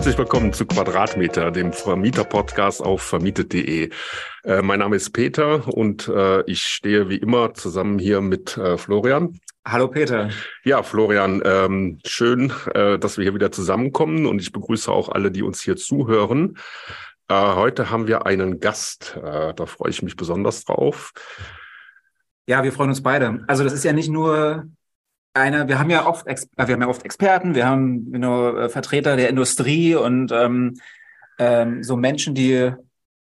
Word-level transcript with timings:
Herzlich 0.00 0.16
willkommen 0.16 0.54
zu 0.54 0.64
Quadratmeter, 0.64 1.50
dem 1.50 1.74
Vermieter-Podcast 1.74 2.80
auf 2.80 3.02
vermietet.de. 3.02 3.90
Äh, 4.44 4.62
mein 4.62 4.78
Name 4.78 4.96
ist 4.96 5.10
Peter 5.10 5.68
und 5.68 6.08
äh, 6.08 6.40
ich 6.50 6.62
stehe 6.62 7.10
wie 7.10 7.18
immer 7.18 7.52
zusammen 7.52 7.98
hier 7.98 8.22
mit 8.22 8.56
äh, 8.56 8.78
Florian. 8.78 9.38
Hallo 9.68 9.88
Peter. 9.88 10.30
Ja, 10.64 10.82
Florian, 10.82 11.42
ähm, 11.44 11.98
schön, 12.06 12.50
äh, 12.72 12.98
dass 12.98 13.18
wir 13.18 13.24
hier 13.24 13.34
wieder 13.34 13.52
zusammenkommen 13.52 14.24
und 14.24 14.40
ich 14.40 14.52
begrüße 14.52 14.90
auch 14.90 15.10
alle, 15.10 15.30
die 15.30 15.42
uns 15.42 15.60
hier 15.60 15.76
zuhören. 15.76 16.56
Äh, 17.28 17.34
heute 17.34 17.90
haben 17.90 18.06
wir 18.06 18.24
einen 18.24 18.58
Gast, 18.58 19.18
äh, 19.22 19.52
da 19.52 19.66
freue 19.66 19.90
ich 19.90 20.00
mich 20.00 20.16
besonders 20.16 20.64
drauf. 20.64 21.12
Ja, 22.46 22.64
wir 22.64 22.72
freuen 22.72 22.88
uns 22.88 23.02
beide. 23.02 23.44
Also 23.48 23.64
das 23.64 23.74
ist 23.74 23.84
ja 23.84 23.92
nicht 23.92 24.08
nur 24.08 24.64
eine, 25.34 25.68
wir 25.68 25.78
haben 25.78 25.90
ja 25.90 26.06
oft, 26.06 26.26
äh, 26.26 26.36
wir 26.56 26.74
haben 26.74 26.82
ja 26.82 26.88
oft 26.88 27.04
Experten, 27.04 27.54
wir 27.54 27.66
haben 27.66 28.06
you 28.12 28.18
know, 28.18 28.56
äh, 28.56 28.68
Vertreter 28.68 29.16
der 29.16 29.28
Industrie 29.28 29.94
und 29.94 30.32
ähm, 30.32 30.76
ähm, 31.38 31.82
so 31.82 31.96
Menschen, 31.96 32.34
die, 32.34 32.72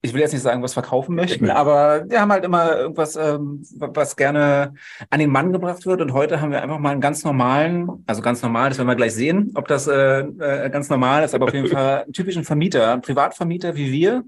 ich 0.01 0.13
will 0.13 0.21
jetzt 0.21 0.33
nicht 0.33 0.41
sagen, 0.41 0.61
was 0.61 0.73
verkaufen 0.73 1.15
möchten, 1.15 1.49
aber 1.49 2.01
die 2.01 2.17
haben 2.17 2.31
halt 2.31 2.43
immer 2.43 2.77
irgendwas, 2.77 3.15
ähm, 3.15 3.63
was 3.77 4.15
gerne 4.15 4.73
an 5.09 5.19
den 5.19 5.31
Mann 5.31 5.51
gebracht 5.51 5.85
wird. 5.85 6.01
Und 6.01 6.13
heute 6.13 6.41
haben 6.41 6.51
wir 6.51 6.61
einfach 6.61 6.79
mal 6.79 6.91
einen 6.91 7.01
ganz 7.01 7.23
normalen, 7.23 8.03
also 8.05 8.21
ganz 8.21 8.41
normal, 8.41 8.69
das 8.69 8.77
werden 8.77 8.87
wir 8.87 8.95
gleich 8.95 9.15
sehen, 9.15 9.51
ob 9.55 9.67
das 9.67 9.87
äh, 9.87 10.19
äh, 10.19 10.69
ganz 10.69 10.89
normal 10.89 11.23
ist, 11.23 11.33
aber 11.33 11.45
auf 11.45 11.53
jeden 11.53 11.69
Fall 11.69 12.03
einen 12.03 12.13
typischen 12.13 12.43
Vermieter, 12.43 12.91
einen 12.91 13.01
Privatvermieter 13.01 13.75
wie 13.75 13.91
wir, 13.91 14.23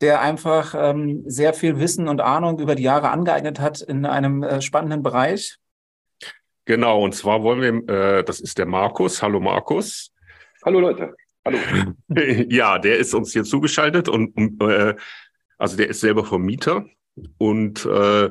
der 0.00 0.22
einfach 0.22 0.74
ähm, 0.74 1.24
sehr 1.26 1.52
viel 1.52 1.78
Wissen 1.78 2.08
und 2.08 2.22
Ahnung 2.22 2.58
über 2.58 2.74
die 2.74 2.84
Jahre 2.84 3.10
angeeignet 3.10 3.60
hat 3.60 3.82
in 3.82 4.06
einem 4.06 4.42
äh, 4.42 4.62
spannenden 4.62 5.02
Bereich. 5.02 5.59
Genau, 6.70 7.02
und 7.02 7.16
zwar 7.16 7.42
wollen 7.42 7.84
wir, 7.88 8.18
äh, 8.18 8.22
das 8.22 8.38
ist 8.38 8.56
der 8.56 8.64
Markus. 8.64 9.24
Hallo 9.24 9.40
Markus. 9.40 10.12
Hallo 10.64 10.78
Leute. 10.78 11.16
Hallo. 11.44 11.58
ja, 12.48 12.78
der 12.78 12.98
ist 12.98 13.12
uns 13.12 13.32
hier 13.32 13.42
zugeschaltet 13.42 14.08
und 14.08 14.62
äh, 14.62 14.94
also 15.58 15.76
der 15.76 15.88
ist 15.88 15.98
selber 15.98 16.24
Vermieter 16.24 16.84
und 17.38 17.84
äh, 17.86 18.30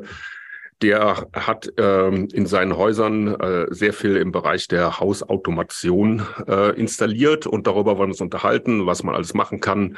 der 0.81 1.27
hat 1.33 1.69
ähm, 1.77 2.29
in 2.31 2.45
seinen 2.45 2.77
Häusern 2.77 3.27
äh, 3.27 3.65
sehr 3.71 3.91
viel 3.91 4.15
im 4.15 4.31
Bereich 4.31 4.69
der 4.69 5.01
Hausautomation 5.01 6.25
äh, 6.47 6.79
installiert 6.79 7.45
und 7.45 7.67
darüber 7.67 7.97
wollen 7.97 8.07
wir 8.07 8.13
uns 8.13 8.21
unterhalten, 8.21 8.85
was 8.85 9.03
man 9.03 9.15
alles 9.15 9.33
machen 9.33 9.59
kann 9.59 9.97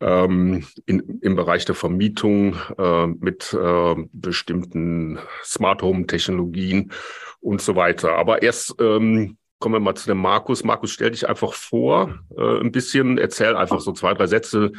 ähm, 0.00 0.64
in, 0.86 1.18
im 1.22 1.36
Bereich 1.36 1.64
der 1.64 1.74
Vermietung 1.74 2.56
äh, 2.78 3.06
mit 3.06 3.52
äh, 3.52 3.94
bestimmten 4.12 5.18
Smart 5.42 5.82
Home 5.82 6.06
Technologien 6.06 6.92
und 7.40 7.60
so 7.60 7.76
weiter. 7.76 8.16
Aber 8.16 8.42
erst 8.42 8.76
ähm, 8.80 9.36
kommen 9.58 9.74
wir 9.74 9.80
mal 9.80 9.94
zu 9.94 10.08
dem 10.08 10.18
Markus. 10.18 10.64
Markus, 10.64 10.92
stell 10.92 11.10
dich 11.10 11.28
einfach 11.28 11.52
vor, 11.52 12.18
äh, 12.36 12.60
ein 12.60 12.72
bisschen, 12.72 13.18
erzähl 13.18 13.56
einfach 13.56 13.80
so 13.80 13.92
zwei, 13.92 14.14
drei 14.14 14.26
Sätze, 14.26 14.72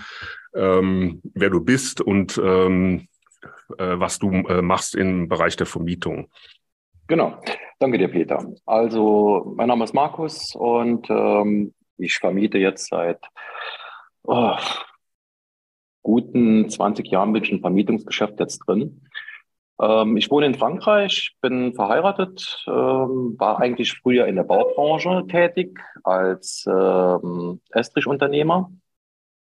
ähm, 0.55 1.21
wer 1.33 1.49
du 1.49 1.61
bist 1.61 2.01
und 2.01 2.39
ähm, 2.43 3.07
äh, 3.77 3.99
was 3.99 4.19
du 4.19 4.31
äh, 4.31 4.61
machst 4.61 4.95
im 4.95 5.27
Bereich 5.27 5.55
der 5.55 5.67
Vermietung. 5.67 6.29
Genau, 7.07 7.41
danke 7.79 7.97
dir, 7.97 8.07
Peter. 8.07 8.45
Also, 8.65 9.53
mein 9.55 9.67
Name 9.67 9.83
ist 9.83 9.93
Markus 9.93 10.55
und 10.55 11.09
ähm, 11.09 11.73
ich 11.97 12.17
vermiete 12.17 12.57
jetzt 12.57 12.89
seit 12.89 13.19
oh, 14.23 14.55
guten 16.09 16.67
20 16.67 17.07
Jahren 17.07 17.33
bin 17.33 17.43
ich 17.43 17.52
im 17.52 17.61
Vermietungsgeschäft 17.61 18.39
jetzt 18.39 18.59
drin. 18.65 19.02
Ähm, 19.79 20.17
ich 20.17 20.31
wohne 20.31 20.47
in 20.47 20.55
Frankreich, 20.55 21.35
bin 21.39 21.75
verheiratet, 21.75 22.65
ähm, 22.67 23.35
war 23.38 23.59
eigentlich 23.59 23.93
früher 23.93 24.25
in 24.25 24.35
der 24.35 24.43
Baubranche 24.43 25.25
tätig 25.27 25.80
als 26.03 26.65
ähm, 26.67 27.61
Estrich-Unternehmer, 27.69 28.71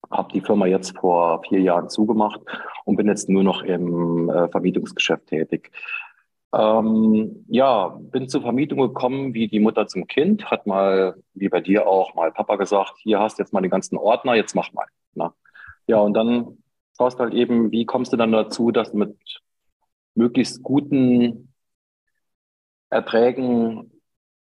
habe 0.09 0.31
die 0.31 0.39
Firma 0.39 0.65
jetzt 0.65 0.97
vor 0.97 1.41
vier 1.49 1.59
Jahren 1.59 1.89
zugemacht 1.89 2.39
und 2.85 2.95
bin 2.95 3.07
jetzt 3.07 3.27
nur 3.27 3.43
noch 3.43 3.63
im 3.63 4.29
äh, 4.29 4.47
Vermietungsgeschäft 4.47 5.27
tätig. 5.27 5.69
Ähm, 6.53 7.45
ja, 7.49 7.97
bin 7.99 8.29
zur 8.29 8.41
Vermietung 8.41 8.79
gekommen 8.79 9.33
wie 9.33 9.49
die 9.49 9.59
Mutter 9.59 9.87
zum 9.87 10.07
Kind, 10.07 10.49
hat 10.49 10.65
mal, 10.65 11.15
wie 11.33 11.49
bei 11.49 11.59
dir 11.59 11.87
auch, 11.87 12.15
mal 12.15 12.31
Papa 12.31 12.55
gesagt, 12.55 12.93
hier 12.99 13.19
hast 13.19 13.37
du 13.37 13.43
jetzt 13.43 13.51
mal 13.51 13.61
den 13.61 13.71
ganzen 13.71 13.97
Ordner, 13.97 14.35
jetzt 14.35 14.55
mach 14.55 14.71
mal. 14.71 14.85
Na? 15.13 15.33
Ja, 15.87 15.99
und 15.99 16.13
dann 16.13 16.63
schaust 16.97 17.19
halt 17.19 17.33
eben, 17.33 17.71
wie 17.71 17.85
kommst 17.85 18.13
du 18.13 18.17
dann 18.17 18.31
dazu, 18.31 18.71
dass 18.71 18.91
du 18.91 18.97
mit 18.97 19.17
möglichst 20.15 20.61
guten 20.63 21.53
Erträgen 22.89 23.91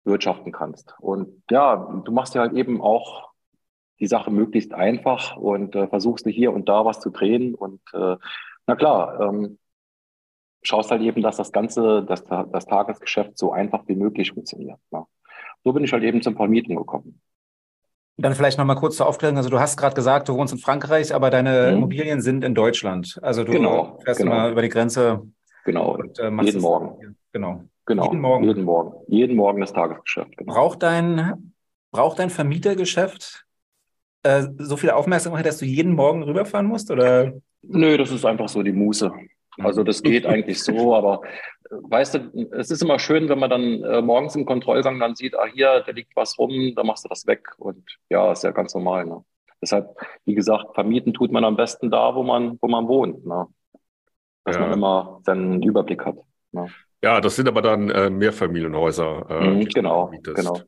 wirtschaften 0.03 0.51
kannst. 0.51 0.95
Und 0.99 1.43
ja, 1.51 1.75
du 2.03 2.11
machst 2.11 2.33
ja 2.35 2.41
halt 2.41 2.53
eben 2.53 2.81
auch 2.81 3.29
die 3.99 4.07
Sache 4.07 4.31
möglichst 4.31 4.73
einfach 4.73 5.35
und 5.37 5.75
äh, 5.75 5.87
versuchst 5.87 6.25
du 6.25 6.29
hier 6.29 6.53
und 6.53 6.69
da 6.69 6.85
was 6.85 6.99
zu 6.99 7.09
drehen. 7.09 7.53
Und 7.53 7.81
äh, 7.93 8.15
na 8.65 8.75
klar, 8.75 9.19
ähm, 9.19 9.59
schaust 10.63 10.91
halt 10.91 11.01
eben, 11.01 11.21
dass 11.21 11.37
das 11.37 11.51
Ganze, 11.51 12.03
dass 12.03 12.23
das 12.23 12.65
Tagesgeschäft 12.65 13.37
so 13.37 13.51
einfach 13.51 13.87
wie 13.87 13.95
möglich 13.95 14.31
funktioniert. 14.31 14.79
Ne? 14.91 15.05
So 15.63 15.73
bin 15.73 15.83
ich 15.83 15.93
halt 15.93 16.03
eben 16.03 16.21
zum 16.21 16.35
Vermieten 16.35 16.75
gekommen. 16.75 17.21
Dann 18.21 18.35
vielleicht 18.35 18.57
nochmal 18.57 18.75
kurz 18.75 18.97
zur 18.97 19.07
Aufklärung. 19.07 19.37
Also 19.37 19.49
du 19.49 19.59
hast 19.59 19.77
gerade 19.77 19.95
gesagt, 19.95 20.27
du 20.29 20.35
wohnst 20.35 20.53
in 20.53 20.59
Frankreich, 20.59 21.13
aber 21.13 21.29
deine 21.29 21.67
mhm. 21.71 21.77
Immobilien 21.77 22.21
sind 22.21 22.43
in 22.43 22.53
Deutschland. 22.53 23.17
Also 23.21 23.43
du 23.43 23.51
genau, 23.51 23.99
fährst 24.03 24.19
genau. 24.19 24.35
mal 24.35 24.51
über 24.51 24.61
die 24.61 24.69
Grenze 24.69 25.21
Genau. 25.69 25.95
Und, 25.95 26.17
äh, 26.17 26.31
jeden 26.43 26.61
Morgen. 26.61 27.15
Genau. 27.31 27.63
Genau. 27.85 28.05
Jeden 28.05 28.21
Morgen. 28.21 28.43
Jeden 28.43 28.63
Morgen. 28.63 28.93
Jeden 29.07 29.35
Morgen 29.35 29.61
das 29.61 29.71
Tagesgeschäft. 29.71 30.35
Genau. 30.37 30.53
Braucht 30.53 30.81
dein, 30.81 31.53
braucht 31.91 32.17
dein 32.17 32.31
Vermietergeschäft 32.31 33.45
äh, 34.23 34.47
so 34.57 34.77
viel 34.77 34.89
Aufmerksamkeit, 34.91 35.45
dass 35.45 35.57
du 35.57 35.65
jeden 35.65 35.93
Morgen 35.93 36.23
rüberfahren 36.23 36.65
musst? 36.65 36.89
Oder? 36.89 37.33
Nö, 37.61 37.97
das 37.97 38.11
ist 38.11 38.25
einfach 38.25 38.49
so 38.49 38.63
die 38.63 38.71
Muße. 38.71 39.11
Also 39.59 39.83
das 39.83 40.01
geht 40.01 40.25
eigentlich 40.27 40.63
so, 40.63 40.95
aber 40.95 41.21
weißt 41.69 42.15
du, 42.15 42.49
es 42.51 42.71
ist 42.71 42.81
immer 42.81 42.99
schön, 42.99 43.29
wenn 43.29 43.39
man 43.39 43.49
dann 43.49 43.83
äh, 43.83 44.01
morgens 44.01 44.35
im 44.35 44.45
Kontrollgang 44.45 44.99
dann 44.99 45.15
sieht, 45.15 45.35
ah 45.35 45.45
hier, 45.45 45.83
da 45.85 45.91
liegt 45.91 46.15
was 46.15 46.37
rum, 46.39 46.73
da 46.75 46.83
machst 46.83 47.05
du 47.05 47.09
das 47.09 47.27
weg 47.27 47.47
und 47.57 47.97
ja, 48.09 48.31
ist 48.31 48.43
ja 48.43 48.51
ganz 48.51 48.73
normal. 48.73 49.05
Ne? 49.05 49.23
Deshalb, 49.61 49.95
wie 50.25 50.35
gesagt, 50.35 50.73
vermieten 50.73 51.13
tut 51.13 51.31
man 51.31 51.43
am 51.43 51.55
besten 51.55 51.91
da, 51.91 52.15
wo 52.15 52.23
man, 52.23 52.57
wo 52.61 52.67
man 52.67 52.87
wohnt. 52.87 53.25
Ne? 53.25 53.47
dass 54.49 54.57
ja. 54.57 54.61
man 54.63 54.73
immer 54.73 55.19
seinen 55.23 55.61
Überblick 55.61 56.05
hat. 56.05 56.15
Ja, 56.51 56.67
ja 57.03 57.21
das 57.21 57.35
sind 57.35 57.47
aber 57.47 57.61
dann 57.61 57.89
äh, 57.89 58.09
Mehrfamilienhäuser. 58.09 59.25
Äh, 59.29 59.49
mhm, 59.49 59.65
genau, 59.65 60.11
genau. 60.23 60.59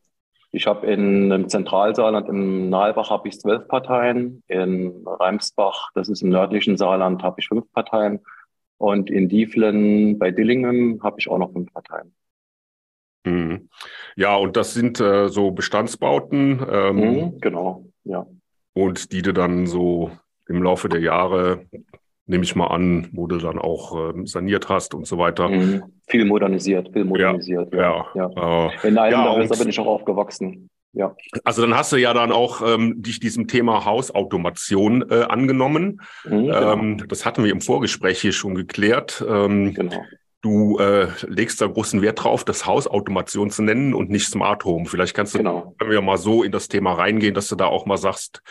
Ich 0.54 0.68
habe 0.68 0.86
in 0.88 1.32
im 1.32 1.48
Zentralsaarland, 1.48 2.28
im 2.28 2.70
Nalbach 2.70 3.10
habe 3.10 3.30
ich 3.30 3.40
zwölf 3.40 3.68
Parteien, 3.70 4.44
in 4.48 5.04
Reimsbach, 5.06 5.92
das 5.96 6.10
ist 6.10 6.22
im 6.22 6.30
nördlichen 6.30 6.76
Saarland, 6.76 7.24
habe 7.24 7.38
ich 7.40 7.48
fünf 7.48 7.72
Parteien 7.72 8.20
und 8.82 9.10
in 9.10 9.30
Dieflen 9.30 10.18
bei 10.18 10.32
Dillingen 10.32 11.02
habe 11.04 11.18
ich 11.20 11.30
auch 11.30 11.38
noch 11.38 11.54
fünf 11.54 11.72
Parteien. 11.72 12.14
Mhm. 13.26 13.70
Ja, 14.16 14.36
und 14.36 14.58
das 14.58 14.74
sind 14.74 15.00
äh, 15.00 15.30
so 15.30 15.52
Bestandsbauten. 15.52 16.66
Ähm, 16.70 16.96
mhm, 16.96 17.40
genau, 17.40 17.86
ja. 18.04 18.26
Und 18.74 19.12
die 19.12 19.22
du 19.22 19.34
dann 19.34 19.68
so 19.68 20.12
im 20.48 20.64
Laufe 20.64 20.90
der 20.90 21.02
Jahre 21.02 21.66
nehme 22.26 22.44
ich 22.44 22.56
mal 22.56 22.68
an, 22.68 23.10
wo 23.12 23.28
du 23.28 23.38
dann 23.38 23.60
auch 23.60 24.16
äh, 24.16 24.26
saniert 24.26 24.70
hast 24.70 24.94
und 24.96 25.06
so 25.06 25.18
weiter. 25.18 25.50
Mhm. 25.50 25.84
Viel 26.08 26.26
modernisiert, 26.26 26.90
viel 26.92 27.04
modernisiert. 27.04 27.74
Ja, 27.74 28.08
ja. 28.16 28.32
ja. 28.36 28.68
Äh, 28.68 28.88
In 28.88 28.98
einem 28.98 29.12
ja, 29.14 29.44
da 29.44 29.56
bin 29.56 29.70
ich 29.70 29.80
auch 29.80 29.88
aufgewachsen. 29.88 30.70
Ja. 30.94 31.16
Also 31.44 31.62
dann 31.62 31.76
hast 31.76 31.92
du 31.94 31.98
ja 31.98 32.14
dann 32.14 32.32
auch 32.32 32.62
ähm, 32.62 33.02
dich 33.02 33.20
diesem 33.20 33.48
Thema 33.48 33.86
Hausautomation 33.86 35.10
äh, 35.10 35.24
angenommen. 35.24 36.02
Mhm, 36.26 36.46
genau. 36.48 36.74
ähm, 36.74 37.04
das 37.08 37.26
hatten 37.26 37.44
wir 37.44 37.52
im 37.52 37.62
Vorgespräch 37.62 38.20
hier 38.20 38.34
schon 38.34 38.56
geklärt. 38.56 39.24
Ähm, 39.28 39.74
genau. 39.74 40.04
Du 40.42 40.80
äh, 40.80 41.08
legst 41.28 41.62
da 41.62 41.68
großen 41.68 42.02
Wert 42.02 42.24
drauf, 42.24 42.44
das 42.44 42.66
Hausautomation 42.66 43.52
zu 43.52 43.62
nennen 43.62 43.94
und 43.94 44.10
nicht 44.10 44.28
Smart 44.28 44.66
Home. 44.66 44.88
Vielleicht 44.88 45.16
kannst 45.16 45.36
du, 45.36 45.38
genau. 45.38 45.76
wenn 45.78 45.92
wir 45.92 46.02
mal 46.02 46.18
so 46.18 46.42
in 46.42 46.52
das 46.52 46.68
Thema 46.68 46.94
reingehen, 46.94 47.36
dass 47.36 47.48
du 47.48 47.56
da 47.56 47.68
auch 47.68 47.86
mal 47.86 47.98
sagst, 47.98 48.42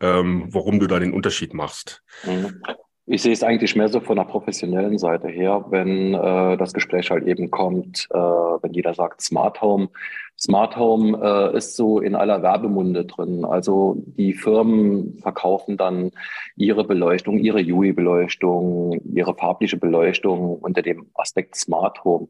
ähm, 0.00 0.48
warum 0.50 0.80
du 0.80 0.88
da 0.88 0.98
den 0.98 1.12
Unterschied 1.12 1.54
machst. 1.54 2.02
Mhm. 2.24 2.60
Ich 3.08 3.22
sehe 3.22 3.32
es 3.32 3.44
eigentlich 3.44 3.76
mehr 3.76 3.88
so 3.88 4.00
von 4.00 4.16
der 4.16 4.24
professionellen 4.24 4.98
Seite 4.98 5.28
her, 5.28 5.64
wenn 5.70 6.14
äh, 6.14 6.56
das 6.56 6.72
Gespräch 6.72 7.12
halt 7.12 7.24
eben 7.28 7.52
kommt, 7.52 8.08
äh, 8.10 8.18
wenn 8.18 8.72
jeder 8.72 8.94
sagt 8.94 9.20
Smart 9.20 9.62
Home. 9.62 9.90
Smart 10.38 10.76
Home 10.76 11.18
äh, 11.22 11.56
ist 11.56 11.76
so 11.76 12.00
in 12.00 12.14
aller 12.14 12.42
Werbemunde 12.42 13.06
drin. 13.06 13.44
Also 13.44 13.96
die 13.96 14.34
Firmen 14.34 15.18
verkaufen 15.18 15.76
dann 15.76 16.10
ihre 16.56 16.84
Beleuchtung, 16.84 17.38
ihre 17.38 17.60
UI-Beleuchtung, 17.60 19.00
ihre 19.14 19.34
farbliche 19.34 19.78
Beleuchtung 19.78 20.58
unter 20.58 20.82
dem 20.82 21.08
Aspekt 21.14 21.56
Smart 21.56 22.04
Home. 22.04 22.28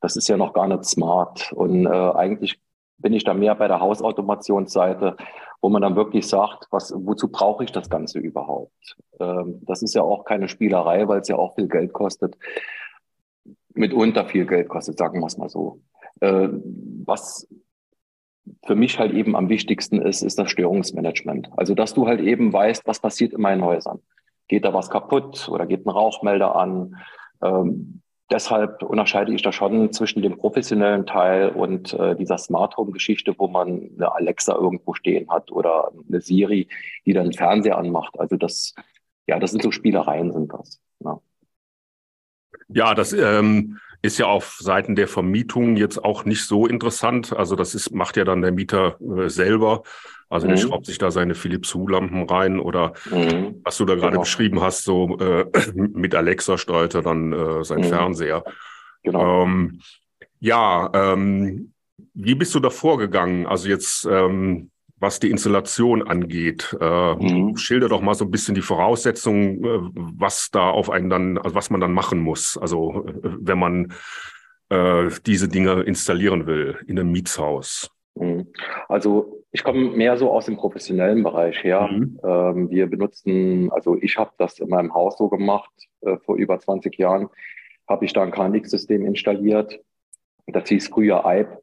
Das 0.00 0.16
ist 0.16 0.28
ja 0.28 0.36
noch 0.36 0.52
gar 0.52 0.68
nicht 0.68 0.84
smart. 0.84 1.52
Und 1.52 1.86
äh, 1.86 1.88
eigentlich 1.88 2.60
bin 2.98 3.12
ich 3.12 3.24
da 3.24 3.34
mehr 3.34 3.54
bei 3.54 3.68
der 3.68 3.80
Hausautomationsseite, 3.80 5.16
wo 5.60 5.68
man 5.68 5.82
dann 5.82 5.96
wirklich 5.96 6.28
sagt, 6.28 6.68
was, 6.70 6.92
wozu 6.96 7.28
brauche 7.28 7.64
ich 7.64 7.72
das 7.72 7.90
Ganze 7.90 8.18
überhaupt? 8.20 8.96
Ähm, 9.18 9.60
das 9.62 9.82
ist 9.82 9.94
ja 9.94 10.02
auch 10.02 10.24
keine 10.24 10.48
Spielerei, 10.48 11.08
weil 11.08 11.20
es 11.20 11.28
ja 11.28 11.36
auch 11.36 11.56
viel 11.56 11.68
Geld 11.68 11.92
kostet. 11.92 12.36
Mitunter 13.74 14.24
viel 14.24 14.46
Geld 14.46 14.68
kostet, 14.68 14.98
sagen 14.98 15.20
wir 15.20 15.26
es 15.26 15.38
mal 15.38 15.48
so. 15.48 15.80
Äh, 16.20 16.48
was 17.04 17.48
für 18.66 18.74
mich 18.74 18.98
halt 18.98 19.12
eben 19.12 19.36
am 19.36 19.48
wichtigsten 19.48 20.00
ist, 20.00 20.22
ist 20.22 20.38
das 20.38 20.50
Störungsmanagement. 20.50 21.50
Also, 21.56 21.74
dass 21.74 21.94
du 21.94 22.06
halt 22.06 22.20
eben 22.20 22.52
weißt, 22.52 22.86
was 22.86 23.00
passiert 23.00 23.32
in 23.32 23.40
meinen 23.40 23.64
Häusern. 23.64 24.00
Geht 24.48 24.64
da 24.64 24.72
was 24.72 24.90
kaputt 24.90 25.48
oder 25.48 25.66
geht 25.66 25.86
ein 25.86 25.90
Rauchmelder 25.90 26.56
an? 26.56 26.96
Ähm, 27.42 28.02
deshalb 28.30 28.82
unterscheide 28.82 29.32
ich 29.32 29.42
da 29.42 29.52
schon 29.52 29.92
zwischen 29.92 30.22
dem 30.22 30.36
professionellen 30.36 31.06
Teil 31.06 31.50
und 31.50 31.92
äh, 31.94 32.16
dieser 32.16 32.38
Smart 32.38 32.76
Home 32.76 32.92
Geschichte, 32.92 33.34
wo 33.38 33.48
man 33.48 33.90
eine 33.96 34.14
Alexa 34.14 34.54
irgendwo 34.54 34.94
stehen 34.94 35.30
hat 35.30 35.50
oder 35.50 35.92
eine 36.08 36.20
Siri, 36.20 36.68
die 37.06 37.12
dann 37.12 37.24
den 37.24 37.32
Fernseher 37.32 37.78
anmacht. 37.78 38.18
Also 38.18 38.36
das, 38.36 38.74
ja, 39.26 39.38
das 39.38 39.50
sind 39.50 39.62
so 39.62 39.70
Spielereien 39.70 40.32
sind 40.32 40.52
das. 40.52 40.80
Ja, 41.00 41.20
ja 42.68 42.94
das 42.94 43.12
ähm, 43.12 43.78
ist 44.02 44.18
ja 44.18 44.26
auf 44.26 44.58
Seiten 44.60 44.94
der 44.94 45.08
Vermietung 45.08 45.76
jetzt 45.76 46.04
auch 46.04 46.24
nicht 46.24 46.44
so 46.44 46.66
interessant. 46.66 47.36
Also 47.36 47.56
das 47.56 47.74
ist, 47.74 47.92
macht 47.92 48.16
ja 48.16 48.24
dann 48.24 48.42
der 48.42 48.52
Mieter 48.52 48.96
äh, 49.00 49.28
selber. 49.28 49.82
Also 50.28 50.46
mhm. 50.46 50.50
der 50.50 50.56
schraubt 50.58 50.86
sich 50.86 50.98
da 50.98 51.10
seine 51.10 51.34
Philips 51.34 51.74
Hue-Lampen 51.74 52.28
rein 52.28 52.60
oder 52.60 52.92
mhm. 53.10 53.60
was 53.64 53.76
du 53.78 53.84
da 53.84 53.94
gerade 53.94 54.10
genau. 54.10 54.20
beschrieben 54.20 54.60
hast, 54.60 54.84
so 54.84 55.18
äh, 55.18 55.46
mit 55.74 56.14
Alexa 56.14 56.58
steuert 56.58 56.94
er 56.94 57.02
dann 57.02 57.32
äh, 57.32 57.64
sein 57.64 57.80
mhm. 57.80 57.84
Fernseher. 57.84 58.44
Genau. 59.02 59.44
Ähm, 59.44 59.80
ja, 60.40 60.90
ähm, 60.94 61.72
wie 62.14 62.34
bist 62.34 62.54
du 62.54 62.60
da 62.60 62.70
vorgegangen? 62.70 63.46
Also 63.46 63.68
jetzt, 63.68 64.06
ähm, 64.10 64.70
was 65.00 65.20
die 65.20 65.30
Installation 65.30 66.06
angeht, 66.06 66.76
äh, 66.80 67.14
mhm. 67.14 67.56
schilder 67.56 67.88
doch 67.88 68.00
mal 68.00 68.14
so 68.14 68.24
ein 68.24 68.30
bisschen 68.30 68.54
die 68.54 68.62
Voraussetzungen, 68.62 69.64
äh, 69.64 69.90
was 69.94 70.50
da 70.50 70.70
auf 70.70 70.90
einen 70.90 71.10
dann, 71.10 71.38
also 71.38 71.54
was 71.54 71.70
man 71.70 71.80
dann 71.80 71.92
machen 71.92 72.18
muss. 72.18 72.58
Also 72.58 73.06
äh, 73.06 73.12
wenn 73.40 73.58
man 73.58 73.92
äh, 74.70 75.10
diese 75.24 75.48
Dinge 75.48 75.82
installieren 75.82 76.46
will 76.46 76.78
in 76.86 76.98
einem 76.98 77.12
Mietshaus. 77.12 77.90
Mhm. 78.16 78.48
Also 78.88 79.44
ich 79.52 79.64
komme 79.64 79.90
mehr 79.90 80.16
so 80.16 80.30
aus 80.30 80.46
dem 80.46 80.56
professionellen 80.56 81.22
Bereich 81.22 81.62
her. 81.62 81.88
Mhm. 81.90 82.20
Ähm, 82.22 82.70
wir 82.70 82.86
benutzen, 82.86 83.70
also 83.72 83.96
ich 84.00 84.16
habe 84.18 84.32
das 84.38 84.58
in 84.58 84.68
meinem 84.68 84.92
Haus 84.94 85.16
so 85.16 85.28
gemacht, 85.28 85.70
äh, 86.02 86.16
vor 86.18 86.36
über 86.36 86.58
20 86.58 86.96
Jahren 86.98 87.28
habe 87.88 88.04
ich 88.04 88.12
da 88.12 88.22
ein 88.22 88.30
KNX-System 88.30 89.06
installiert. 89.06 89.80
Das 90.46 90.68
hieß 90.68 90.88
früher 90.88 91.22
IPE, 91.24 91.62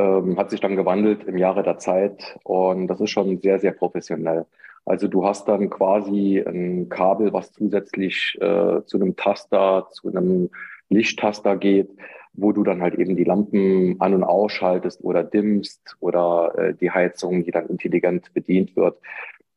ähm, 0.00 0.38
hat 0.38 0.50
sich 0.50 0.60
dann 0.60 0.76
gewandelt 0.76 1.24
im 1.24 1.36
Jahre 1.36 1.62
der 1.62 1.78
Zeit 1.78 2.38
und 2.44 2.86
das 2.88 3.00
ist 3.00 3.10
schon 3.10 3.38
sehr, 3.40 3.58
sehr 3.58 3.72
professionell. 3.72 4.46
Also 4.86 5.08
du 5.08 5.24
hast 5.24 5.46
dann 5.48 5.70
quasi 5.70 6.42
ein 6.44 6.88
Kabel, 6.88 7.32
was 7.32 7.52
zusätzlich 7.52 8.38
äh, 8.40 8.82
zu 8.86 8.96
einem 8.96 9.16
Taster, 9.16 9.88
zu 9.90 10.08
einem 10.08 10.50
Lichttaster 10.88 11.56
geht 11.56 11.90
wo 12.32 12.52
du 12.52 12.62
dann 12.62 12.80
halt 12.80 12.94
eben 12.94 13.16
die 13.16 13.24
Lampen 13.24 14.00
an- 14.00 14.14
und 14.14 14.24
ausschaltest 14.24 15.02
oder 15.02 15.24
dimmst 15.24 15.96
oder 16.00 16.54
äh, 16.56 16.74
die 16.74 16.90
Heizung, 16.90 17.44
die 17.44 17.50
dann 17.50 17.66
intelligent 17.66 18.32
bedient 18.32 18.76
wird. 18.76 18.98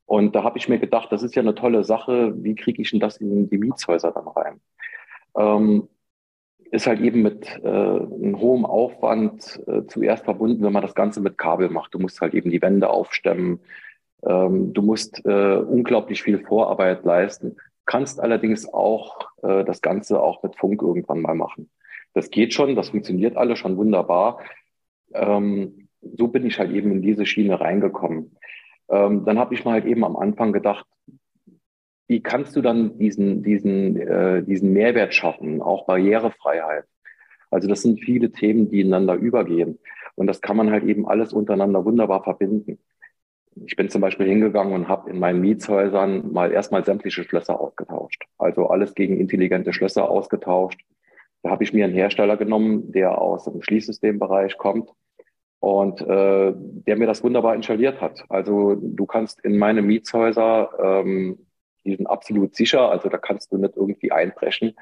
Und 0.05 0.35
da 0.35 0.43
habe 0.43 0.57
ich 0.57 0.69
mir 0.69 0.79
gedacht, 0.79 1.11
das 1.11 1.23
ist 1.23 1.35
ja 1.35 1.41
eine 1.41 1.55
tolle 1.55 1.83
Sache. 1.83 2.33
Wie 2.43 2.55
kriege 2.55 2.81
ich 2.81 2.91
denn 2.91 2.99
das 2.99 3.17
in 3.17 3.49
die 3.49 3.57
Mietshäuser 3.57 4.11
dann 4.11 4.27
rein? 4.27 4.59
Ähm, 5.37 5.87
ist 6.73 6.87
halt 6.87 7.01
eben 7.01 7.21
mit 7.21 7.47
äh, 7.63 7.67
einem 7.67 8.39
hohen 8.39 8.65
Aufwand 8.65 9.61
äh, 9.67 9.85
zuerst 9.85 10.25
verbunden, 10.25 10.63
wenn 10.63 10.73
man 10.73 10.81
das 10.81 10.95
Ganze 10.95 11.21
mit 11.21 11.37
Kabel 11.37 11.69
macht. 11.69 11.93
Du 11.93 11.99
musst 11.99 12.19
halt 12.19 12.33
eben 12.33 12.49
die 12.49 12.63
Wände 12.63 12.89
aufstemmen. 12.89 13.59
Ähm, 14.25 14.73
du 14.73 14.81
musst 14.81 15.23
äh, 15.23 15.57
unglaublich 15.57 16.23
viel 16.23 16.39
Vorarbeit 16.39 17.05
leisten. 17.05 17.57
Kannst 17.85 18.19
allerdings 18.19 18.73
auch 18.73 19.27
äh, 19.43 19.63
das 19.63 19.81
Ganze 19.81 20.19
auch 20.19 20.41
mit 20.41 20.55
Funk 20.55 20.81
irgendwann 20.81 21.21
mal 21.21 21.35
machen. 21.35 21.69
Das 22.15 22.31
geht 22.31 22.55
schon, 22.55 22.75
das 22.75 22.89
funktioniert 22.89 23.37
alles 23.37 23.59
schon 23.59 23.77
wunderbar. 23.77 24.39
Ähm, 25.13 25.89
so 26.01 26.27
bin 26.27 26.43
ich 26.43 26.57
halt 26.57 26.71
eben 26.71 26.91
in 26.91 27.03
diese 27.03 27.27
Schiene 27.27 27.61
reingekommen. 27.61 28.35
Ähm, 28.89 29.25
dann 29.25 29.37
habe 29.37 29.53
ich 29.53 29.63
mal 29.63 29.73
halt 29.73 29.85
eben 29.85 30.03
am 30.03 30.15
Anfang 30.15 30.53
gedacht, 30.53 30.87
wie 32.07 32.21
kannst 32.21 32.55
du 32.55 32.61
dann 32.61 32.97
diesen, 32.97 33.43
diesen, 33.43 33.97
äh, 33.97 34.43
diesen 34.43 34.73
Mehrwert 34.73 35.13
schaffen, 35.13 35.61
auch 35.61 35.85
Barrierefreiheit? 35.85 36.85
Also 37.49 37.67
das 37.67 37.81
sind 37.81 37.99
viele 37.99 38.31
Themen, 38.31 38.69
die 38.69 38.81
ineinander 38.81 39.15
übergehen. 39.15 39.79
Und 40.15 40.27
das 40.27 40.41
kann 40.41 40.57
man 40.57 40.71
halt 40.71 40.83
eben 40.83 41.07
alles 41.07 41.33
untereinander 41.33 41.85
wunderbar 41.85 42.23
verbinden. 42.23 42.79
Ich 43.65 43.75
bin 43.75 43.89
zum 43.89 44.01
Beispiel 44.01 44.27
hingegangen 44.27 44.73
und 44.73 44.87
habe 44.87 45.09
in 45.11 45.19
meinen 45.19 45.39
Mietshäusern 45.41 46.31
mal 46.33 46.51
erstmal 46.51 46.83
sämtliche 46.83 47.23
Schlösser 47.23 47.59
ausgetauscht. 47.59 48.23
Also 48.37 48.67
alles 48.67 48.95
gegen 48.95 49.19
intelligente 49.19 49.73
Schlösser 49.73 50.09
ausgetauscht. 50.09 50.81
Da 51.43 51.51
habe 51.51 51.63
ich 51.63 51.73
mir 51.73 51.85
einen 51.85 51.93
Hersteller 51.93 52.37
genommen, 52.37 52.91
der 52.91 53.19
aus 53.19 53.45
dem 53.45 53.61
Schließsystembereich 53.61 54.57
kommt 54.57 54.89
und 55.59 56.01
äh, 56.01 56.53
der 56.55 56.97
mir 56.97 57.05
das 57.05 57.23
wunderbar 57.23 57.55
installiert 57.55 58.01
hat. 58.01 58.23
Also 58.29 58.75
du 58.75 59.05
kannst 59.05 59.39
in 59.45 59.57
meine 59.57 59.81
Mietshäuser, 59.81 60.69
ähm, 60.81 61.37
die 61.85 61.95
sind 61.95 62.07
absolut 62.07 62.55
sicher, 62.55 62.89
also 62.89 63.09
da 63.09 63.17
kannst 63.17 63.51
du 63.51 63.57
nicht 63.57 63.75
irgendwie 63.75 64.11
einbrechen. 64.11 64.75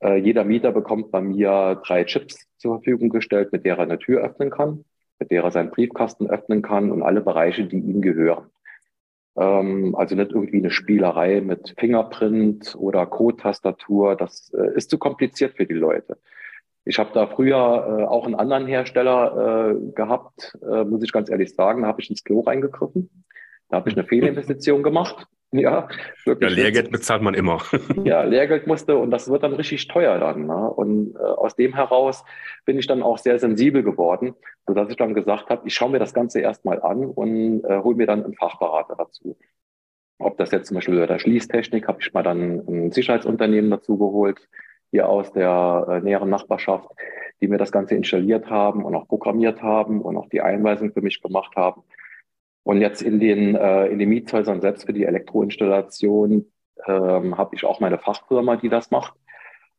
Äh, 0.00 0.16
jeder 0.16 0.44
Mieter 0.44 0.72
bekommt 0.72 1.10
bei 1.10 1.20
mir 1.20 1.80
drei 1.84 2.04
Chips 2.04 2.46
zur 2.58 2.76
Verfügung 2.76 3.08
gestellt, 3.08 3.52
mit 3.52 3.64
der 3.64 3.76
er 3.76 3.82
eine 3.82 3.98
Tür 3.98 4.22
öffnen 4.22 4.50
kann, 4.50 4.84
mit 5.18 5.30
der 5.30 5.44
er 5.44 5.50
seinen 5.50 5.70
Briefkasten 5.70 6.28
öffnen 6.28 6.62
kann 6.62 6.90
und 6.90 7.02
alle 7.02 7.20
Bereiche, 7.20 7.64
die 7.64 7.78
ihm 7.78 8.02
gehören. 8.02 8.50
Ähm, 9.36 9.94
also 9.96 10.14
nicht 10.14 10.32
irgendwie 10.32 10.58
eine 10.58 10.70
Spielerei 10.70 11.40
mit 11.40 11.74
Fingerprint 11.78 12.76
oder 12.78 13.06
Code-Tastatur. 13.06 14.16
Das 14.16 14.52
äh, 14.54 14.76
ist 14.76 14.90
zu 14.90 14.98
kompliziert 14.98 15.56
für 15.56 15.66
die 15.66 15.74
Leute. 15.74 16.18
Ich 16.84 16.98
habe 16.98 17.10
da 17.14 17.26
früher 17.28 17.56
äh, 17.56 18.04
auch 18.04 18.26
einen 18.26 18.34
anderen 18.34 18.66
Hersteller 18.66 19.70
äh, 19.70 19.92
gehabt, 19.92 20.58
äh, 20.62 20.84
muss 20.84 21.02
ich 21.04 21.12
ganz 21.12 21.30
ehrlich 21.30 21.54
sagen. 21.54 21.82
Da 21.82 21.88
habe 21.88 22.00
ich 22.00 22.10
ins 22.10 22.24
Klo 22.24 22.40
reingegriffen. 22.40 23.24
Da 23.68 23.76
habe 23.76 23.88
ich 23.88 23.96
eine 23.96 24.06
Fehlinvestition 24.08 24.82
gemacht. 24.82 25.26
Ja, 25.54 25.86
wirklich. 26.24 26.50
Ja, 26.50 26.56
Lehrgeld 26.56 26.90
bezahlt 26.90 27.20
man 27.20 27.34
immer. 27.34 27.62
ja, 28.04 28.22
Lehrgeld 28.22 28.66
musste 28.66 28.96
und 28.96 29.10
das 29.10 29.30
wird 29.30 29.42
dann 29.42 29.52
richtig 29.52 29.86
teuer 29.86 30.18
dann. 30.18 30.46
Ne? 30.46 30.70
Und 30.70 31.14
äh, 31.14 31.18
aus 31.18 31.54
dem 31.56 31.74
heraus 31.74 32.24
bin 32.64 32.78
ich 32.78 32.86
dann 32.86 33.02
auch 33.02 33.18
sehr 33.18 33.38
sensibel 33.38 33.82
geworden, 33.82 34.34
sodass 34.66 34.88
ich 34.88 34.96
dann 34.96 35.12
gesagt 35.12 35.50
habe, 35.50 35.68
ich 35.68 35.74
schaue 35.74 35.90
mir 35.90 35.98
das 35.98 36.14
Ganze 36.14 36.40
erstmal 36.40 36.80
an 36.80 37.04
und 37.04 37.64
äh, 37.64 37.80
hole 37.80 37.96
mir 37.96 38.06
dann 38.06 38.24
einen 38.24 38.34
Fachberater 38.34 38.96
dazu. 38.96 39.36
Ob 40.18 40.38
das 40.38 40.52
jetzt 40.52 40.68
zum 40.68 40.76
Beispiel 40.76 40.98
bei 40.98 41.06
der 41.06 41.18
Schließtechnik, 41.18 41.86
habe 41.86 41.98
ich 42.00 42.14
mal 42.14 42.22
dann 42.22 42.64
ein 42.66 42.90
Sicherheitsunternehmen 42.90 43.70
dazu 43.70 43.98
geholt, 43.98 44.48
hier 44.90 45.08
aus 45.08 45.32
der 45.32 45.86
äh, 45.88 46.00
näheren 46.00 46.30
Nachbarschaft, 46.30 46.88
die 47.42 47.48
mir 47.48 47.58
das 47.58 47.72
Ganze 47.72 47.94
installiert 47.94 48.48
haben 48.48 48.84
und 48.84 48.94
auch 48.94 49.06
programmiert 49.06 49.60
haben 49.62 50.00
und 50.00 50.16
auch 50.16 50.30
die 50.30 50.40
Einweisung 50.40 50.92
für 50.92 51.02
mich 51.02 51.20
gemacht 51.20 51.56
haben. 51.56 51.82
Und 52.64 52.80
jetzt 52.80 53.02
in 53.02 53.18
den, 53.18 53.54
äh, 53.54 53.86
in 53.86 53.98
den 53.98 54.08
Mietshäusern 54.08 54.60
selbst 54.60 54.86
für 54.86 54.92
die 54.92 55.04
Elektroinstallation 55.04 56.46
ähm, 56.86 57.36
habe 57.36 57.54
ich 57.54 57.64
auch 57.64 57.80
meine 57.80 57.98
Fachfirma, 57.98 58.56
die 58.56 58.68
das 58.68 58.90
macht. 58.90 59.14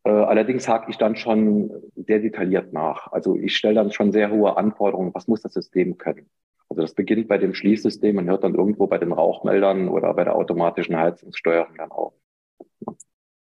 Äh, 0.03 0.09
allerdings 0.09 0.67
hake 0.67 0.89
ich 0.89 0.97
dann 0.97 1.15
schon 1.15 1.71
sehr 1.95 2.19
detailliert 2.19 2.73
nach. 2.73 3.11
Also 3.11 3.37
ich 3.37 3.55
stelle 3.55 3.75
dann 3.75 3.91
schon 3.91 4.11
sehr 4.11 4.31
hohe 4.31 4.57
Anforderungen. 4.57 5.13
Was 5.13 5.27
muss 5.27 5.41
das 5.41 5.53
System 5.53 5.97
können? 5.97 6.29
Also 6.69 6.81
das 6.81 6.93
beginnt 6.93 7.27
bei 7.27 7.37
dem 7.37 7.53
Schließsystem 7.53 8.17
und 8.17 8.27
hört 8.27 8.43
dann 8.43 8.55
irgendwo 8.55 8.87
bei 8.87 8.97
den 8.97 9.13
Rauchmeldern 9.13 9.87
oder 9.87 10.13
bei 10.13 10.23
der 10.23 10.35
automatischen 10.35 10.97
Heizungssteuerung 10.97 11.75
dann 11.77 11.91
auf. 11.91 12.13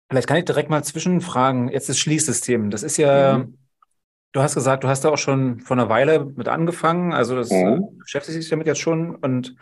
Vielleicht 0.10 0.28
kann 0.28 0.38
ich 0.38 0.46
direkt 0.46 0.70
mal 0.70 0.84
zwischenfragen. 0.84 1.70
Jetzt 1.70 1.90
das 1.90 2.00
Schließsystem. 2.00 2.70
Das 2.70 2.84
ist 2.84 2.98
ja 2.98 3.40
mhm. 3.40 3.58
Du 4.34 4.42
hast 4.42 4.56
gesagt, 4.56 4.84
du 4.84 4.88
hast 4.88 5.04
da 5.04 5.10
auch 5.10 5.18
schon 5.18 5.62
vor 5.62 5.78
einer 5.78 5.90
Weile 5.90 6.26
mit 6.26 6.48
angefangen. 6.48 7.14
Also 7.14 7.36
das 7.36 7.50
mhm. 7.50 7.58
Äh, 7.58 7.80
beschäftigt 8.00 8.38
sich 8.38 8.50
damit 8.50 8.68
jetzt 8.68 8.80
schon. 8.80 9.16
Und 9.16 9.56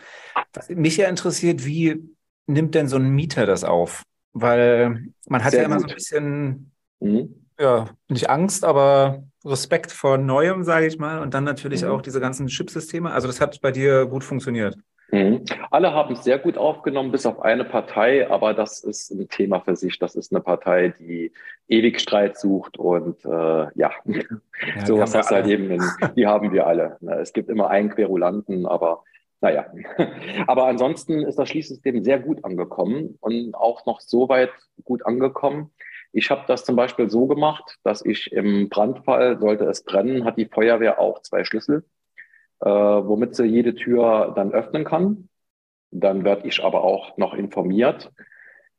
was 0.53 0.69
mich 0.69 0.98
ja 0.98 1.07
interessiert, 1.07 1.65
wie 1.65 2.03
nimmt 2.48 2.75
denn 2.75 2.88
so 2.88 2.98
ein 2.98 3.10
Mieter 3.10 3.45
das 3.45 3.63
auf? 3.63 4.03
Weil 4.34 5.12
man 5.27 5.43
hat 5.43 5.51
Sehr 5.51 5.62
ja 5.62 5.65
immer 5.67 5.77
gut. 5.77 5.84
so 5.84 5.89
ein 5.89 5.95
bisschen, 5.95 6.72
mhm. 7.00 7.48
ja, 7.60 7.89
nicht 8.10 8.29
Angst, 8.29 8.65
aber 8.65 9.24
Respekt 9.45 9.91
vor 9.91 10.17
Neuem, 10.17 10.63
sage 10.63 10.88
ich 10.88 10.98
mal. 10.98 11.19
Und 11.19 11.34
dann 11.34 11.43
natürlich 11.43 11.84
mhm. 11.84 11.91
auch 11.91 12.01
diese 12.01 12.19
ganzen 12.19 12.48
Chipsysteme. 12.48 13.12
Also 13.12 13.27
das 13.27 13.39
hat 13.39 13.62
bei 13.62 13.72
dir 13.72 14.05
gut 14.07 14.24
funktioniert. 14.24 14.77
Mhm. 15.12 15.43
Alle 15.71 15.93
haben 15.93 16.13
es 16.13 16.24
sehr 16.24 16.39
gut 16.39 16.57
aufgenommen, 16.57 17.12
bis 17.12 17.25
auf 17.25 17.41
eine 17.41 17.63
Partei, 17.63 18.29
aber 18.29 18.53
das 18.53 18.83
ist 18.83 19.12
ein 19.12 19.27
Thema 19.29 19.62
für 19.62 19.75
sich. 19.75 20.00
Das 20.00 20.15
ist 20.15 20.33
eine 20.33 20.41
Partei, 20.41 20.93
die 21.00 21.31
ewig 21.67 22.00
Streit 22.00 22.38
sucht 22.38 22.77
und 22.77 23.24
äh, 23.25 23.29
ja, 23.29 23.91
ja 24.05 24.85
sowas 24.85 25.15
hast 25.15 25.31
halt 25.31 25.47
eben, 25.47 25.69
in, 25.71 25.83
die 26.15 26.27
haben 26.27 26.51
wir 26.51 26.67
alle. 26.67 26.97
Es 27.21 27.33
gibt 27.33 27.50
immer 27.50 27.69
einen 27.69 27.89
Querulanten, 27.89 28.65
aber 28.65 29.03
naja. 29.41 29.65
Aber 30.47 30.65
ansonsten 30.65 31.21
ist 31.21 31.38
das 31.38 31.50
Schließsystem 31.50 32.03
sehr 32.03 32.19
gut 32.19 32.43
angekommen 32.43 33.17
und 33.19 33.53
auch 33.53 33.85
noch 33.85 34.00
so 34.00 34.27
weit 34.29 34.50
gut 34.83 35.05
angekommen. 35.05 35.71
Ich 36.13 36.31
habe 36.31 36.45
das 36.47 36.63
zum 36.63 36.75
Beispiel 36.75 37.09
so 37.09 37.27
gemacht, 37.27 37.77
dass 37.83 38.03
ich 38.03 38.31
im 38.31 38.69
Brandfall, 38.69 39.38
sollte 39.39 39.65
es 39.65 39.83
brennen, 39.83 40.24
hat 40.24 40.38
die 40.38 40.45
Feuerwehr 40.45 41.00
auch 41.00 41.21
zwei 41.21 41.43
Schlüssel 41.43 41.83
äh, 42.65 42.69
womit 42.69 43.36
sie 43.36 43.45
jede 43.45 43.75
Tür 43.75 44.34
dann 44.36 44.51
öffnen 44.51 44.84
kann. 44.84 45.29
Dann 45.91 46.25
werde 46.25 46.48
ich 46.48 46.63
aber 46.63 46.84
auch 46.84 47.15
noch 47.17 47.36
informiert. 47.36 48.12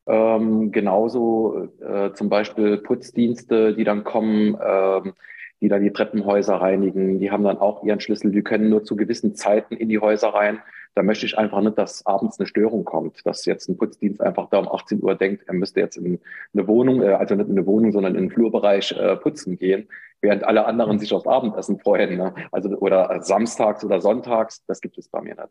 Ähm, 0.09 0.73
genauso 0.73 1.69
äh, 1.81 2.13
zum 2.13 2.29
Beispiel 2.29 2.79
Putzdienste, 2.79 3.75
die 3.75 3.85
dann 3.85 4.05
kommen, 4.05 4.57
ähm, 4.61 5.15
die 5.61 5.69
dann 5.69 5.83
die 5.83 5.93
Treppenhäuser 5.93 6.57
reinigen. 6.57 7.21
Die 7.21 7.31
haben 7.31 7.45
dann 7.45 7.59
auch 7.59 7.85
ihren 7.85 8.01
Schlüssel. 8.01 8.33
Die 8.33 8.43
können 8.43 8.69
nur 8.69 8.85
zu 8.85 8.97
gewissen 8.97 9.37
Zeiten 9.37 9.77
in 9.77 9.89
die 9.89 10.01
Häuser 10.01 10.29
rein. 10.29 10.61
Da 10.97 11.03
möchte 11.03 11.27
ich 11.27 11.37
einfach 11.37 11.61
nicht, 11.61 11.77
dass 11.77 12.07
abends 12.07 12.41
eine 12.41 12.47
Störung 12.47 12.85
kommt, 12.87 13.25
dass 13.27 13.45
jetzt 13.45 13.69
ein 13.69 13.77
Putzdienst 13.77 14.23
einfach 14.23 14.49
da 14.49 14.59
um 14.59 14.69
18 14.69 15.03
Uhr 15.03 15.15
denkt, 15.15 15.45
er 15.47 15.53
müsste 15.53 15.81
jetzt 15.81 15.99
in 15.99 16.19
eine 16.55 16.67
Wohnung, 16.67 17.03
äh, 17.03 17.13
also 17.13 17.35
nicht 17.35 17.51
in 17.51 17.59
eine 17.59 17.67
Wohnung, 17.67 17.93
sondern 17.93 18.15
in 18.15 18.29
den 18.29 18.31
Flurbereich 18.31 18.93
äh, 18.93 19.15
putzen 19.17 19.59
gehen, 19.59 19.89
während 20.23 20.45
alle 20.45 20.65
anderen 20.65 20.99
sich 20.99 21.13
aufs 21.13 21.27
Abendessen 21.27 21.79
freuen. 21.81 22.17
Ne? 22.17 22.35
Also 22.51 22.71
oder 22.71 23.23
samstags 23.23 23.85
oder 23.85 24.01
sonntags, 24.01 24.65
das 24.65 24.81
gibt 24.81 24.97
es 24.97 25.09
bei 25.09 25.21
mir 25.21 25.35
nicht. 25.35 25.51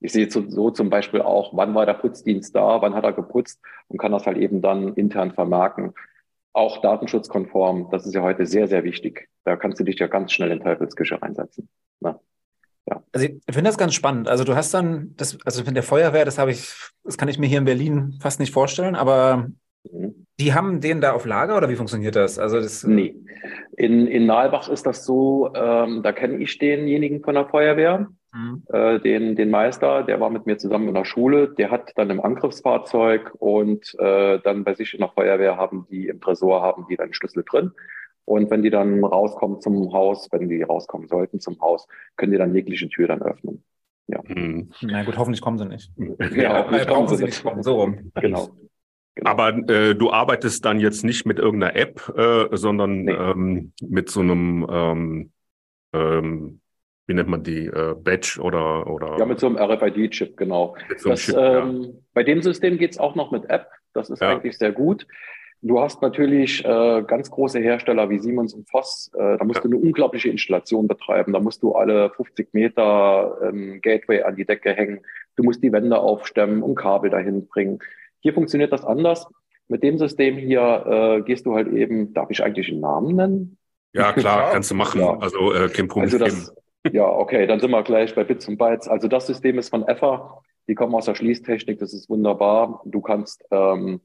Ich 0.00 0.12
sehe 0.12 0.30
so, 0.30 0.70
zum 0.70 0.88
Beispiel 0.88 1.20
auch, 1.20 1.54
wann 1.54 1.74
war 1.74 1.84
der 1.84 1.94
Putzdienst 1.94 2.56
da, 2.56 2.80
wann 2.80 2.94
hat 2.94 3.04
er 3.04 3.12
geputzt 3.12 3.60
und 3.88 3.98
kann 3.98 4.12
das 4.12 4.26
halt 4.26 4.38
eben 4.38 4.62
dann 4.62 4.94
intern 4.94 5.32
vermerken. 5.32 5.92
Auch 6.54 6.80
datenschutzkonform, 6.80 7.90
das 7.90 8.06
ist 8.06 8.14
ja 8.14 8.22
heute 8.22 8.46
sehr, 8.46 8.68
sehr 8.68 8.84
wichtig. 8.84 9.28
Da 9.44 9.56
kannst 9.56 9.80
du 9.80 9.84
dich 9.84 9.98
ja 9.98 10.06
ganz 10.06 10.32
schnell 10.32 10.50
in 10.50 10.60
Teufelsküche 10.60 11.20
reinsetzen. 11.20 11.68
Ne? 12.00 12.18
Ja. 12.88 13.02
Also 13.12 13.26
ich 13.26 13.54
finde 13.54 13.68
das 13.68 13.78
ganz 13.78 13.94
spannend. 13.94 14.28
Also 14.28 14.44
du 14.44 14.54
hast 14.54 14.72
dann, 14.72 15.14
das, 15.16 15.38
also 15.44 15.62
mit 15.64 15.76
der 15.76 15.82
Feuerwehr, 15.82 16.24
das 16.24 16.38
habe 16.38 16.52
ich, 16.52 16.72
das 17.04 17.18
kann 17.18 17.28
ich 17.28 17.38
mir 17.38 17.46
hier 17.46 17.58
in 17.58 17.64
Berlin 17.64 18.18
fast 18.20 18.40
nicht 18.40 18.52
vorstellen, 18.52 18.94
aber 18.94 19.48
mhm. 19.90 20.26
die 20.40 20.54
haben 20.54 20.80
den 20.80 21.00
da 21.00 21.12
auf 21.12 21.26
Lager 21.26 21.56
oder 21.56 21.68
wie 21.68 21.76
funktioniert 21.76 22.16
das? 22.16 22.38
Also 22.38 22.60
das 22.60 22.84
nee. 22.84 23.14
In, 23.76 24.06
in 24.06 24.26
Nalbach 24.26 24.68
ist 24.68 24.86
das 24.86 25.04
so, 25.04 25.52
ähm, 25.54 26.02
da 26.02 26.12
kenne 26.12 26.38
ich 26.38 26.58
denjenigen 26.58 27.22
von 27.22 27.34
der 27.34 27.46
Feuerwehr. 27.46 28.08
Mhm. 28.32 28.62
Äh, 28.72 29.00
den, 29.00 29.36
den 29.36 29.50
Meister, 29.50 30.02
der 30.02 30.20
war 30.20 30.30
mit 30.30 30.46
mir 30.46 30.58
zusammen 30.58 30.88
in 30.88 30.94
der 30.94 31.04
Schule, 31.04 31.48
der 31.48 31.70
hat 31.70 31.92
dann 31.96 32.10
im 32.10 32.20
Angriffsfahrzeug 32.20 33.32
und 33.38 33.94
äh, 33.98 34.38
dann 34.40 34.64
bei 34.64 34.74
sich 34.74 34.94
in 34.94 35.00
der 35.00 35.08
Feuerwehr 35.08 35.56
haben 35.56 35.86
die 35.90 36.08
im 36.08 36.20
Tresor 36.20 36.62
haben 36.62 36.86
die 36.90 36.96
dann 36.96 37.12
Schlüssel 37.12 37.44
drin. 37.48 37.72
Und 38.28 38.50
wenn 38.50 38.62
die 38.62 38.68
dann 38.68 39.02
rauskommen 39.02 39.62
zum 39.62 39.90
Haus, 39.94 40.28
wenn 40.32 40.50
die 40.50 40.62
rauskommen 40.62 41.08
sollten 41.08 41.40
zum 41.40 41.58
Haus, 41.62 41.86
können 42.16 42.32
die 42.32 42.38
dann 42.38 42.54
jegliche 42.54 42.86
Tür 42.90 43.08
dann 43.08 43.22
öffnen. 43.22 43.64
Ja. 44.06 44.20
Mhm. 44.26 44.70
Na 44.82 45.02
gut, 45.02 45.16
hoffentlich 45.16 45.40
kommen 45.40 45.56
sie 45.56 45.64
nicht. 45.64 45.90
Ja, 46.36 46.58
hoffentlich 46.58 46.86
kommen 46.86 47.08
sie 47.08 47.24
nicht. 47.24 47.42
Kommen, 47.42 47.62
so 47.62 47.80
rum. 47.80 48.12
Genau. 48.20 48.50
Genau. 49.14 49.30
Aber 49.30 49.48
äh, 49.70 49.94
du 49.94 50.12
arbeitest 50.12 50.62
dann 50.64 50.78
jetzt 50.78 51.04
nicht 51.04 51.26
mit 51.26 51.38
irgendeiner 51.38 51.74
App, 51.74 52.12
äh, 52.16 52.54
sondern 52.56 53.04
nee. 53.04 53.12
ähm, 53.12 53.72
mit 53.80 54.10
so 54.10 54.20
einem 54.20 54.66
ähm, 54.70 55.32
ähm, 55.94 56.60
wie 57.06 57.14
nennt 57.14 57.28
man 57.30 57.42
die, 57.42 57.66
äh, 57.66 57.94
Badge 57.98 58.38
oder, 58.42 58.86
oder? 58.86 59.18
Ja, 59.18 59.24
mit 59.24 59.40
so 59.40 59.46
einem 59.46 59.56
RFID-Chip, 59.56 60.36
genau. 60.36 60.76
So 60.98 61.08
das, 61.08 61.20
Chip, 61.20 61.36
ähm, 61.36 61.82
ja. 61.82 61.88
Bei 62.12 62.22
dem 62.22 62.42
System 62.42 62.76
geht's 62.76 62.98
auch 62.98 63.14
noch 63.14 63.30
mit 63.30 63.48
App. 63.48 63.68
Das 63.94 64.10
ist 64.10 64.20
ja. 64.20 64.28
eigentlich 64.28 64.58
sehr 64.58 64.72
gut. 64.72 65.06
Du 65.60 65.80
hast 65.80 66.00
natürlich 66.02 66.64
äh, 66.64 67.02
ganz 67.02 67.30
große 67.30 67.58
Hersteller 67.58 68.08
wie 68.10 68.20
Siemens 68.20 68.54
und 68.54 68.68
Voss. 68.70 69.10
Äh, 69.14 69.38
da 69.38 69.44
musst 69.44 69.58
ja. 69.58 69.62
du 69.62 69.76
eine 69.76 69.78
unglaubliche 69.78 70.28
Installation 70.28 70.86
betreiben. 70.86 71.32
Da 71.32 71.40
musst 71.40 71.62
du 71.64 71.74
alle 71.74 72.10
50 72.10 72.54
Meter 72.54 73.38
ähm, 73.42 73.80
Gateway 73.82 74.22
an 74.22 74.36
die 74.36 74.44
Decke 74.44 74.72
hängen. 74.72 75.00
Du 75.34 75.42
musst 75.42 75.62
die 75.62 75.72
Wände 75.72 75.98
aufstemmen 75.98 76.62
und 76.62 76.76
Kabel 76.76 77.10
dahin 77.10 77.48
bringen. 77.48 77.80
Hier 78.20 78.34
funktioniert 78.34 78.72
das 78.72 78.84
anders. 78.84 79.26
Mit 79.66 79.82
dem 79.82 79.98
System 79.98 80.36
hier 80.36 80.86
äh, 80.86 81.22
gehst 81.22 81.44
du 81.44 81.54
halt 81.54 81.68
eben, 81.68 82.14
darf 82.14 82.30
ich 82.30 82.42
eigentlich 82.42 82.70
einen 82.70 82.80
Namen 82.80 83.16
nennen? 83.16 83.58
Ja, 83.92 84.12
klar, 84.12 84.50
kannst 84.52 84.70
du 84.70 84.76
machen. 84.76 85.00
Ja. 85.00 85.18
Also 85.18 85.52
äh, 85.52 85.68
kein 85.68 85.88
Problem. 85.88 86.04
Also 86.04 86.18
das, 86.18 86.54
ja, 86.92 87.06
okay, 87.06 87.46
dann 87.46 87.58
sind 87.58 87.72
wir 87.72 87.82
gleich 87.82 88.14
bei 88.14 88.22
Bits 88.22 88.46
und 88.46 88.58
Bytes. 88.58 88.86
Also 88.86 89.08
das 89.08 89.26
System 89.26 89.58
ist 89.58 89.70
von 89.70 89.86
EFA, 89.88 90.40
die 90.68 90.74
kommen 90.74 90.94
aus 90.94 91.06
der 91.06 91.16
Schließtechnik, 91.16 91.78
das 91.78 91.92
ist 91.92 92.08
wunderbar. 92.08 92.82
Du 92.84 93.00
kannst 93.00 93.44
ähm, 93.50 94.00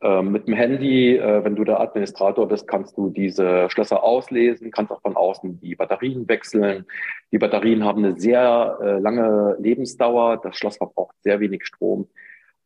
äh, 0.00 0.22
mit 0.22 0.46
dem 0.46 0.54
Handy, 0.54 1.16
äh, 1.16 1.44
wenn 1.44 1.56
du 1.56 1.64
der 1.64 1.80
Administrator 1.80 2.46
bist, 2.46 2.68
kannst 2.68 2.96
du 2.96 3.10
diese 3.10 3.68
Schlösser 3.70 4.04
auslesen, 4.04 4.70
kannst 4.70 4.92
auch 4.92 5.00
von 5.02 5.16
außen 5.16 5.60
die 5.60 5.74
Batterien 5.74 6.28
wechseln. 6.28 6.86
Die 7.32 7.38
Batterien 7.38 7.84
haben 7.84 8.04
eine 8.04 8.18
sehr 8.18 8.78
äh, 8.80 8.98
lange 8.98 9.56
Lebensdauer, 9.58 10.40
das 10.42 10.56
Schloss 10.56 10.76
verbraucht 10.76 11.16
sehr 11.22 11.40
wenig 11.40 11.66
Strom 11.66 12.08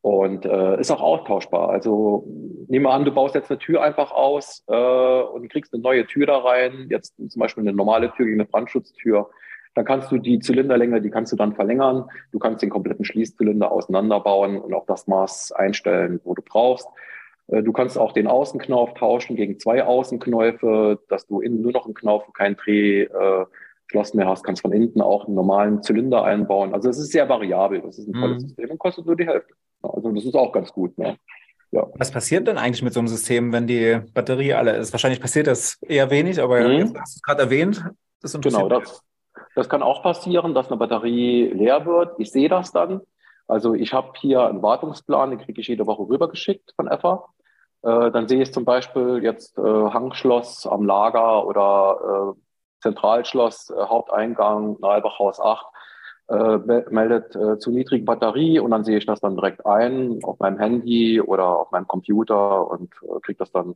und 0.02 0.44
äh, 0.44 0.80
ist 0.80 0.90
auch 0.90 1.00
austauschbar. 1.00 1.70
Also 1.70 2.26
nehme 2.68 2.90
an, 2.90 3.04
du 3.04 3.12
baust 3.12 3.34
jetzt 3.34 3.50
eine 3.50 3.58
Tür 3.58 3.82
einfach 3.82 4.10
aus 4.10 4.64
äh, 4.66 4.74
und 4.74 5.48
kriegst 5.48 5.72
eine 5.72 5.82
neue 5.82 6.06
Tür 6.06 6.26
da 6.26 6.38
rein, 6.38 6.88
jetzt 6.90 7.14
zum 7.16 7.40
Beispiel 7.40 7.62
eine 7.62 7.72
normale 7.72 8.12
Tür 8.12 8.26
gegen 8.26 8.40
eine 8.40 8.48
Brandschutztür. 8.48 9.30
Dann 9.74 9.84
kannst 9.84 10.12
du 10.12 10.18
die 10.18 10.38
Zylinderlänge, 10.38 11.00
die 11.00 11.10
kannst 11.10 11.32
du 11.32 11.36
dann 11.36 11.54
verlängern. 11.54 12.08
Du 12.30 12.38
kannst 12.38 12.62
den 12.62 12.70
kompletten 12.70 13.04
Schließzylinder 13.04 13.72
auseinanderbauen 13.72 14.58
und 14.60 14.74
auch 14.74 14.86
das 14.86 15.06
Maß 15.06 15.52
einstellen, 15.52 16.20
wo 16.24 16.34
du 16.34 16.42
brauchst. 16.42 16.88
Äh, 17.48 17.62
du 17.62 17.72
kannst 17.72 17.98
auch 17.98 18.12
den 18.12 18.26
Außenknauf 18.26 18.94
tauschen 18.94 19.36
gegen 19.36 19.58
zwei 19.58 19.84
Außenknäufe, 19.84 21.00
dass 21.08 21.26
du 21.26 21.40
innen 21.40 21.62
nur 21.62 21.72
noch 21.72 21.86
einen 21.86 21.94
Knauf 21.94 22.26
und 22.26 22.34
kein 22.34 22.56
Dreh, 22.56 23.02
äh, 23.02 23.46
mehr 24.14 24.26
hast, 24.26 24.42
kannst 24.42 24.62
von 24.62 24.72
hinten 24.72 25.02
auch 25.02 25.26
einen 25.26 25.34
normalen 25.34 25.82
Zylinder 25.82 26.24
einbauen. 26.24 26.72
Also 26.72 26.88
es 26.88 26.98
ist 26.98 27.12
sehr 27.12 27.28
variabel. 27.28 27.82
Das 27.82 27.98
ist 27.98 28.08
ein 28.08 28.14
tolles 28.14 28.42
mhm. 28.42 28.48
System 28.48 28.70
und 28.70 28.78
kostet 28.78 29.04
nur 29.04 29.16
die 29.16 29.26
Hälfte. 29.26 29.52
Also 29.82 30.10
das 30.12 30.24
ist 30.24 30.34
auch 30.34 30.50
ganz 30.50 30.72
gut. 30.72 30.96
Ne? 30.96 31.18
Ja. 31.72 31.86
Was 31.96 32.10
passiert 32.10 32.48
denn 32.48 32.56
eigentlich 32.56 32.82
mit 32.82 32.94
so 32.94 33.00
einem 33.00 33.08
System, 33.08 33.52
wenn 33.52 33.66
die 33.66 34.00
Batterie 34.14 34.54
alle 34.54 34.76
ist? 34.76 34.92
Wahrscheinlich 34.92 35.20
passiert 35.20 35.46
das 35.46 35.78
eher 35.82 36.10
wenig, 36.10 36.40
aber 36.40 36.60
mhm. 36.60 36.78
jetzt 36.78 36.98
hast 36.98 37.16
du 37.16 37.18
es 37.18 37.22
gerade 37.22 37.42
erwähnt. 37.42 37.84
Das 38.22 38.38
genau, 38.40 38.68
das, 38.68 39.02
das 39.54 39.68
kann 39.68 39.82
auch 39.82 40.02
passieren, 40.02 40.54
dass 40.54 40.68
eine 40.68 40.78
Batterie 40.78 41.50
leer 41.52 41.84
wird. 41.86 42.14
Ich 42.18 42.30
sehe 42.32 42.48
das 42.48 42.72
dann. 42.72 43.00
Also 43.48 43.74
ich 43.74 43.92
habe 43.92 44.12
hier 44.18 44.46
einen 44.46 44.62
Wartungsplan, 44.62 45.30
den 45.30 45.38
kriege 45.38 45.60
ich 45.60 45.68
jede 45.68 45.86
Woche 45.86 46.08
rübergeschickt 46.08 46.72
von 46.76 46.88
EFA. 46.88 47.26
Äh, 47.82 48.10
dann 48.10 48.28
sehe 48.28 48.42
ich 48.42 48.52
zum 48.52 48.64
Beispiel 48.64 49.22
jetzt 49.22 49.58
äh, 49.58 49.62
Hangschloss 49.62 50.66
am 50.66 50.86
Lager 50.86 51.46
oder 51.46 52.34
äh, 52.34 52.40
Zentralschloss, 52.80 53.70
äh, 53.70 53.74
Haupteingang, 53.74 54.78
Nalbachhaus 54.80 55.40
8 55.40 55.66
äh, 56.28 56.58
meldet 56.90 57.34
äh, 57.34 57.58
zu 57.58 57.70
niedrigen 57.70 58.04
Batterie 58.04 58.60
und 58.60 58.70
dann 58.70 58.84
sehe 58.84 58.98
ich 58.98 59.06
das 59.06 59.20
dann 59.20 59.34
direkt 59.36 59.66
ein 59.66 60.20
auf 60.22 60.38
meinem 60.38 60.58
Handy 60.58 61.20
oder 61.20 61.58
auf 61.58 61.72
meinem 61.72 61.88
Computer 61.88 62.70
und 62.70 62.94
kriege 63.22 63.38
das 63.38 63.50
dann 63.50 63.74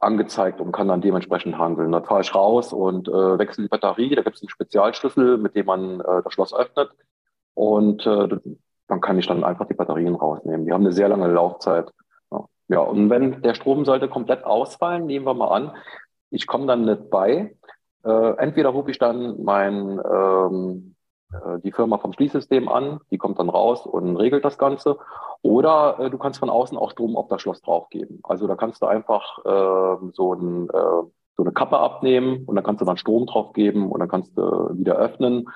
angezeigt 0.00 0.60
und 0.60 0.72
kann 0.72 0.88
dann 0.88 1.00
dementsprechend 1.00 1.58
handeln. 1.58 1.92
Dann 1.92 2.04
fahre 2.04 2.20
ich 2.20 2.34
raus 2.34 2.72
und 2.72 3.08
äh, 3.08 3.38
wechsle 3.38 3.64
die 3.64 3.68
Batterie. 3.68 4.14
Da 4.14 4.22
gibt 4.22 4.36
es 4.36 4.42
einen 4.42 4.48
Spezialschlüssel, 4.48 5.38
mit 5.38 5.56
dem 5.56 5.66
man 5.66 6.00
äh, 6.00 6.22
das 6.22 6.32
Schloss 6.32 6.54
öffnet. 6.54 6.90
Und 7.54 8.06
äh, 8.06 8.28
dann 8.86 9.00
kann 9.00 9.18
ich 9.18 9.26
dann 9.26 9.44
einfach 9.44 9.66
die 9.66 9.74
Batterien 9.74 10.14
rausnehmen. 10.14 10.64
Die 10.64 10.72
haben 10.72 10.84
eine 10.84 10.92
sehr 10.92 11.08
lange 11.08 11.28
Laufzeit. 11.28 11.90
Ja, 12.68 12.80
und 12.80 13.08
wenn 13.08 13.40
der 13.40 13.54
Strom 13.54 13.86
sollte 13.86 14.08
komplett 14.08 14.44
ausfallen, 14.44 15.06
nehmen 15.06 15.24
wir 15.26 15.34
mal 15.34 15.48
an, 15.48 15.74
ich 16.30 16.46
komme 16.46 16.66
dann 16.66 16.84
nicht 16.84 17.08
bei. 17.08 17.56
Äh, 18.04 18.36
entweder 18.36 18.68
rufe 18.70 18.90
ich 18.90 18.98
dann 18.98 19.42
mein 19.42 19.98
ähm, 19.98 20.94
äh, 21.32 21.58
die 21.62 21.72
Firma 21.72 21.98
vom 21.98 22.12
Schließsystem 22.12 22.68
an, 22.68 23.00
die 23.10 23.18
kommt 23.18 23.38
dann 23.38 23.50
raus 23.50 23.86
und 23.86 24.16
regelt 24.16 24.44
das 24.44 24.58
Ganze. 24.58 24.98
Oder 25.42 25.98
äh, 26.00 26.10
du 26.10 26.18
kannst 26.18 26.38
von 26.38 26.50
außen 26.50 26.78
auch 26.78 26.90
Strom 26.90 27.16
auf 27.16 27.28
das 27.28 27.42
Schloss 27.42 27.60
draufgeben. 27.60 28.20
Also 28.22 28.46
da 28.46 28.56
kannst 28.56 28.82
du 28.82 28.86
einfach 28.86 29.38
äh, 29.44 30.10
so, 30.12 30.34
ein, 30.34 30.68
äh, 30.70 31.02
so 31.36 31.42
eine 31.42 31.52
Kappe 31.52 31.78
abnehmen 31.78 32.44
und 32.46 32.56
dann 32.56 32.64
kannst 32.64 32.80
du 32.80 32.84
dann 32.84 32.96
Strom 32.96 33.26
draufgeben 33.26 33.90
und 33.90 34.00
dann 34.00 34.08
kannst 34.08 34.36
du 34.36 34.42
wieder 34.78 34.96
öffnen, 34.96 35.48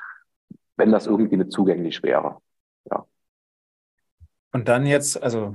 wenn 0.76 0.92
das 0.92 1.06
irgendwie 1.06 1.36
nicht 1.36 1.52
zugänglich 1.52 2.02
wäre. 2.02 2.36
Ja. 2.90 3.04
Und 4.54 4.68
dann 4.68 4.84
jetzt, 4.86 5.22
also 5.22 5.54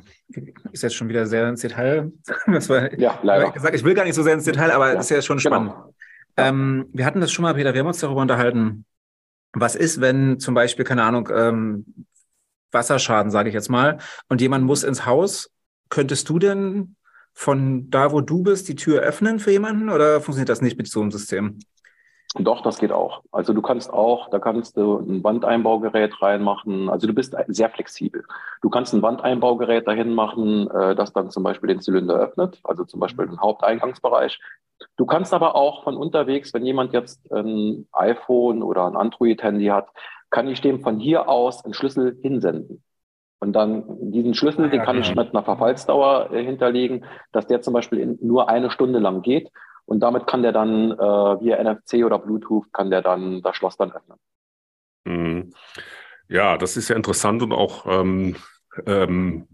ist 0.71 0.81
jetzt 0.81 0.95
schon 0.95 1.09
wieder 1.09 1.27
sehr 1.27 1.47
ins 1.47 1.61
Detail. 1.61 2.11
War, 2.47 2.99
ja, 2.99 3.19
leider. 3.21 3.51
Gesagt, 3.51 3.75
ich 3.75 3.83
will 3.83 3.93
gar 3.93 4.03
nicht 4.03 4.15
so 4.15 4.23
sehr 4.23 4.33
ins 4.33 4.45
Detail, 4.45 4.71
aber 4.71 4.93
ja. 4.93 4.99
ist 4.99 5.11
ja 5.11 5.21
schon 5.21 5.37
genau. 5.37 5.49
spannend. 5.49 5.73
Genau. 5.73 5.93
Ähm, 6.37 6.89
wir 6.91 7.05
hatten 7.05 7.21
das 7.21 7.31
schon 7.31 7.43
mal, 7.43 7.53
Peter, 7.53 7.73
wir 7.73 7.81
haben 7.81 7.87
uns 7.87 7.99
darüber 7.99 8.21
unterhalten, 8.21 8.85
was 9.61 9.75
ist, 9.75 10.01
wenn 10.01 10.39
zum 10.39 10.53
Beispiel, 10.53 10.85
keine 10.85 11.03
Ahnung, 11.03 11.29
ähm, 11.33 11.85
Wasserschaden, 12.71 13.31
sage 13.31 13.49
ich 13.49 13.55
jetzt 13.55 13.69
mal, 13.69 13.97
und 14.29 14.41
jemand 14.41 14.65
muss 14.65 14.83
ins 14.83 15.05
Haus, 15.05 15.49
könntest 15.89 16.29
du 16.29 16.39
denn 16.39 16.95
von 17.33 17.89
da, 17.89 18.11
wo 18.11 18.21
du 18.21 18.43
bist, 18.43 18.67
die 18.67 18.75
Tür 18.75 19.01
öffnen 19.01 19.39
für 19.39 19.51
jemanden 19.51 19.89
oder 19.89 20.21
funktioniert 20.21 20.49
das 20.49 20.61
nicht 20.61 20.77
mit 20.77 20.87
so 20.87 21.01
einem 21.01 21.11
System? 21.11 21.59
Doch, 22.35 22.61
das 22.61 22.77
geht 22.77 22.91
auch. 22.91 23.23
Also 23.31 23.53
du 23.53 23.61
kannst 23.61 23.91
auch, 23.91 24.29
da 24.29 24.39
kannst 24.39 24.75
du 24.77 24.97
ein 24.97 25.23
Wandeinbaugerät 25.23 26.21
reinmachen. 26.21 26.89
Also 26.89 27.07
du 27.07 27.13
bist 27.13 27.35
sehr 27.47 27.69
flexibel. 27.69 28.25
Du 28.61 28.69
kannst 28.69 28.93
ein 28.93 29.01
Wandeinbaugerät 29.01 29.87
dahin 29.87 30.13
machen, 30.13 30.69
äh, 30.69 30.95
das 30.95 31.13
dann 31.13 31.31
zum 31.31 31.43
Beispiel 31.43 31.67
den 31.67 31.79
Zylinder 31.79 32.15
öffnet, 32.15 32.59
also 32.63 32.83
zum 32.83 32.99
Beispiel 32.99 33.27
den 33.27 33.39
Haupteingangsbereich. 33.39 34.39
Du 34.95 35.05
kannst 35.05 35.33
aber 35.33 35.55
auch 35.55 35.83
von 35.83 35.97
unterwegs, 35.97 36.53
wenn 36.53 36.65
jemand 36.65 36.93
jetzt 36.93 37.31
ein 37.31 37.87
iPhone 37.93 38.63
oder 38.63 38.85
ein 38.87 38.95
Android-Handy 38.95 39.67
hat, 39.67 39.89
kann 40.29 40.47
ich 40.47 40.61
dem 40.61 40.81
von 40.81 40.99
hier 40.99 41.29
aus 41.29 41.63
einen 41.63 41.73
Schlüssel 41.73 42.17
hinsenden. 42.21 42.83
Und 43.39 43.53
dann 43.53 44.11
diesen 44.11 44.33
Schlüssel, 44.33 44.65
ah, 44.65 44.69
den 44.69 44.81
kann 44.81 44.99
ich 44.99 45.13
mit 45.15 45.29
einer 45.29 45.43
Verfallsdauer 45.43 46.31
äh, 46.33 46.43
hinterlegen, 46.43 47.05
dass 47.31 47.45
der 47.47 47.61
zum 47.61 47.73
Beispiel 47.73 47.99
in, 47.99 48.17
nur 48.21 48.49
eine 48.49 48.71
Stunde 48.71 48.99
lang 48.99 49.21
geht. 49.21 49.51
Und 49.85 49.99
damit 50.01 50.27
kann 50.27 50.41
der 50.41 50.51
dann 50.51 50.91
äh, 50.91 50.95
via 50.95 51.63
NFC 51.63 52.03
oder 52.03 52.19
Bluetooth 52.19 52.73
kann 52.73 52.89
der 52.89 53.01
dann 53.01 53.41
das 53.41 53.55
Schloss 53.55 53.77
dann 53.77 53.91
öffnen. 53.91 54.17
Mhm. 55.05 55.53
Ja, 56.27 56.57
das 56.57 56.75
ist 56.75 56.89
ja 56.89 56.95
interessant 56.95 57.41
und 57.41 57.53
auch 57.53 57.85
ähm, 57.85 58.35
ähm, 58.85 59.47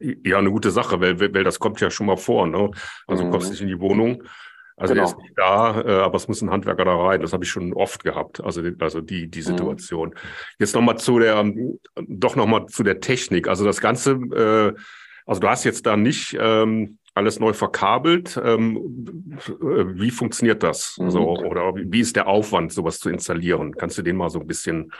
ja 0.00 0.38
eine 0.38 0.50
gute 0.50 0.70
Sache, 0.70 1.00
weil, 1.00 1.20
weil 1.20 1.44
das 1.44 1.60
kommt 1.60 1.80
ja 1.80 1.90
schon 1.90 2.06
mal 2.06 2.16
vor. 2.16 2.46
Ne? 2.46 2.70
Also 3.06 3.24
mhm. 3.24 3.30
kommst 3.30 3.50
nicht 3.50 3.60
in 3.60 3.68
die 3.68 3.80
Wohnung 3.80 4.24
Also 4.78 4.94
genau. 4.94 5.06
der 5.06 5.14
ist 5.14 5.22
nicht 5.22 5.36
da, 5.36 5.80
äh, 5.80 6.02
aber 6.02 6.16
es 6.16 6.28
muss 6.28 6.40
ein 6.40 6.50
Handwerker 6.50 6.84
da 6.84 6.96
rein. 6.96 7.20
Das 7.20 7.32
habe 7.32 7.44
ich 7.44 7.50
schon 7.50 7.72
oft 7.72 8.04
gehabt. 8.04 8.42
Also, 8.42 8.62
also 8.78 9.00
die, 9.00 9.28
die 9.28 9.40
mhm. 9.40 9.44
Situation. 9.44 10.08
Mhm. 10.10 10.14
Jetzt 10.58 10.74
nochmal 10.74 10.98
zu 10.98 11.18
der, 11.18 11.44
doch 12.06 12.36
nochmal 12.36 12.66
zu 12.66 12.82
der 12.82 13.00
Technik. 13.00 13.48
Also 13.48 13.64
das 13.64 13.80
Ganze, 13.80 14.12
äh, 14.12 14.80
also 15.26 15.40
du 15.40 15.48
hast 15.48 15.64
jetzt 15.64 15.84
da 15.86 15.96
nicht 15.96 16.36
ähm, 16.40 16.98
alles 17.14 17.40
neu 17.40 17.52
verkabelt. 17.52 18.40
Ähm, 18.42 19.36
äh, 19.48 20.00
wie 20.00 20.10
funktioniert 20.10 20.62
das? 20.62 20.96
Mhm. 20.98 21.04
Also, 21.04 21.28
oder 21.38 21.74
wie 21.74 22.00
ist 22.00 22.16
der 22.16 22.28
Aufwand, 22.28 22.72
sowas 22.72 23.00
zu 23.00 23.10
installieren? 23.10 23.74
Kannst 23.76 23.98
du 23.98 24.02
den 24.02 24.16
mal 24.16 24.30
so 24.30 24.40
ein 24.40 24.46
bisschen 24.46 24.92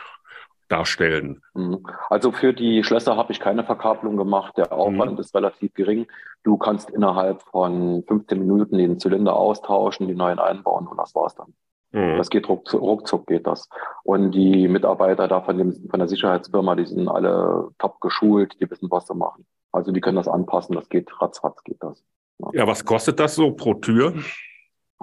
darstellen? 0.69 1.41
Mhm. 1.53 1.85
Also 2.09 2.31
für 2.31 2.53
die 2.53 2.83
Schlösser 2.83 3.17
habe 3.17 3.31
ich 3.31 3.39
keine 3.39 3.63
Verkabelung 3.63 4.17
gemacht. 4.17 4.57
Der 4.57 4.71
Aufwand 4.71 5.13
mhm. 5.13 5.19
ist 5.19 5.35
relativ 5.35 5.73
gering. 5.73 6.07
Du 6.43 6.57
kannst 6.57 6.89
innerhalb 6.89 7.41
von 7.43 8.03
15 8.07 8.39
Minuten 8.39 8.77
den 8.77 8.99
Zylinder 8.99 9.35
austauschen, 9.35 10.07
die 10.07 10.15
neuen 10.15 10.39
einbauen 10.39 10.87
und 10.87 10.97
das 10.97 11.13
war's 11.15 11.35
dann. 11.35 11.53
Mhm. 11.91 12.17
Das 12.17 12.29
geht 12.29 12.47
ruckzuck, 12.47 12.81
ruckzuck 12.81 13.27
geht 13.27 13.47
das. 13.47 13.67
Und 14.03 14.31
die 14.31 14.67
Mitarbeiter 14.67 15.27
da 15.27 15.41
von, 15.41 15.57
dem, 15.57 15.89
von 15.89 15.99
der 15.99 16.07
Sicherheitsfirma, 16.07 16.75
die 16.75 16.85
sind 16.85 17.07
alle 17.07 17.69
top 17.79 17.99
geschult, 17.99 18.55
die 18.61 18.69
wissen, 18.69 18.91
was 18.91 19.07
sie 19.07 19.15
machen. 19.15 19.45
Also 19.71 19.91
die 19.91 20.01
können 20.01 20.17
das 20.17 20.27
anpassen, 20.27 20.75
das 20.75 20.89
geht 20.89 21.09
ratzfatz 21.21 21.63
geht 21.63 21.77
das. 21.81 22.03
Ja, 22.39 22.49
ja 22.53 22.67
was 22.67 22.85
kostet 22.85 23.19
das 23.19 23.35
so 23.35 23.51
pro 23.51 23.75
Tür? 23.75 24.13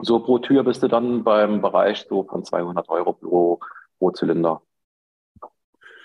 So 0.02 0.20
pro 0.20 0.38
Tür 0.38 0.62
bist 0.62 0.82
du 0.82 0.88
dann 0.88 1.24
beim 1.24 1.62
Bereich 1.62 2.06
so 2.08 2.24
von 2.24 2.44
200 2.44 2.88
Euro 2.88 3.12
pro, 3.14 3.60
pro 3.98 4.10
Zylinder. 4.10 4.62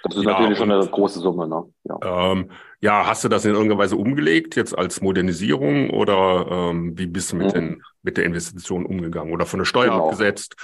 Das 0.03 0.15
ist 0.15 0.23
ja, 0.23 0.31
natürlich 0.31 0.57
schon 0.57 0.71
eine 0.71 0.85
große 0.85 1.19
Summe. 1.19 1.47
Ne? 1.47 1.63
Ja. 1.83 2.31
Ähm, 2.31 2.51
ja, 2.79 3.05
hast 3.05 3.23
du 3.23 3.29
das 3.29 3.45
in 3.45 3.51
irgendeiner 3.51 3.79
Weise 3.79 3.95
umgelegt, 3.95 4.55
jetzt 4.55 4.77
als 4.77 5.01
Modernisierung 5.01 5.91
oder 5.91 6.47
ähm, 6.49 6.97
wie 6.97 7.05
bist 7.05 7.31
du 7.31 7.35
mit, 7.35 7.47
mhm. 7.47 7.53
den, 7.53 7.83
mit 8.01 8.17
der 8.17 8.25
Investition 8.25 8.85
umgegangen 8.85 9.33
oder 9.33 9.45
von 9.45 9.59
der 9.59 9.65
Steuer 9.65 9.91
genau. 9.91 10.05
abgesetzt? 10.05 10.55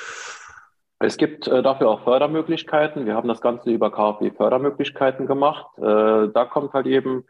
Es 1.00 1.18
gibt 1.18 1.48
äh, 1.48 1.62
dafür 1.62 1.90
auch 1.90 2.04
Fördermöglichkeiten. 2.04 3.06
Wir 3.06 3.14
haben 3.14 3.28
das 3.28 3.42
Ganze 3.42 3.70
über 3.70 3.92
KfW 3.92 4.32
Fördermöglichkeiten 4.32 5.28
gemacht. 5.28 5.68
Äh, 5.78 5.82
da 5.82 6.46
kommt 6.50 6.74
halt 6.74 6.88
eben 6.88 7.24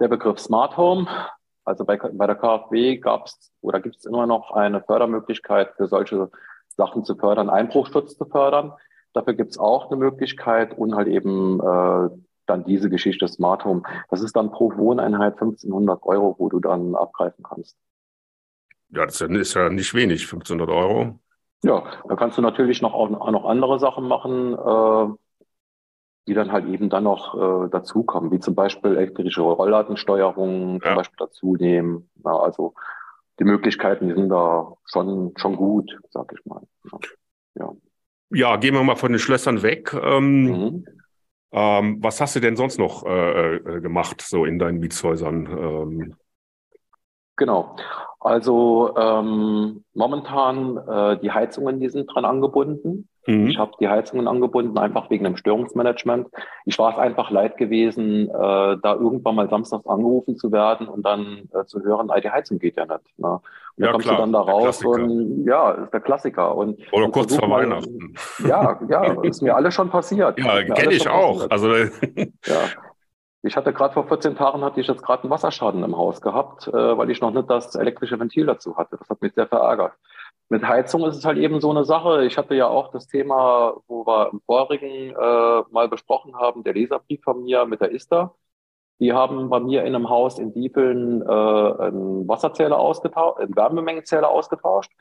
der 0.00 0.08
Begriff 0.08 0.38
Smart 0.38 0.76
Home. 0.78 1.06
Also 1.64 1.84
bei, 1.84 1.96
bei 1.96 2.26
der 2.26 2.36
KfW 2.36 2.96
gab 2.96 3.26
es 3.26 3.52
oder 3.60 3.80
gibt 3.80 3.96
es 3.96 4.06
immer 4.06 4.26
noch 4.26 4.52
eine 4.52 4.80
Fördermöglichkeit 4.80 5.74
für 5.76 5.88
solche 5.88 6.30
Sachen 6.68 7.04
zu 7.04 7.16
fördern, 7.16 7.50
Einbruchschutz 7.50 8.16
zu 8.16 8.24
fördern. 8.24 8.72
Dafür 9.16 9.32
gibt 9.32 9.52
es 9.52 9.58
auch 9.58 9.90
eine 9.90 9.96
Möglichkeit 9.96 10.76
und 10.76 10.94
halt 10.94 11.08
eben 11.08 11.58
äh, 11.58 12.10
dann 12.44 12.64
diese 12.66 12.90
Geschichte 12.90 13.26
Smart 13.26 13.64
Home. 13.64 13.82
Das 14.10 14.20
ist 14.20 14.36
dann 14.36 14.50
pro 14.50 14.76
Wohneinheit 14.76 15.32
1500 15.32 16.02
Euro, 16.02 16.36
wo 16.38 16.50
du 16.50 16.60
dann 16.60 16.94
abgreifen 16.94 17.42
kannst. 17.42 17.78
Ja, 18.90 19.06
das 19.06 19.22
ist 19.22 19.54
ja 19.54 19.70
nicht 19.70 19.94
wenig, 19.94 20.24
1500 20.24 20.68
Euro. 20.68 21.18
Ja, 21.64 21.82
da 22.06 22.14
kannst 22.14 22.36
du 22.36 22.42
natürlich 22.42 22.82
noch, 22.82 22.92
auch, 22.92 23.08
noch 23.08 23.46
andere 23.46 23.78
Sachen 23.78 24.06
machen, 24.06 24.52
äh, 24.52 25.14
die 26.28 26.34
dann 26.34 26.52
halt 26.52 26.66
eben 26.66 26.90
dann 26.90 27.04
noch 27.04 27.34
äh, 27.64 27.70
dazukommen, 27.70 28.30
wie 28.32 28.38
zum 28.38 28.54
Beispiel 28.54 28.96
elektrische 28.96 29.40
Rollladensteuerung 29.40 30.74
ja. 30.82 30.88
zum 30.88 30.94
Beispiel 30.94 31.16
dazu 31.18 31.56
nehmen. 31.56 32.10
Ja, 32.22 32.36
also 32.36 32.74
die 33.38 33.44
Möglichkeiten, 33.44 34.08
die 34.08 34.14
sind 34.14 34.28
da 34.28 34.74
schon, 34.84 35.32
schon 35.38 35.56
gut, 35.56 35.98
sag 36.10 36.30
ich 36.34 36.44
mal. 36.44 36.60
Ja. 37.54 37.72
Ja, 38.30 38.56
gehen 38.56 38.74
wir 38.74 38.82
mal 38.82 38.96
von 38.96 39.12
den 39.12 39.18
Schlössern 39.18 39.62
weg. 39.62 39.94
Ähm, 39.94 40.42
mhm. 40.44 40.86
ähm, 41.52 41.98
was 42.02 42.20
hast 42.20 42.36
du 42.36 42.40
denn 42.40 42.56
sonst 42.56 42.78
noch 42.78 43.04
äh, 43.06 43.56
äh, 43.56 43.80
gemacht, 43.80 44.20
so 44.20 44.44
in 44.44 44.58
deinen 44.58 44.80
Mietshäusern? 44.80 45.46
Ähm? 45.46 46.16
Genau. 47.36 47.76
Also 48.18 48.96
ähm, 48.96 49.84
momentan 49.94 50.76
äh, 50.78 51.20
die 51.20 51.30
Heizungen, 51.30 51.78
die 51.78 51.88
sind 51.88 52.06
dran 52.06 52.24
angebunden. 52.24 53.08
Mhm. 53.26 53.48
Ich 53.48 53.58
habe 53.58 53.72
die 53.80 53.88
Heizungen 53.88 54.28
angebunden, 54.28 54.78
einfach 54.78 55.10
wegen 55.10 55.24
dem 55.24 55.36
Störungsmanagement. 55.36 56.28
Ich 56.64 56.78
war 56.78 56.92
es 56.92 56.98
einfach 56.98 57.30
leid 57.30 57.56
gewesen, 57.56 58.28
äh, 58.28 58.32
da 58.32 58.94
irgendwann 58.94 59.34
mal 59.34 59.48
samstags 59.48 59.86
angerufen 59.86 60.36
zu 60.36 60.52
werden 60.52 60.88
und 60.88 61.04
dann 61.04 61.48
äh, 61.52 61.64
zu 61.66 61.82
hören, 61.82 62.10
die 62.22 62.30
Heizung 62.30 62.58
geht 62.58 62.76
ja 62.76 62.86
nicht. 62.86 63.18
Ne? 63.18 63.40
Und 63.76 63.84
ja, 63.84 63.92
kommst 63.92 64.06
klar, 64.06 64.16
du 64.16 64.22
dann 64.22 64.32
da 64.32 64.40
raus 64.40 64.84
und 64.84 65.44
ja, 65.44 65.72
ist 65.72 65.92
der 65.92 66.00
Klassiker. 66.00 66.54
Und, 66.54 66.80
Oder 66.92 67.06
und 67.06 67.12
kurz 67.12 67.36
vor 67.36 67.48
mal, 67.48 67.62
Weihnachten. 67.62 68.14
Ja, 68.46 68.80
ja, 68.88 69.20
ist 69.22 69.42
mir 69.42 69.54
alles 69.54 69.74
schon 69.74 69.90
passiert. 69.90 70.38
Ja, 70.38 70.62
kenne 70.62 70.94
ich 70.94 71.08
auch. 71.08 71.48
Passiert. 71.48 71.52
Also 71.52 71.68
ja. 72.46 72.68
Ich 73.42 73.56
hatte 73.56 73.72
gerade 73.72 73.94
vor 73.94 74.08
14 74.08 74.34
Tagen 74.34 74.64
hatte 74.64 74.80
ich 74.80 74.88
jetzt 74.88 75.02
gerade 75.02 75.22
einen 75.22 75.30
Wasserschaden 75.30 75.84
im 75.84 75.96
Haus 75.96 76.20
gehabt, 76.20 76.66
äh, 76.68 76.72
weil 76.72 77.10
ich 77.10 77.20
noch 77.20 77.30
nicht 77.30 77.48
das 77.50 77.74
elektrische 77.74 78.18
Ventil 78.18 78.46
dazu 78.46 78.76
hatte. 78.76 78.96
Das 78.96 79.08
hat 79.08 79.22
mich 79.22 79.34
sehr 79.34 79.46
verärgert. 79.46 79.92
Mit 80.48 80.66
Heizung 80.66 81.04
ist 81.04 81.16
es 81.16 81.24
halt 81.24 81.38
eben 81.38 81.60
so 81.60 81.70
eine 81.70 81.84
Sache. 81.84 82.24
Ich 82.24 82.38
hatte 82.38 82.54
ja 82.54 82.68
auch 82.68 82.92
das 82.92 83.08
Thema, 83.08 83.74
wo 83.88 84.06
wir 84.06 84.30
im 84.32 84.40
vorigen 84.46 85.10
äh, 85.10 85.62
mal 85.70 85.88
besprochen 85.88 86.36
haben, 86.36 86.62
der 86.62 86.74
Leserbrief 86.74 87.22
von 87.24 87.42
mir 87.42 87.66
mit 87.66 87.80
der 87.80 87.90
ISTA. 87.92 88.32
Die 89.00 89.12
haben 89.12 89.50
bei 89.50 89.60
mir 89.60 89.84
in 89.84 89.94
einem 89.94 90.08
Haus 90.08 90.38
in 90.38 90.54
Diefeln 90.54 91.22
äh, 91.22 91.26
einen 91.26 92.28
Wasserzähler 92.28 92.78
ausgetauscht, 92.78 93.40
einen 93.40 93.56
Wärmemengenzähler 93.56 94.28
ausgetauscht. 94.30 94.92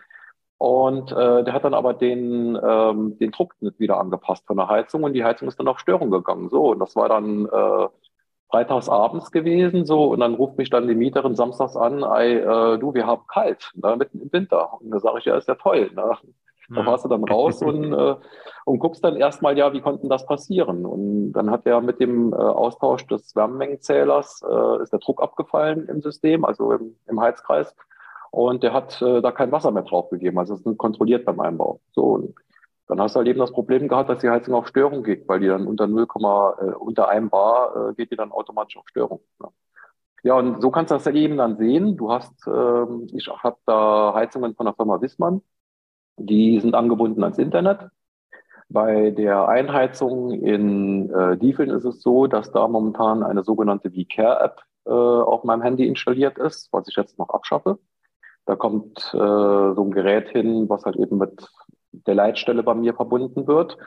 Und 0.57 1.11
äh, 1.11 1.43
der 1.43 1.53
hat 1.53 1.63
dann 1.63 1.73
aber 1.73 1.93
den, 1.93 2.57
ähm, 2.61 3.17
den 3.19 3.31
Druck 3.31 3.55
nicht 3.61 3.79
wieder 3.79 3.99
angepasst 3.99 4.45
von 4.47 4.57
der 4.57 4.67
Heizung 4.69 5.03
und 5.03 5.13
die 5.13 5.23
Heizung 5.23 5.47
ist 5.47 5.59
dann 5.59 5.67
auf 5.67 5.79
Störung 5.79 6.09
gegangen. 6.11 6.49
So, 6.49 6.71
und 6.71 6.79
das 6.79 6.95
war 6.95 7.09
dann 7.09 7.45
äh, 7.45 7.87
freitags 8.55 8.87
abends 8.87 9.31
gewesen, 9.31 9.85
so, 9.85 10.05
und 10.05 10.21
dann 10.21 10.35
ruft 10.35 10.57
mich 10.57 10.69
dann 10.69 10.87
die 10.87 10.95
Mieterin 10.95 11.35
samstags 11.35 11.75
an, 11.75 12.03
ey, 12.03 12.37
äh, 12.37 12.77
du, 12.77 12.93
wir 12.93 13.05
haben 13.05 13.23
kalt, 13.27 13.71
ne, 13.75 13.97
mitten 13.97 14.21
im 14.21 14.31
Winter. 14.31 14.79
Und 14.79 14.91
da 14.91 14.99
sage 14.99 15.19
ich, 15.19 15.25
ja, 15.25 15.35
ist 15.35 15.49
ja 15.49 15.55
toll. 15.55 15.91
Ne? 15.93 16.17
Da 16.69 16.81
mhm. 16.81 16.85
fährst 16.85 17.03
du 17.03 17.09
dann 17.09 17.25
raus 17.25 17.61
und, 17.61 17.91
äh, 17.93 18.15
und 18.63 18.79
guckst 18.79 19.03
dann 19.03 19.17
erstmal, 19.17 19.57
ja, 19.57 19.73
wie 19.73 19.81
konnte 19.81 20.07
das 20.07 20.25
passieren? 20.25 20.85
Und 20.85 21.33
dann 21.33 21.51
hat 21.51 21.65
er 21.65 21.81
mit 21.81 21.99
dem 21.99 22.31
äh, 22.31 22.37
Austausch 22.37 23.05
des 23.07 23.35
Wärmemengenzählers, 23.35 24.41
äh, 24.49 24.81
ist 24.81 24.93
der 24.93 24.99
Druck 24.99 25.21
abgefallen 25.21 25.89
im 25.89 26.01
System, 26.01 26.45
also 26.45 26.71
im, 26.71 26.95
im 27.07 27.19
Heizkreis. 27.19 27.75
Und 28.31 28.63
der 28.63 28.71
hat 28.71 29.01
äh, 29.01 29.21
da 29.21 29.33
kein 29.33 29.51
Wasser 29.51 29.71
mehr 29.71 29.83
draufgegeben. 29.83 30.39
Also 30.39 30.53
es 30.53 30.65
ist 30.65 30.77
kontrolliert 30.77 31.25
beim 31.25 31.41
Einbau. 31.41 31.81
So, 31.91 32.33
dann 32.87 33.01
hast 33.01 33.15
du 33.15 33.19
halt 33.19 33.27
eben 33.27 33.39
das 33.39 33.51
Problem 33.51 33.87
gehabt, 33.87 34.09
dass 34.09 34.19
die 34.19 34.29
Heizung 34.29 34.53
auf 34.53 34.67
Störung 34.67 35.03
geht, 35.03 35.27
weil 35.27 35.39
die 35.39 35.47
dann 35.47 35.67
unter 35.67 35.87
0, 35.87 36.03
äh, 36.03 36.65
unter 36.75 37.09
einem 37.09 37.29
Bar 37.29 37.89
äh, 37.89 37.93
geht 37.95 38.11
die 38.11 38.15
dann 38.15 38.31
automatisch 38.31 38.77
auf 38.77 38.87
Störung. 38.87 39.21
Ja. 39.41 39.49
ja, 40.23 40.33
und 40.35 40.61
so 40.61 40.71
kannst 40.71 40.91
du 40.91 40.95
das 40.95 41.07
eben 41.07 41.37
dann 41.37 41.57
sehen. 41.57 41.97
Du 41.97 42.11
hast, 42.11 42.45
äh, 42.47 42.85
ich 43.13 43.27
habe 43.27 43.57
da 43.65 44.13
Heizungen 44.13 44.55
von 44.55 44.67
der 44.67 44.75
Firma 44.75 45.01
Wissmann, 45.01 45.41
die 46.17 46.59
sind 46.59 46.75
angebunden 46.75 47.23
ans 47.23 47.39
Internet. 47.39 47.89
Bei 48.69 49.11
der 49.11 49.47
Einheizung 49.47 50.31
in 50.31 51.09
äh, 51.11 51.37
Diefeln 51.37 51.69
ist 51.69 51.85
es 51.85 52.01
so, 52.01 52.27
dass 52.27 52.51
da 52.51 52.67
momentan 52.67 53.23
eine 53.23 53.43
sogenannte 53.43 53.91
VCare-App 53.91 54.61
äh, 54.85 54.89
auf 54.91 55.43
meinem 55.43 55.61
Handy 55.61 55.87
installiert 55.87 56.37
ist, 56.37 56.71
was 56.71 56.87
ich 56.87 56.95
jetzt 56.95 57.19
noch 57.19 57.29
abschaffe. 57.29 57.79
Da 58.45 58.55
kommt 58.55 58.99
äh, 59.13 59.17
so 59.17 59.83
ein 59.83 59.91
Gerät 59.91 60.29
hin, 60.29 60.69
was 60.69 60.85
halt 60.85 60.95
eben 60.97 61.17
mit 61.17 61.47
der 62.05 62.15
Leitstelle 62.15 62.63
bei 62.63 62.73
mir 62.73 62.93
verbunden 62.93 63.47
wird. 63.47 63.77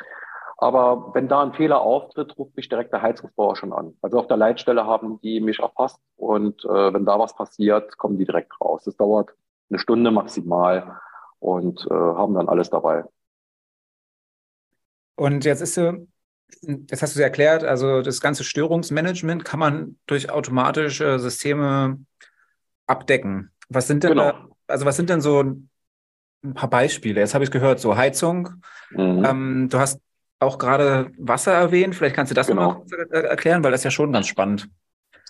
Aber 0.60 1.14
wenn 1.14 1.28
da 1.28 1.42
ein 1.42 1.52
Fehler 1.52 1.80
auftritt, 1.80 2.36
ruft 2.36 2.56
mich 2.56 2.68
direkt 2.68 2.92
der 2.92 3.00
Heizungsbauer 3.00 3.54
schon 3.54 3.72
an. 3.72 3.94
Also 4.02 4.18
auf 4.18 4.26
der 4.26 4.36
Leitstelle 4.36 4.84
haben 4.84 5.20
die 5.20 5.40
mich 5.40 5.60
erfasst 5.60 6.00
und 6.16 6.64
äh, 6.64 6.92
wenn 6.92 7.04
da 7.04 7.18
was 7.18 7.36
passiert, 7.36 7.96
kommen 7.96 8.18
die 8.18 8.24
direkt 8.24 8.60
raus. 8.60 8.82
Das 8.84 8.96
dauert 8.96 9.30
eine 9.70 9.78
Stunde 9.78 10.10
maximal 10.10 10.98
und 11.38 11.86
äh, 11.88 11.94
haben 11.94 12.34
dann 12.34 12.48
alles 12.48 12.70
dabei. 12.70 13.04
Und 15.14 15.44
jetzt 15.44 15.60
ist 15.60 15.74
so, 15.74 16.06
jetzt 16.62 17.02
hast 17.02 17.14
du 17.14 17.20
es 17.20 17.24
erklärt, 17.24 17.62
also 17.62 18.02
das 18.02 18.20
ganze 18.20 18.42
Störungsmanagement 18.42 19.44
kann 19.44 19.60
man 19.60 19.98
durch 20.06 20.30
automatische 20.30 21.18
Systeme 21.20 21.98
abdecken. 22.86 23.52
Was 23.68 23.86
sind 23.86 24.02
denn 24.02 24.10
genau. 24.10 24.32
da, 24.32 24.48
also 24.66 24.86
was 24.86 24.96
sind 24.96 25.10
denn 25.10 25.20
so 25.20 25.44
ein 26.44 26.54
paar 26.54 26.70
Beispiele. 26.70 27.20
Jetzt 27.20 27.34
habe 27.34 27.44
ich 27.44 27.50
gehört, 27.50 27.80
so 27.80 27.96
Heizung. 27.96 28.50
Mhm. 28.90 29.24
Ähm, 29.24 29.68
du 29.70 29.78
hast 29.78 30.00
auch 30.40 30.58
gerade 30.58 31.10
Wasser 31.18 31.52
erwähnt. 31.52 31.94
Vielleicht 31.94 32.14
kannst 32.16 32.30
du 32.30 32.34
das 32.34 32.46
genau. 32.46 32.84
noch 32.90 32.92
erklären, 33.10 33.64
weil 33.64 33.72
das 33.72 33.80
ist 33.80 33.84
ja 33.84 33.90
schon 33.90 34.12
ganz 34.12 34.28
spannend. 34.28 34.68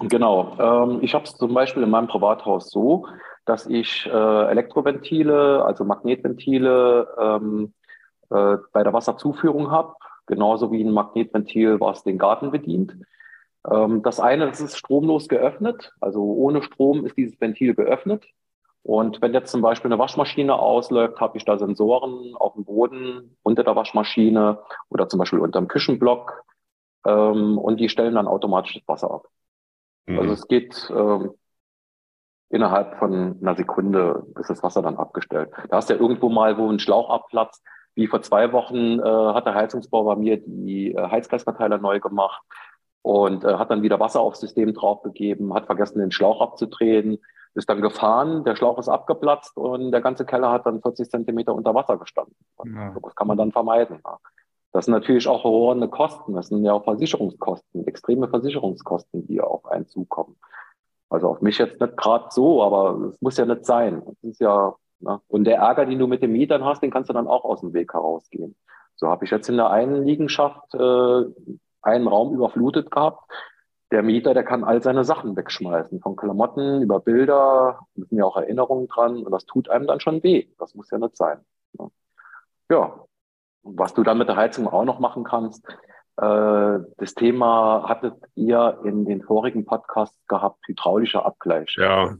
Genau. 0.01 0.57
Ähm, 0.59 0.99
ich 1.03 1.15
habe 1.15 1.25
es 1.25 1.35
zum 1.35 1.55
Beispiel 1.55 1.83
in 1.83 1.91
meinem 1.91 2.09
Privathaus 2.09 2.71
so, 2.71 3.07
dass 3.45 3.67
ich 3.67 4.07
äh, 4.07 4.51
Elektroventile, 4.51 5.65
also 5.65 5.85
Magnetventile 5.85 7.09
ähm, 7.19 7.73
äh, 8.31 8.59
bei 8.73 8.83
der 8.83 8.93
Wasserzuführung 8.93 9.71
habe, 9.71 9.95
genauso 10.27 10.71
wie 10.71 10.85
ein 10.85 10.93
Magnetventil, 10.93 11.81
was 11.81 12.05
den 12.05 12.19
Garten 12.19 12.51
bedient. 12.51 12.97
Ähm, 13.69 14.03
das 14.03 14.21
eine, 14.21 14.47
das 14.47 14.61
ist 14.61 14.77
stromlos 14.77 15.29
geöffnet, 15.29 15.93
also 16.01 16.23
ohne 16.23 16.63
Strom 16.63 17.05
ist 17.07 17.17
dieses 17.17 17.41
Ventil 17.41 17.75
geöffnet. 17.75 18.25
Und 18.89 19.21
wenn 19.21 19.35
jetzt 19.35 19.51
zum 19.51 19.61
Beispiel 19.61 19.93
eine 19.93 19.99
Waschmaschine 19.99 20.59
ausläuft, 20.59 21.21
habe 21.21 21.37
ich 21.37 21.45
da 21.45 21.59
Sensoren 21.59 22.35
auf 22.37 22.55
dem 22.55 22.65
Boden 22.65 23.37
unter 23.43 23.63
der 23.63 23.77
Waschmaschine 23.77 24.61
oder 24.89 25.11
zum 25.11 25.19
Beispiel 25.19 25.41
unter 25.41 25.61
dem 25.61 25.69
Küchenblock 25.69 26.43
ähm, 27.05 27.59
und 27.59 27.81
die 27.81 27.91
stellen 27.91 28.15
dann 28.15 28.27
automatisch 28.27 28.73
das 28.73 28.89
Wasser 28.89 29.11
ab. 29.11 29.27
Mhm. 30.07 30.19
Also 30.21 30.33
es 30.33 30.49
geht, 30.49 30.91
ähm, 30.91 31.33
innerhalb 32.49 32.99
von 32.99 33.37
einer 33.43 33.57
Sekunde 33.57 34.27
ist 34.41 34.49
das 34.49 34.63
Wasser 34.63 34.81
dann 34.81 34.97
abgestellt. 34.97 35.51
Da 35.69 35.77
hast 35.77 35.91
du 35.91 35.95
ja 35.95 36.01
irgendwo 36.01 36.31
mal, 36.31 36.57
wo 36.57 36.67
ein 36.67 36.79
Schlauch 36.79 37.11
abplatzt, 37.11 37.63
wie 37.95 38.07
vor 38.07 38.23
zwei 38.23 38.53
Wochen 38.53 39.01
äh, 39.01 39.35
hat 39.35 39.45
der 39.45 39.55
Heizungsbau 39.55 40.05
bei 40.05 40.17
mir 40.17 40.39
die 40.39 40.95
äh, 40.95 41.11
Heizkreisverteiler 41.11 41.77
neu 41.77 42.01
gemacht 42.01 42.41
und 43.03 43.45
äh, 43.45 43.53
hat 43.57 43.71
dann 43.71 43.83
wieder 43.83 44.01
Wasser 44.01 44.21
aufs 44.21 44.41
System 44.41 44.73
draufgegeben, 44.73 45.53
hat 45.53 45.67
vergessen, 45.67 45.99
den 45.99 46.11
Schlauch 46.11 46.41
abzudrehen, 46.41 47.19
ist 47.55 47.69
dann 47.69 47.81
gefahren, 47.81 48.45
der 48.45 48.57
Schlauch 48.57 48.79
ist 48.79 48.89
abgeplatzt 48.89 49.57
und 49.57 49.91
der 49.91 50.01
ganze 50.01 50.25
Keller 50.25 50.53
hat 50.53 50.67
dann 50.67 50.83
40 50.83 51.11
Zentimeter 51.11 51.55
unter 51.55 51.75
Wasser 51.75 51.97
gestanden. 51.97 52.37
Ja. 52.65 52.95
Das 53.03 53.15
kann 53.15 53.27
man 53.27 53.39
dann 53.39 53.53
vermeiden. 53.53 54.01
Das 54.73 54.85
sind 54.85 54.95
natürlich 54.95 55.27
auch 55.27 55.45
horrende 55.45 55.89
Kosten. 55.89 56.35
Das 56.35 56.49
sind 56.49 56.65
ja 56.65 56.73
auch 56.73 56.85
Versicherungskosten, 56.85 57.87
extreme 57.87 58.29
Versicherungskosten, 58.29 59.27
die 59.27 59.41
auf 59.41 59.67
einen 59.67 59.87
zukommen. 59.87 60.37
Also 61.11 61.29
auf 61.29 61.41
mich 61.41 61.59
jetzt 61.59 61.81
nicht 61.81 61.97
gerade 61.97 62.27
so, 62.31 62.63
aber 62.63 63.09
es 63.09 63.21
muss 63.21 63.39
ja 63.39 63.47
nicht 63.47 63.65
sein. 63.65 64.03
Das 64.05 64.23
ist 64.23 64.41
ja, 64.41 64.75
ne? 65.01 65.21
Und 65.29 65.45
der 65.45 65.57
Ärger, 65.57 65.87
den 65.87 65.99
du 65.99 66.07
mit 66.07 66.23
den 66.23 66.33
Mietern 66.33 66.65
hast, 66.65 66.83
den 66.83 66.91
kannst 66.91 67.09
du 67.09 67.15
dann 67.15 67.27
auch 67.27 67.45
aus 67.45 67.61
dem 67.61 67.73
Weg 67.73 67.95
herausgehen. 67.95 68.55
So 68.95 69.09
habe 69.09 69.25
ich 69.25 69.31
jetzt 69.31 69.49
in 69.49 69.57
der 69.57 69.71
einen 69.71 70.05
Liegenschaft 70.05 70.75
äh, 70.75 71.25
einen 71.83 72.09
Raum 72.09 72.35
überflutet 72.35 72.91
gehabt. 72.91 73.23
Der 73.91 74.03
Mieter, 74.03 74.35
der 74.35 74.45
kann 74.45 74.65
all 74.65 74.83
seine 74.83 75.05
Sachen 75.05 75.35
wegschmeißen, 75.37 76.01
von 76.01 76.15
Klamotten 76.15 76.83
über 76.83 77.01
Bilder, 77.01 77.81
da 77.95 78.05
sind 78.05 78.19
ja 78.19 78.25
auch 78.25 78.37
Erinnerungen 78.37 78.87
dran 78.89 79.23
und 79.25 79.33
das 79.33 79.47
tut 79.47 79.71
einem 79.71 79.87
dann 79.87 80.01
schon 80.01 80.23
weh. 80.23 80.47
Das 80.59 80.75
muss 80.75 80.91
ja 80.91 80.99
nicht 80.99 81.17
sein. 81.17 81.39
Ne? 81.73 81.91
Ja, 82.71 83.05
was 83.63 83.95
du 83.95 84.03
dann 84.03 84.19
mit 84.19 84.29
der 84.29 84.37
Heizung 84.37 84.69
auch 84.69 84.85
noch 84.85 84.99
machen 84.99 85.25
kannst, 85.25 85.67
äh, 86.21 86.79
das 86.97 87.15
Thema 87.15 87.85
hattet 87.89 88.15
ihr 88.35 88.81
in 88.85 89.05
den 89.05 89.23
vorigen 89.23 89.65
Podcasts 89.65 90.19
gehabt, 90.27 90.67
hydraulischer 90.67 91.25
Abgleich. 91.25 91.77
Ja. 91.79 92.17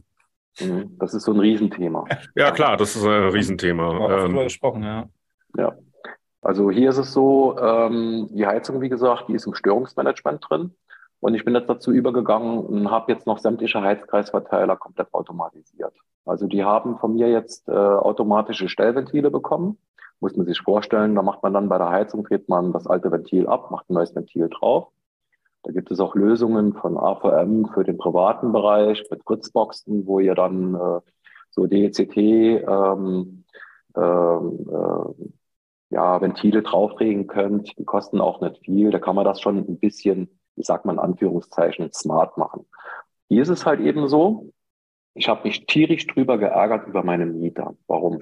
Mhm, 0.59 0.97
das 0.97 1.13
ist 1.13 1.23
so 1.23 1.33
ein 1.33 1.39
Riesenthema. 1.39 2.05
Ja, 2.35 2.51
klar, 2.51 2.77
das 2.77 2.95
ist 2.95 3.05
ein 3.05 3.29
Riesenthema. 3.29 3.91
Wir 3.91 4.25
ähm, 4.25 4.35
gesprochen, 4.35 4.83
ja. 4.83 5.05
Ja. 5.57 5.75
Also 6.41 6.71
hier 6.71 6.89
ist 6.89 6.97
es 6.97 7.11
so, 7.11 7.57
ähm, 7.59 8.29
die 8.31 8.47
Heizung, 8.47 8.79
wie 8.81 8.89
gesagt, 8.89 9.27
die 9.27 9.33
ist 9.33 9.45
im 9.45 9.53
Störungsmanagement 9.53 10.45
drin. 10.49 10.73
Und 11.19 11.35
ich 11.35 11.43
bin 11.43 11.55
jetzt 11.55 11.69
dazu 11.69 11.91
übergegangen 11.91 12.59
und 12.59 12.91
habe 12.91 13.11
jetzt 13.11 13.27
noch 13.27 13.39
sämtliche 13.39 13.81
Heizkreisverteiler 13.81 14.77
komplett 14.77 15.13
automatisiert. 15.13 15.93
Also 16.25 16.47
die 16.47 16.63
haben 16.63 16.97
von 16.97 17.13
mir 17.15 17.29
jetzt 17.29 17.67
äh, 17.67 17.71
automatische 17.71 18.69
Stellventile 18.69 19.29
bekommen 19.31 19.77
muss 20.19 20.35
man 20.35 20.45
sich 20.45 20.59
vorstellen, 20.59 21.15
da 21.15 21.21
macht 21.21 21.43
man 21.43 21.53
dann 21.53 21.69
bei 21.69 21.77
der 21.77 21.89
Heizung, 21.89 22.23
dreht 22.23 22.49
man 22.49 22.73
das 22.73 22.87
alte 22.87 23.11
Ventil 23.11 23.47
ab, 23.47 23.71
macht 23.71 23.89
ein 23.89 23.93
neues 23.93 24.15
Ventil 24.15 24.49
drauf. 24.49 24.89
Da 25.63 25.71
gibt 25.71 25.91
es 25.91 25.99
auch 25.99 26.15
Lösungen 26.15 26.73
von 26.73 26.97
AVM 26.97 27.67
für 27.73 27.83
den 27.83 27.97
privaten 27.97 28.51
Bereich 28.51 29.03
mit 29.09 29.23
Fritzboxen, 29.23 30.05
wo 30.05 30.19
ihr 30.19 30.35
dann 30.35 30.75
äh, 30.75 30.99
so 31.49 31.65
DECT 31.65 32.17
ähm, 32.17 33.43
ähm, 33.95 34.69
äh, 34.69 35.25
ja, 35.91 36.21
Ventile 36.21 36.61
drauflegen 36.61 37.27
könnt. 37.27 37.77
Die 37.77 37.83
kosten 37.83 38.21
auch 38.21 38.41
nicht 38.41 38.59
viel. 38.63 38.91
Da 38.91 38.99
kann 38.99 39.15
man 39.15 39.25
das 39.25 39.41
schon 39.41 39.57
ein 39.57 39.79
bisschen, 39.79 40.38
wie 40.59 40.63
sagt 40.63 40.85
man 40.85 40.97
in 40.97 40.99
Anführungszeichen, 40.99 41.91
smart 41.93 42.37
machen. 42.37 42.65
Hier 43.29 43.41
ist 43.41 43.49
es 43.49 43.65
halt 43.65 43.79
eben 43.79 44.07
so, 44.09 44.51
ich 45.13 45.29
habe 45.29 45.47
mich 45.47 45.65
tierisch 45.65 46.05
drüber 46.05 46.37
geärgert 46.37 46.87
über 46.87 47.03
meine 47.03 47.25
Mieter. 47.25 47.75
Warum? 47.87 48.19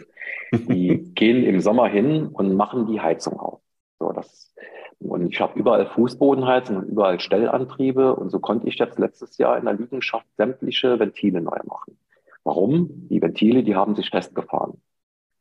Die 0.54 1.12
gehen 1.16 1.44
im 1.44 1.60
Sommer 1.60 1.88
hin 1.88 2.28
und 2.28 2.56
machen 2.56 2.86
die 2.86 3.02
Heizung 3.02 3.40
auf. 3.40 3.62
So, 4.00 4.12
das, 4.12 4.54
und 5.00 5.32
ich 5.32 5.42
habe 5.42 5.58
überall 5.60 5.88
Fußbodenheizung 5.88 6.78
und 6.78 6.90
überall 6.90 7.20
Stellantriebe. 7.20 8.16
Und 8.16 8.30
so 8.30 8.40
konnte 8.40 8.68
ich 8.68 8.76
jetzt 8.76 9.00
letztes 9.00 9.38
Jahr 9.38 9.58
in 9.58 9.66
der 9.66 9.74
Liegenschaft 9.74 10.28
sämtliche 10.38 11.00
Ventile 11.00 11.42
neu 11.42 11.58
machen. 11.66 11.98
Warum? 12.44 13.08
Die 13.10 13.22
Ventile, 13.22 13.64
die 13.64 13.76
haben 13.76 13.96
sich 13.96 14.12
festgefahren. 14.12 14.82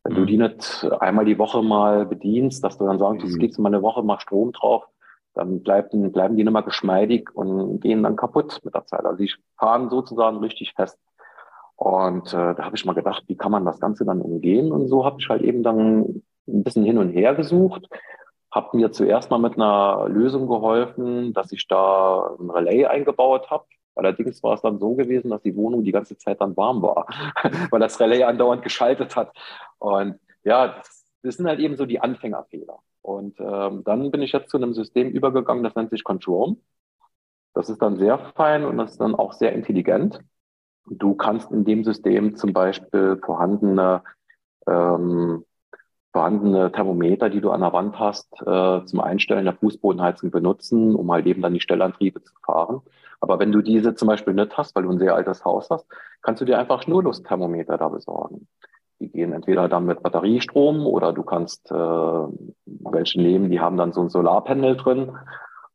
Wenn 0.02 0.14
mhm. 0.14 0.16
du 0.16 0.24
die 0.24 0.38
nicht 0.38 0.84
einmal 1.00 1.26
die 1.26 1.38
Woche 1.38 1.62
mal 1.62 2.06
bedienst, 2.06 2.64
dass 2.64 2.78
du 2.78 2.86
dann 2.86 2.98
sagst, 2.98 3.24
mhm. 3.24 3.30
du 3.30 3.38
kriegst 3.38 3.58
mal 3.58 3.68
eine 3.68 3.82
Woche 3.82 4.02
mal 4.02 4.18
Strom 4.18 4.52
drauf, 4.52 4.84
dann 5.36 5.62
bleiben, 5.62 6.12
bleiben 6.12 6.36
die 6.36 6.44
nicht 6.44 6.52
mehr 6.52 6.62
geschmeidig 6.62 7.30
und 7.34 7.80
gehen 7.80 8.02
dann 8.02 8.16
kaputt 8.16 8.60
mit 8.64 8.74
der 8.74 8.86
Zeit. 8.86 9.04
Also 9.04 9.18
die 9.18 9.32
fahren 9.58 9.90
sozusagen 9.90 10.38
richtig 10.38 10.72
fest. 10.74 10.98
Und 11.76 12.32
äh, 12.32 12.54
da 12.54 12.64
habe 12.64 12.76
ich 12.76 12.86
mal 12.86 12.94
gedacht, 12.94 13.24
wie 13.26 13.36
kann 13.36 13.52
man 13.52 13.66
das 13.66 13.80
Ganze 13.80 14.04
dann 14.04 14.22
umgehen? 14.22 14.72
Und 14.72 14.88
so 14.88 15.04
habe 15.04 15.16
ich 15.20 15.28
halt 15.28 15.42
eben 15.42 15.62
dann 15.62 16.22
ein 16.48 16.64
bisschen 16.64 16.84
hin 16.84 16.98
und 16.98 17.10
her 17.10 17.34
gesucht, 17.34 17.88
habe 18.50 18.76
mir 18.76 18.90
zuerst 18.90 19.30
mal 19.30 19.38
mit 19.38 19.54
einer 19.54 20.06
Lösung 20.08 20.48
geholfen, 20.48 21.34
dass 21.34 21.52
ich 21.52 21.68
da 21.68 22.34
ein 22.40 22.48
Relais 22.48 22.86
eingebaut 22.86 23.50
habe. 23.50 23.66
Allerdings 23.94 24.42
war 24.42 24.54
es 24.54 24.62
dann 24.62 24.78
so 24.78 24.94
gewesen, 24.94 25.30
dass 25.30 25.42
die 25.42 25.56
Wohnung 25.56 25.84
die 25.84 25.92
ganze 25.92 26.16
Zeit 26.16 26.40
dann 26.40 26.56
warm 26.56 26.82
war, 26.82 27.06
weil 27.70 27.80
das 27.80 28.00
Relais 28.00 28.22
andauernd 28.22 28.62
geschaltet 28.62 29.14
hat. 29.16 29.32
Und 29.78 30.18
ja, 30.44 30.68
das, 30.68 31.04
das 31.22 31.36
sind 31.36 31.46
halt 31.46 31.60
eben 31.60 31.76
so 31.76 31.84
die 31.84 32.00
Anfängerfehler. 32.00 32.78
Und 33.06 33.38
ähm, 33.38 33.84
dann 33.84 34.10
bin 34.10 34.20
ich 34.20 34.32
jetzt 34.32 34.50
zu 34.50 34.56
einem 34.56 34.74
System 34.74 35.08
übergegangen, 35.10 35.62
das 35.62 35.76
nennt 35.76 35.90
sich 35.90 36.02
Control. 36.02 36.56
Das 37.54 37.70
ist 37.70 37.80
dann 37.80 37.98
sehr 37.98 38.18
fein 38.34 38.64
und 38.64 38.78
das 38.78 38.92
ist 38.92 39.00
dann 39.00 39.14
auch 39.14 39.32
sehr 39.32 39.52
intelligent. 39.52 40.18
Du 40.86 41.14
kannst 41.14 41.52
in 41.52 41.64
dem 41.64 41.84
System 41.84 42.34
zum 42.34 42.52
Beispiel 42.52 43.20
vorhandene, 43.24 44.02
ähm, 44.66 45.44
vorhandene 46.12 46.72
Thermometer, 46.72 47.30
die 47.30 47.40
du 47.40 47.52
an 47.52 47.60
der 47.60 47.72
Wand 47.72 47.96
hast, 47.96 48.28
äh, 48.44 48.84
zum 48.84 48.98
Einstellen 48.98 49.44
der 49.44 49.54
Fußbodenheizung 49.54 50.32
benutzen, 50.32 50.96
um 50.96 51.12
halt 51.12 51.26
eben 51.26 51.42
dann 51.42 51.54
die 51.54 51.60
Stellantriebe 51.60 52.24
zu 52.24 52.34
fahren. 52.44 52.80
Aber 53.20 53.38
wenn 53.38 53.52
du 53.52 53.62
diese 53.62 53.94
zum 53.94 54.08
Beispiel 54.08 54.34
nicht 54.34 54.56
hast, 54.56 54.74
weil 54.74 54.82
du 54.82 54.90
ein 54.90 54.98
sehr 54.98 55.14
altes 55.14 55.44
Haus 55.44 55.70
hast, 55.70 55.86
kannst 56.22 56.40
du 56.40 56.44
dir 56.44 56.58
einfach 56.58 56.82
Schnurlustthermometer 56.82 57.78
da 57.78 57.88
besorgen. 57.88 58.48
Die 59.00 59.10
gehen 59.10 59.32
entweder 59.32 59.68
dann 59.68 59.84
mit 59.84 60.02
Batteriestrom 60.02 60.86
oder 60.86 61.12
du 61.12 61.22
kannst 61.22 61.70
äh, 61.70 61.74
welche 61.74 63.20
nehmen, 63.20 63.50
die 63.50 63.60
haben 63.60 63.76
dann 63.76 63.92
so 63.92 64.00
ein 64.00 64.08
Solarpanel 64.08 64.76
drin 64.76 65.12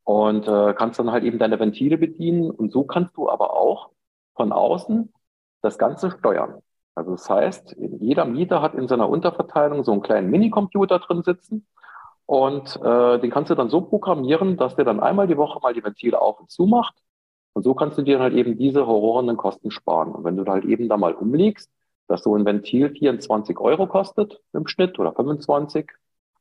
und 0.03 0.47
äh, 0.47 0.73
kannst 0.73 0.99
dann 0.99 1.11
halt 1.11 1.23
eben 1.23 1.37
deine 1.37 1.59
Ventile 1.59 1.97
bedienen. 1.97 2.49
Und 2.49 2.71
so 2.71 2.83
kannst 2.83 3.15
du 3.17 3.29
aber 3.29 3.53
auch 3.53 3.91
von 4.35 4.51
außen 4.51 5.13
das 5.61 5.77
Ganze 5.77 6.11
steuern. 6.11 6.61
Also 6.95 7.11
das 7.11 7.29
heißt, 7.29 7.75
jeder 7.99 8.25
Mieter 8.25 8.61
hat 8.61 8.73
in 8.75 8.87
seiner 8.87 9.07
Unterverteilung 9.07 9.83
so 9.83 9.91
einen 9.91 10.01
kleinen 10.01 10.29
Minicomputer 10.29 10.99
drin 10.99 11.23
sitzen 11.23 11.65
und 12.25 12.79
äh, 12.81 13.19
den 13.19 13.29
kannst 13.29 13.49
du 13.49 13.55
dann 13.55 13.69
so 13.69 13.81
programmieren, 13.81 14.57
dass 14.57 14.75
der 14.75 14.85
dann 14.85 14.99
einmal 14.99 15.27
die 15.27 15.37
Woche 15.37 15.59
mal 15.61 15.73
die 15.73 15.83
Ventile 15.83 16.21
auf 16.21 16.39
und 16.39 16.49
zu 16.49 16.65
macht. 16.65 16.95
Und 17.53 17.63
so 17.63 17.73
kannst 17.73 17.97
du 17.97 18.03
dir 18.03 18.19
halt 18.19 18.33
eben 18.33 18.57
diese 18.57 18.87
horrorenden 18.87 19.37
Kosten 19.37 19.71
sparen. 19.71 20.11
Und 20.13 20.23
wenn 20.23 20.37
du 20.37 20.45
halt 20.45 20.63
eben 20.65 20.87
da 20.87 20.95
mal 20.95 21.13
umlegst, 21.13 21.69
dass 22.11 22.23
so 22.23 22.35
ein 22.35 22.45
Ventil 22.45 22.89
24 22.89 23.57
Euro 23.59 23.87
kostet 23.87 24.41
im 24.51 24.67
Schnitt 24.67 24.99
oder 24.99 25.13
25, 25.13 25.89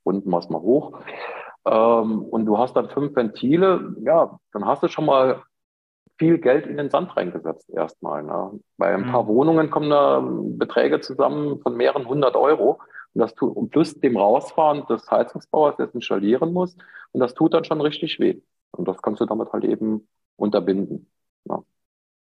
unten 0.02 0.28
machst 0.28 0.50
mal 0.50 0.60
hoch, 0.60 0.98
ähm, 1.64 2.22
und 2.22 2.44
du 2.46 2.58
hast 2.58 2.74
dann 2.74 2.88
fünf 2.88 3.14
Ventile, 3.14 3.94
ja, 4.00 4.36
dann 4.52 4.64
hast 4.66 4.82
du 4.82 4.88
schon 4.88 5.06
mal 5.06 5.42
viel 6.18 6.38
Geld 6.38 6.66
in 6.66 6.76
den 6.76 6.90
Sand 6.90 7.16
reingesetzt 7.16 7.70
erstmal. 7.70 8.24
Ne? 8.24 8.58
Bei 8.78 8.92
ein 8.94 9.12
paar 9.12 9.22
mhm. 9.22 9.28
Wohnungen 9.28 9.70
kommen 9.70 9.90
da 9.90 10.20
Beträge 10.22 11.00
zusammen 11.00 11.60
von 11.60 11.76
mehreren 11.76 12.08
hundert 12.08 12.34
Euro. 12.34 12.80
Und 13.14 13.20
das 13.20 13.34
tut, 13.34 13.56
und 13.56 13.70
plus 13.70 13.94
dem 13.94 14.16
Rausfahren 14.16 14.86
des 14.86 15.08
Heizungsbauers, 15.08 15.76
der 15.76 15.86
es 15.86 15.94
installieren 15.94 16.52
muss. 16.52 16.76
Und 17.12 17.20
das 17.20 17.34
tut 17.34 17.54
dann 17.54 17.64
schon 17.64 17.80
richtig 17.80 18.18
weh. 18.18 18.40
Und 18.72 18.88
das 18.88 19.00
kannst 19.02 19.20
du 19.20 19.26
damit 19.26 19.52
halt 19.52 19.64
eben 19.64 20.08
unterbinden. 20.36 21.10
Ne? 21.44 21.62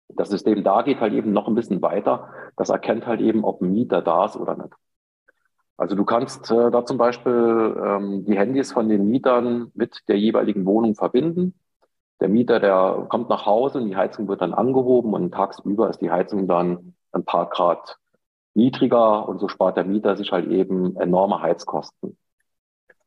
Das 0.09 0.29
System 0.29 0.63
da 0.63 0.81
geht 0.81 0.99
halt 0.99 1.13
eben 1.13 1.31
noch 1.31 1.47
ein 1.47 1.55
bisschen 1.55 1.81
weiter. 1.81 2.29
Das 2.55 2.69
erkennt 2.69 3.05
halt 3.07 3.21
eben, 3.21 3.43
ob 3.43 3.61
ein 3.61 3.71
Mieter 3.71 4.01
da 4.01 4.25
ist 4.25 4.35
oder 4.35 4.55
nicht. 4.55 4.73
Also 5.77 5.95
du 5.95 6.03
kannst 6.03 6.51
äh, 6.51 6.71
da 6.71 6.85
zum 6.85 6.97
Beispiel 6.97 7.75
ähm, 7.81 8.25
die 8.25 8.37
Handys 8.37 8.73
von 8.73 8.89
den 8.89 9.07
Mietern 9.07 9.71
mit 9.73 10.03
der 10.09 10.19
jeweiligen 10.19 10.65
Wohnung 10.65 10.95
verbinden 10.95 11.53
der 12.19 12.29
Mieter, 12.29 12.59
der 12.59 13.05
kommt 13.09 13.29
nach 13.29 13.45
Hause 13.45 13.79
und 13.79 13.87
die 13.87 13.95
Heizung 13.95 14.27
wird 14.27 14.41
dann 14.41 14.53
angehoben 14.53 15.13
und 15.13 15.33
tagsüber 15.33 15.89
ist 15.89 16.01
die 16.01 16.11
Heizung 16.11 16.47
dann 16.47 16.95
ein 17.11 17.23
paar 17.23 17.49
Grad 17.49 17.97
niedriger 18.53 19.27
und 19.27 19.39
so 19.39 19.47
spart 19.47 19.77
der 19.77 19.85
Mieter 19.85 20.17
sich 20.17 20.31
halt 20.31 20.47
eben 20.49 20.97
enorme 20.97 21.41
Heizkosten. 21.41 22.17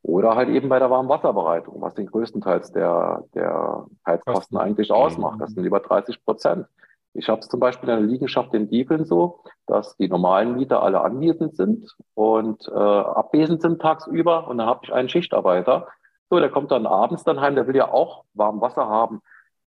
Oder 0.01 0.35
halt 0.35 0.49
eben 0.49 0.67
bei 0.67 0.79
der 0.79 0.89
Warmwasserbereitung, 0.89 1.79
was 1.81 1.93
den 1.93 2.07
größten 2.07 2.41
Teil 2.41 2.61
der, 2.75 3.23
der 3.35 3.85
Heizkosten 4.05 4.57
eigentlich 4.57 4.91
ausmacht. 4.91 5.39
Das 5.39 5.51
sind 5.51 5.63
über 5.63 5.79
30 5.79 6.25
Prozent. 6.25 6.65
Ich 7.13 7.29
habe 7.29 7.41
es 7.41 7.47
zum 7.47 7.59
Beispiel 7.59 7.89
in 7.89 7.99
der 7.99 8.07
Liegenschaft 8.07 8.53
in 8.53 8.69
Diefeln 8.69 9.05
so, 9.05 9.39
dass 9.67 9.95
die 9.97 10.07
normalen 10.07 10.55
Mieter 10.55 10.81
alle 10.81 11.01
anwesend 11.01 11.55
sind 11.55 11.95
und 12.15 12.67
äh, 12.67 12.71
abwesend 12.71 13.61
sind 13.61 13.81
tagsüber. 13.81 14.47
Und 14.47 14.57
dann 14.57 14.67
habe 14.67 14.81
ich 14.83 14.93
einen 14.93 15.09
Schichtarbeiter, 15.09 15.87
so, 16.29 16.39
der 16.39 16.49
kommt 16.49 16.71
dann 16.71 16.87
abends 16.87 17.23
dann 17.23 17.41
heim, 17.41 17.53
der 17.53 17.67
will 17.67 17.75
ja 17.75 17.91
auch 17.91 18.25
warm 18.33 18.59
Wasser 18.59 18.87
haben. 18.87 19.21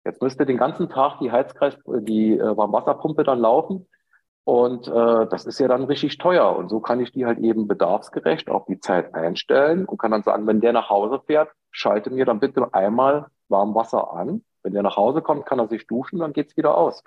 Jetzt 0.04 0.22
müsste 0.22 0.46
den 0.46 0.58
ganzen 0.58 0.90
Tag 0.90 1.20
die 1.20 1.32
Heizkreis, 1.32 1.78
die 1.86 2.38
äh, 2.38 2.58
Warmwasserpumpe 2.58 3.24
dann 3.24 3.40
laufen. 3.40 3.88
Und 4.44 4.88
äh, 4.88 5.28
das 5.28 5.46
ist 5.46 5.60
ja 5.60 5.68
dann 5.68 5.86
richtig 5.86 6.20
teuer. 6.20 6.56
Und 6.56 6.70
so 6.70 6.80
kann 6.80 7.00
ich 7.00 7.12
die 7.12 7.26
halt 7.26 7.40
eben 7.40 7.68
bedarfsgerecht 7.68 8.50
auf 8.50 8.66
die 8.66 8.80
Zeit 8.80 9.16
einstellen 9.16 9.86
und 9.86 9.98
kann 9.98 10.12
dann 10.12 10.22
sagen, 10.22 10.46
wenn 10.46 10.62
der 10.62 10.74
nach 10.74 10.90
Hause 10.90 11.20
fährt, 11.26 11.50
schalte 11.72 12.12
mir 12.12 12.26
dann 12.26 12.40
bitte 12.40 12.72
einmal 12.74 13.28
Warmwasser 13.50 14.14
an. 14.14 14.44
Wenn 14.62 14.74
der 14.74 14.84
nach 14.84 14.98
Hause 14.98 15.24
kommt, 15.24 15.48
kann 15.48 15.60
er 15.60 15.68
sich 15.68 15.88
duschen, 15.88 16.20
dann 16.20 16.34
geht's 16.34 16.56
wieder 16.56 16.78
aus. 16.78 17.04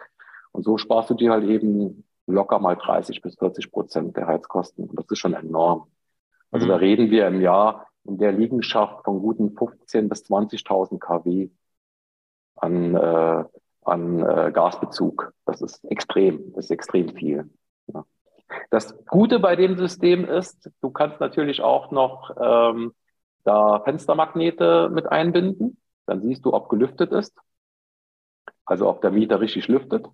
Und 0.58 0.64
so 0.64 0.76
sparst 0.76 1.08
du 1.08 1.14
dir 1.14 1.30
halt 1.30 1.44
eben 1.44 2.02
locker 2.26 2.58
mal 2.58 2.74
30 2.74 3.22
bis 3.22 3.36
40 3.36 3.70
Prozent 3.70 4.16
der 4.16 4.26
Heizkosten. 4.26 4.88
Und 4.88 4.98
das 4.98 5.06
ist 5.08 5.20
schon 5.20 5.34
enorm. 5.34 5.86
Also 6.50 6.66
mhm. 6.66 6.70
da 6.70 6.76
reden 6.78 7.10
wir 7.12 7.28
im 7.28 7.40
Jahr 7.40 7.86
in 8.02 8.18
der 8.18 8.32
Liegenschaft 8.32 9.04
von 9.04 9.20
guten 9.20 9.56
15 9.56 10.08
bis 10.08 10.24
20.000 10.24 10.98
kW 10.98 11.50
an, 12.56 12.96
äh, 12.96 13.44
an 13.84 14.18
äh, 14.18 14.50
Gasbezug. 14.52 15.32
Das 15.44 15.62
ist 15.62 15.84
extrem, 15.84 16.52
das 16.54 16.64
ist 16.64 16.70
extrem 16.72 17.10
viel. 17.14 17.48
Ja. 17.86 18.04
Das 18.70 18.98
Gute 19.06 19.38
bei 19.38 19.54
dem 19.54 19.76
System 19.76 20.24
ist, 20.24 20.72
du 20.80 20.90
kannst 20.90 21.20
natürlich 21.20 21.62
auch 21.62 21.92
noch 21.92 22.32
ähm, 22.36 22.94
da 23.44 23.78
Fenstermagnete 23.84 24.90
mit 24.92 25.06
einbinden. 25.06 25.80
Dann 26.06 26.20
siehst 26.20 26.44
du, 26.44 26.52
ob 26.52 26.68
gelüftet 26.68 27.12
ist. 27.12 27.38
Also 28.64 28.88
ob 28.88 29.02
der 29.02 29.12
Mieter 29.12 29.40
richtig 29.40 29.68
lüftet. 29.68 30.08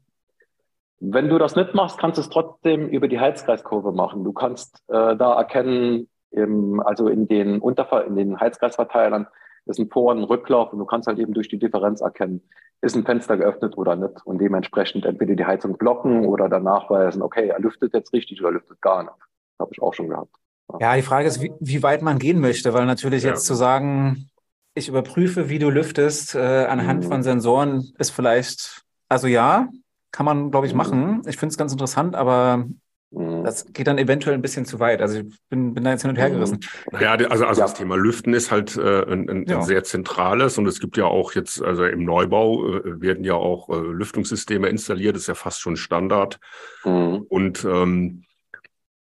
Wenn 1.00 1.28
du 1.28 1.38
das 1.38 1.56
nicht 1.56 1.74
machst, 1.74 1.98
kannst 1.98 2.18
du 2.18 2.22
es 2.22 2.30
trotzdem 2.30 2.88
über 2.88 3.08
die 3.08 3.20
Heizkreiskurve 3.20 3.92
machen. 3.92 4.24
Du 4.24 4.32
kannst 4.32 4.82
äh, 4.88 5.16
da 5.16 5.34
erkennen, 5.34 6.08
im, 6.30 6.80
also 6.80 7.08
in 7.08 7.28
den 7.28 7.60
Unterver 7.60 8.04
in 8.04 8.16
den 8.16 8.40
Heizkreisverteilern 8.40 9.26
ist 9.66 9.78
ein 9.78 9.88
Vor- 9.88 10.12
und 10.12 10.18
ein 10.18 10.24
Rücklauf 10.24 10.72
und 10.72 10.78
du 10.78 10.84
kannst 10.84 11.06
halt 11.06 11.18
eben 11.18 11.32
durch 11.32 11.48
die 11.48 11.58
Differenz 11.58 12.00
erkennen, 12.00 12.42
ist 12.82 12.96
ein 12.96 13.04
Fenster 13.04 13.36
geöffnet 13.36 13.78
oder 13.78 13.96
nicht 13.96 14.24
und 14.24 14.38
dementsprechend 14.38 15.06
entweder 15.06 15.34
die 15.34 15.46
Heizung 15.46 15.78
blocken 15.78 16.26
oder 16.26 16.48
dann 16.48 16.64
nachweisen, 16.64 17.22
okay, 17.22 17.48
er 17.48 17.58
lüftet 17.60 17.94
jetzt 17.94 18.12
richtig 18.12 18.40
oder 18.42 18.52
lüftet 18.52 18.80
gar 18.82 19.04
nicht. 19.04 19.14
Habe 19.58 19.70
ich 19.72 19.80
auch 19.80 19.94
schon 19.94 20.08
gehabt. 20.08 20.34
Ja, 20.72 20.78
ja 20.80 20.96
die 20.96 21.02
Frage 21.02 21.28
ist, 21.28 21.40
wie, 21.40 21.52
wie, 21.60 21.82
weit 21.82 22.02
man 22.02 22.18
gehen 22.18 22.40
möchte, 22.40 22.74
weil 22.74 22.84
natürlich 22.84 23.22
ja. 23.22 23.30
jetzt 23.30 23.46
zu 23.46 23.54
sagen, 23.54 24.28
ich 24.74 24.88
überprüfe, 24.88 25.48
wie 25.48 25.58
du 25.58 25.70
lüftest 25.70 26.34
äh, 26.34 26.66
anhand 26.66 27.04
mhm. 27.04 27.08
von 27.08 27.22
Sensoren 27.22 27.92
ist 27.98 28.10
vielleicht, 28.10 28.82
also 29.08 29.28
ja, 29.28 29.68
kann 30.14 30.26
man, 30.26 30.50
glaube 30.50 30.66
ich, 30.66 30.72
mhm. 30.72 30.78
machen. 30.78 31.22
Ich 31.26 31.36
finde 31.36 31.52
es 31.52 31.58
ganz 31.58 31.72
interessant, 31.72 32.14
aber 32.14 32.66
Mhm. 33.14 33.44
Das 33.44 33.72
geht 33.72 33.86
dann 33.86 33.98
eventuell 33.98 34.34
ein 34.34 34.42
bisschen 34.42 34.64
zu 34.64 34.80
weit. 34.80 35.00
Also 35.00 35.20
ich 35.20 35.26
bin, 35.48 35.74
bin 35.74 35.84
da 35.84 35.90
jetzt 35.90 36.02
hin 36.02 36.10
und 36.10 36.16
her 36.16 36.30
gerissen. 36.30 36.60
Mhm. 36.90 37.00
Ja, 37.00 37.12
also, 37.12 37.46
also 37.46 37.60
ja. 37.60 37.66
das 37.66 37.74
Thema 37.74 37.96
Lüften 37.96 38.34
ist 38.34 38.50
halt 38.50 38.76
äh, 38.76 39.04
ein, 39.04 39.28
ein, 39.28 39.44
ja. 39.46 39.62
sehr 39.62 39.84
zentrales 39.84 40.58
und 40.58 40.66
es 40.66 40.80
gibt 40.80 40.96
ja 40.96 41.04
auch 41.04 41.32
jetzt, 41.32 41.62
also 41.62 41.84
im 41.84 42.04
Neubau 42.04 42.66
äh, 42.66 43.00
werden 43.00 43.24
ja 43.24 43.34
auch 43.34 43.68
äh, 43.68 43.76
Lüftungssysteme 43.76 44.68
installiert, 44.68 45.14
das 45.14 45.22
ist 45.22 45.28
ja 45.28 45.34
fast 45.34 45.60
schon 45.60 45.76
Standard. 45.76 46.40
Mhm. 46.84 47.24
Und 47.28 47.64
ähm, 47.64 48.24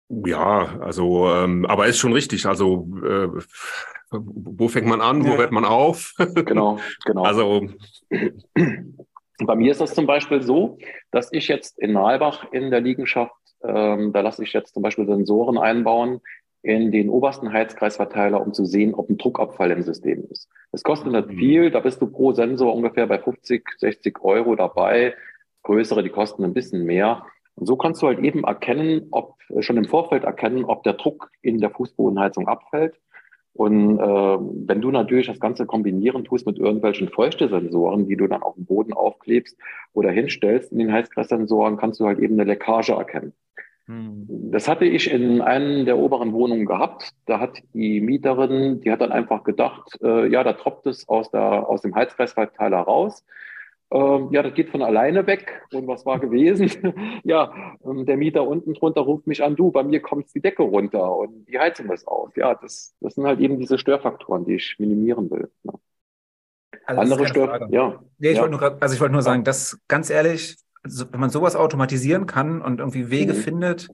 ja, 0.08 0.78
also, 0.80 1.30
ähm, 1.30 1.64
aber 1.64 1.86
ist 1.86 1.98
schon 1.98 2.12
richtig. 2.12 2.46
Also 2.46 2.86
äh, 3.04 3.28
wo 4.10 4.68
fängt 4.68 4.86
man 4.86 5.00
an, 5.00 5.24
wo 5.24 5.30
ja. 5.30 5.36
hört 5.38 5.50
man 5.50 5.64
auf? 5.64 6.12
genau, 6.18 6.78
genau. 7.06 7.24
Also 7.24 7.68
bei 9.38 9.56
mir 9.56 9.72
ist 9.72 9.80
das 9.80 9.94
zum 9.94 10.06
Beispiel 10.06 10.42
so, 10.42 10.78
dass 11.10 11.32
ich 11.32 11.48
jetzt 11.48 11.78
in 11.78 11.92
Nalbach 11.92 12.52
in 12.52 12.70
der 12.70 12.80
Liegenschaft 12.80 13.34
ähm, 13.64 14.12
da 14.12 14.20
lasse 14.20 14.42
ich 14.44 14.52
jetzt 14.52 14.74
zum 14.74 14.82
Beispiel 14.82 15.06
Sensoren 15.06 15.58
einbauen 15.58 16.20
in 16.62 16.92
den 16.92 17.10
obersten 17.10 17.52
Heizkreisverteiler, 17.52 18.40
um 18.40 18.54
zu 18.54 18.64
sehen, 18.64 18.94
ob 18.94 19.10
ein 19.10 19.18
Druckabfall 19.18 19.70
im 19.70 19.82
System 19.82 20.24
ist. 20.30 20.48
Das 20.72 20.82
kostet 20.82 21.12
nicht 21.12 21.28
mhm. 21.28 21.36
viel, 21.36 21.70
da 21.70 21.80
bist 21.80 22.00
du 22.00 22.06
pro 22.06 22.32
Sensor 22.32 22.74
ungefähr 22.74 23.06
bei 23.06 23.18
50, 23.18 23.64
60 23.78 24.22
Euro 24.22 24.54
dabei. 24.54 25.14
Größere, 25.62 26.02
die 26.02 26.10
kosten 26.10 26.44
ein 26.44 26.54
bisschen 26.54 26.84
mehr. 26.84 27.26
Und 27.54 27.66
so 27.66 27.76
kannst 27.76 28.02
du 28.02 28.06
halt 28.06 28.18
eben 28.18 28.44
erkennen, 28.44 29.08
ob 29.10 29.36
schon 29.60 29.76
im 29.76 29.84
Vorfeld 29.84 30.24
erkennen, 30.24 30.64
ob 30.64 30.82
der 30.82 30.94
Druck 30.94 31.30
in 31.42 31.58
der 31.58 31.70
Fußbodenheizung 31.70 32.48
abfällt. 32.48 32.98
Und 33.54 34.00
äh, 34.00 34.02
wenn 34.02 34.80
du 34.80 34.90
natürlich 34.90 35.28
das 35.28 35.38
Ganze 35.38 35.64
kombinieren 35.64 36.24
tust 36.24 36.44
mit 36.44 36.58
irgendwelchen 36.58 37.08
Feuchtesensoren, 37.08 38.08
die 38.08 38.16
du 38.16 38.26
dann 38.26 38.42
auf 38.42 38.56
dem 38.56 38.66
Boden 38.66 38.92
aufklebst 38.92 39.56
oder 39.92 40.10
hinstellst 40.10 40.72
in 40.72 40.80
den 40.80 40.92
Heizkreissensoren, 40.92 41.76
kannst 41.76 42.00
du 42.00 42.06
halt 42.06 42.18
eben 42.18 42.34
eine 42.34 42.50
Leckage 42.50 42.92
erkennen. 42.92 43.32
Hm. 43.86 44.26
Das 44.50 44.66
hatte 44.66 44.86
ich 44.86 45.08
in 45.10 45.40
einer 45.40 45.84
der 45.84 45.98
oberen 45.98 46.32
Wohnungen 46.32 46.66
gehabt. 46.66 47.10
Da 47.26 47.38
hat 47.38 47.62
die 47.74 48.00
Mieterin, 48.00 48.80
die 48.80 48.90
hat 48.90 49.00
dann 49.00 49.12
einfach 49.12 49.44
gedacht, 49.44 49.98
äh, 50.02 50.26
ja, 50.28 50.42
da 50.42 50.54
tropft 50.54 50.86
es 50.86 51.08
aus, 51.08 51.30
der, 51.30 51.68
aus 51.68 51.82
dem 51.82 51.94
Heizkreisverteiler 51.94 52.78
raus. 52.78 53.24
Ähm, 53.94 54.30
ja, 54.32 54.42
das 54.42 54.54
geht 54.54 54.70
von 54.70 54.82
alleine 54.82 55.24
weg. 55.28 55.62
Und 55.72 55.86
was 55.86 56.04
war 56.04 56.18
gewesen? 56.18 56.68
ja, 57.22 57.54
ähm, 57.84 58.04
der 58.04 58.16
Mieter 58.16 58.44
unten 58.44 58.74
drunter 58.74 59.02
ruft 59.02 59.28
mich 59.28 59.44
an, 59.44 59.54
du, 59.54 59.70
bei 59.70 59.84
mir 59.84 60.00
kommt 60.00 60.34
die 60.34 60.40
Decke 60.40 60.64
runter 60.64 61.16
und 61.16 61.46
die 61.46 61.60
Heizung 61.60 61.92
ist 61.92 62.08
aus. 62.08 62.32
Ja, 62.34 62.56
das, 62.56 62.96
das 63.00 63.14
sind 63.14 63.24
halt 63.24 63.38
eben 63.38 63.56
diese 63.60 63.78
Störfaktoren, 63.78 64.44
die 64.46 64.56
ich 64.56 64.74
minimieren 64.80 65.30
will. 65.30 65.48
Ja. 65.62 65.72
Ne? 65.72 65.78
Also 66.86 67.00
Andere 67.00 67.28
Störfaktoren, 67.28 67.72
ja. 67.72 68.02
Nee, 68.18 68.30
ich 68.30 68.36
ja. 68.36 68.42
wollte 68.42 68.56
nur, 68.56 68.82
also 68.82 68.94
ich 68.94 69.00
wollte 69.00 69.12
nur 69.12 69.22
sagen, 69.22 69.44
dass 69.44 69.78
ganz 69.86 70.10
ehrlich, 70.10 70.56
wenn 70.82 71.20
man 71.20 71.30
sowas 71.30 71.54
automatisieren 71.54 72.26
kann 72.26 72.60
und 72.60 72.80
irgendwie 72.80 73.10
Wege 73.10 73.32
mhm. 73.32 73.38
findet, 73.38 73.88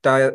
da 0.00 0.30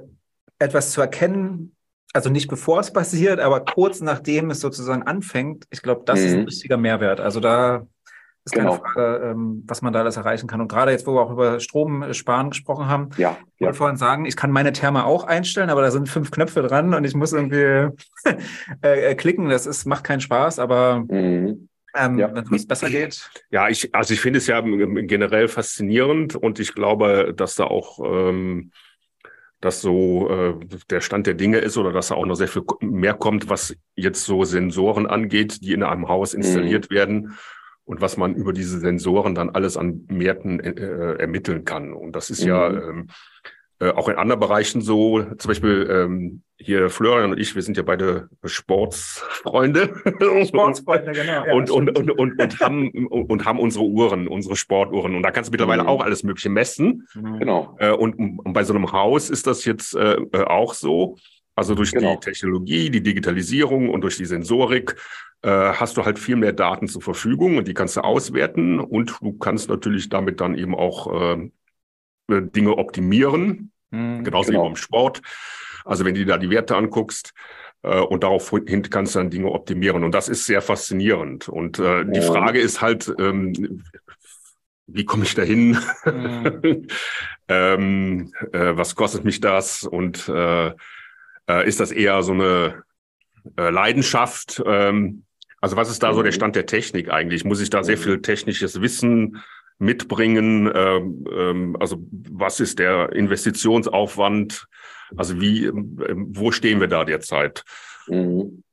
etwas 0.59 0.91
zu 0.91 0.99
erkennen, 0.99 1.73
also 2.13 2.29
nicht 2.29 2.49
bevor 2.49 2.81
es 2.81 2.91
passiert, 2.91 3.39
aber 3.39 3.63
kurz 3.63 4.01
nachdem 4.01 4.49
es 4.49 4.59
sozusagen 4.59 5.03
anfängt, 5.03 5.65
ich 5.71 5.81
glaube, 5.81 6.03
das 6.05 6.19
mhm. 6.19 6.25
ist 6.25 6.33
ein 6.33 6.39
mhm. 6.41 6.45
richtiger 6.45 6.77
Mehrwert. 6.77 7.21
Also 7.21 7.39
da 7.39 7.87
ist 8.45 8.53
keine 8.53 8.69
genau. 8.69 8.81
Frage, 8.81 9.31
ähm, 9.31 9.63
was 9.65 9.81
man 9.81 9.91
da 9.91 9.99
alles 10.01 10.17
erreichen 10.17 10.47
kann. 10.47 10.61
Und 10.61 10.67
gerade 10.67 10.91
jetzt, 10.91 11.07
wo 11.07 11.15
wir 11.15 11.21
auch 11.21 11.31
über 11.31 11.59
Stromsparen 11.59 12.51
gesprochen 12.51 12.87
haben, 12.87 13.09
ja, 13.17 13.37
ich 13.55 13.61
wollte 13.61 13.73
ja. 13.73 13.73
vorhin 13.73 13.97
sagen, 13.97 14.25
ich 14.25 14.35
kann 14.35 14.51
meine 14.51 14.71
Therme 14.71 15.05
auch 15.05 15.23
einstellen, 15.23 15.71
aber 15.71 15.81
da 15.81 15.89
sind 15.89 16.07
fünf 16.07 16.29
Knöpfe 16.29 16.61
dran 16.61 16.93
und 16.93 17.03
ich 17.05 17.15
muss 17.15 17.33
irgendwie 17.33 17.89
äh, 18.81 19.15
klicken. 19.15 19.49
Das 19.49 19.65
ist, 19.65 19.85
macht 19.85 20.03
keinen 20.03 20.21
Spaß, 20.21 20.59
aber 20.59 21.05
mhm. 21.09 21.69
Ähm, 21.97 22.19
ja. 22.19 22.29
wenn 22.35 22.53
es 22.53 22.67
besser 22.67 22.89
geht. 22.89 23.29
Ja, 23.51 23.69
ich, 23.69 23.95
also 23.95 24.13
ich 24.13 24.19
finde 24.19 24.39
es 24.39 24.47
ja 24.47 24.59
generell 24.59 25.47
faszinierend 25.47 26.35
und 26.35 26.59
ich 26.59 26.75
glaube, 26.75 27.33
dass 27.33 27.55
da 27.55 27.63
auch 27.63 27.99
ähm, 28.03 28.71
dass 29.61 29.81
so 29.81 30.29
äh, 30.29 30.53
der 30.89 30.99
Stand 30.99 31.25
der 31.25 31.33
Dinge 31.35 31.59
ist 31.59 31.77
oder 31.77 31.93
dass 31.93 32.09
da 32.09 32.15
auch 32.15 32.25
noch 32.25 32.35
sehr 32.35 32.49
viel 32.49 32.63
mehr 32.81 33.13
kommt, 33.13 33.49
was 33.49 33.75
jetzt 33.95 34.25
so 34.25 34.43
Sensoren 34.43 35.07
angeht, 35.07 35.61
die 35.61 35.71
in 35.71 35.83
einem 35.83 36.09
Haus 36.09 36.33
installiert 36.33 36.91
mhm. 36.91 36.95
werden 36.95 37.37
und 37.85 38.01
was 38.01 38.17
man 38.17 38.35
über 38.35 38.51
diese 38.51 38.79
Sensoren 38.79 39.35
dann 39.35 39.51
alles 39.51 39.77
an 39.77 40.05
Werten 40.09 40.59
äh, 40.59 41.15
ermitteln 41.15 41.65
kann. 41.65 41.93
Und 41.93 42.15
das 42.15 42.29
ist 42.29 42.41
mhm. 42.41 42.47
ja 42.47 42.69
ähm, 42.69 43.07
äh, 43.79 43.89
auch 43.89 44.09
in 44.09 44.15
anderen 44.15 44.39
Bereichen 44.39 44.81
so, 44.81 45.21
zum 45.37 45.49
Beispiel 45.49 45.87
ähm, 45.89 46.41
hier 46.57 46.89
Florian 46.89 47.31
und 47.31 47.39
ich, 47.39 47.55
wir 47.55 47.61
sind 47.61 47.75
ja 47.75 47.83
beide 47.83 48.29
Sportsfreunde. 48.45 49.93
Sportsfreunde, 50.47 51.11
genau. 51.11 51.45
Ja, 51.45 51.53
und, 51.53 51.69
und, 51.69 51.97
und, 51.97 52.11
und, 52.11 52.39
und, 52.39 52.59
haben, 52.61 52.89
und 53.07 53.45
haben 53.45 53.59
unsere 53.59 53.83
Uhren, 53.83 54.27
unsere 54.29 54.55
Sportuhren. 54.55 55.15
Und 55.15 55.23
da 55.23 55.31
kannst 55.31 55.49
du 55.49 55.51
mittlerweile 55.51 55.83
mhm. 55.83 55.89
auch 55.89 56.01
alles 56.01 56.23
Mögliche 56.23 56.49
messen. 56.49 57.07
Mhm. 57.13 57.39
Genau. 57.39 57.75
Äh, 57.79 57.91
und, 57.91 58.17
und 58.17 58.53
bei 58.53 58.63
so 58.63 58.73
einem 58.73 58.91
Haus 58.93 59.29
ist 59.29 59.45
das 59.45 59.65
jetzt 59.65 59.93
äh, 59.95 60.15
äh, 60.31 60.43
auch 60.43 60.73
so. 60.73 61.17
Also 61.55 61.73
durch 61.73 61.91
genau. 61.91 62.15
die 62.15 62.19
Technologie, 62.19 62.89
die 62.89 63.01
Digitalisierung 63.01 63.89
und 63.89 64.01
durch 64.01 64.17
die 64.17 64.25
Sensorik 64.25 64.95
äh, 65.41 65.49
hast 65.49 65.95
du 65.95 66.03
halt 66.03 66.19
viel 66.19 66.35
mehr 66.35 66.53
Daten 66.53 66.87
zur 66.87 67.01
Verfügung 67.01 67.57
und 67.57 67.67
die 67.67 67.73
kannst 67.73 67.95
du 67.95 68.01
auswerten 68.01 68.79
und 68.79 69.17
du 69.21 69.33
kannst 69.33 69.69
natürlich 69.69 70.09
damit 70.09 70.41
dann 70.41 70.55
eben 70.55 70.75
auch 70.75 71.13
äh, 71.13 71.49
äh, 72.29 72.41
Dinge 72.41 72.77
optimieren, 72.77 73.71
mhm, 73.91 74.23
genauso 74.23 74.51
genau. 74.51 74.63
wie 74.63 74.67
beim 74.69 74.75
Sport. 74.75 75.21
Also 75.85 76.03
wenn 76.03 76.13
du 76.13 76.21
dir 76.21 76.33
da 76.33 76.37
die 76.37 76.49
Werte 76.49 76.75
anguckst 76.75 77.33
äh, 77.83 77.99
und 77.99 78.23
daraufhin 78.23 78.65
kannst 78.89 79.15
du 79.15 79.19
dann 79.19 79.29
Dinge 79.29 79.51
optimieren. 79.51 80.03
Und 80.03 80.13
das 80.13 80.27
ist 80.27 80.45
sehr 80.45 80.61
faszinierend. 80.61 81.47
Und 81.47 81.79
äh, 81.79 82.03
die 82.05 82.21
Frage 82.21 82.59
ist 82.59 82.81
halt, 82.81 83.13
ähm, 83.19 83.83
wie 84.87 85.05
komme 85.05 85.23
ich 85.23 85.35
dahin? 85.35 85.77
Mhm. 86.05 86.87
ähm, 87.47 88.33
äh, 88.51 88.75
was 88.75 88.95
kostet 88.95 89.23
mich 89.23 89.39
das? 89.39 89.83
Und 89.83 90.27
äh, 90.27 90.73
äh, 91.49 91.67
ist 91.67 91.79
das 91.79 91.91
eher 91.91 92.21
so 92.23 92.33
eine 92.33 92.83
äh, 93.57 93.69
Leidenschaft? 93.69 94.61
Ähm, 94.65 95.23
also 95.61 95.77
was 95.77 95.89
ist 95.89 96.03
da 96.03 96.13
so 96.13 96.21
der 96.21 96.31
mhm. 96.31 96.35
Stand 96.35 96.55
der 96.55 96.65
Technik 96.65 97.09
eigentlich? 97.11 97.45
Muss 97.45 97.61
ich 97.61 97.69
da 97.69 97.83
sehr 97.83 97.97
mhm. 97.97 98.01
viel 98.01 98.21
technisches 98.21 98.81
Wissen 98.81 99.43
mitbringen? 99.79 100.71
Ähm, 100.73 101.25
ähm, 101.31 101.77
also 101.79 101.97
was 102.11 102.59
ist 102.59 102.79
der 102.79 103.13
Investitionsaufwand? 103.13 104.67
Also 105.17 105.39
wie, 105.39 105.65
ähm, 105.65 106.27
wo 106.29 106.51
stehen 106.51 106.79
wir 106.79 106.87
da 106.87 107.03
derzeit? 107.03 107.63
Mhm. 108.07 108.63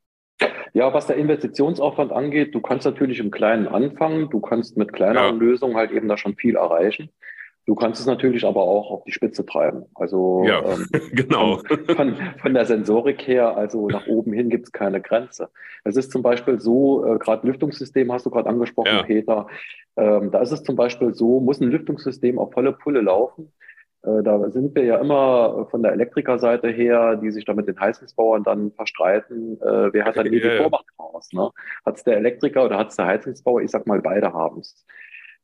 Ja, 0.74 0.92
was 0.92 1.06
der 1.06 1.16
Investitionsaufwand 1.16 2.12
angeht, 2.12 2.54
du 2.54 2.60
kannst 2.60 2.84
natürlich 2.84 3.20
im 3.20 3.30
Kleinen 3.30 3.68
anfangen. 3.68 4.28
Du 4.30 4.40
kannst 4.40 4.76
mit 4.76 4.92
kleineren 4.92 5.38
ja. 5.38 5.46
Lösungen 5.46 5.76
halt 5.76 5.92
eben 5.92 6.08
da 6.08 6.16
schon 6.16 6.36
viel 6.36 6.56
erreichen. 6.56 7.10
Du 7.64 7.76
kannst 7.76 8.00
es 8.00 8.06
natürlich 8.06 8.44
aber 8.44 8.62
auch 8.62 8.90
auf 8.90 9.04
die 9.04 9.12
Spitze 9.12 9.46
treiben. 9.46 9.84
Also 9.94 10.44
ja, 10.44 10.62
ähm, 10.64 10.88
genau. 11.12 11.58
Von, 11.94 12.16
von, 12.40 12.54
der 12.54 12.64
Sensorik 12.64 13.26
her, 13.26 13.56
also 13.56 13.88
nach 13.88 14.06
oben 14.08 14.32
hin 14.32 14.50
gibt 14.50 14.66
es 14.66 14.72
keine 14.72 15.00
Grenze. 15.00 15.48
Es 15.84 15.96
ist 15.96 16.10
zum 16.10 16.22
Beispiel 16.22 16.60
so, 16.60 17.06
äh, 17.06 17.18
gerade 17.18 17.46
Lüftungssystem 17.46 18.10
hast 18.12 18.26
du 18.26 18.30
gerade 18.30 18.48
angesprochen, 18.48 18.96
ja. 18.96 19.02
Peter. 19.04 19.46
Ähm, 19.96 20.32
da 20.32 20.40
ist 20.40 20.50
es 20.50 20.64
zum 20.64 20.74
Beispiel 20.74 21.14
so, 21.14 21.38
muss 21.38 21.60
ein 21.60 21.70
Lüftungssystem 21.70 22.38
auf 22.38 22.52
volle 22.52 22.72
Pulle 22.72 23.00
laufen. 23.00 23.52
Äh, 24.02 24.22
da 24.24 24.50
sind 24.50 24.74
wir 24.74 24.84
ja 24.84 24.98
immer 24.98 25.68
von 25.70 25.82
der 25.82 25.92
Elektrikerseite 25.92 26.68
her, 26.68 27.16
die 27.16 27.30
sich 27.30 27.44
da 27.44 27.54
mit 27.54 27.68
den 27.68 27.78
Heizungsbauern 27.78 28.42
dann 28.42 28.72
verstreiten. 28.72 29.60
Äh, 29.60 29.92
wer 29.92 30.04
hat 30.04 30.16
dann 30.16 30.26
hier 30.26 30.44
ja, 30.44 30.50
die 30.50 30.58
Vormacht 30.58 30.86
raus? 30.98 31.28
Ne? 31.32 31.50
Hat 31.86 31.96
es 31.96 32.04
der 32.04 32.16
Elektriker 32.16 32.64
oder 32.64 32.78
hat 32.78 32.88
es 32.88 32.96
der 32.96 33.06
Heizungsbauer? 33.06 33.62
Ich 33.62 33.70
sag 33.70 33.86
mal, 33.86 34.00
beide 34.00 34.32
haben 34.32 34.60
es. 34.60 34.84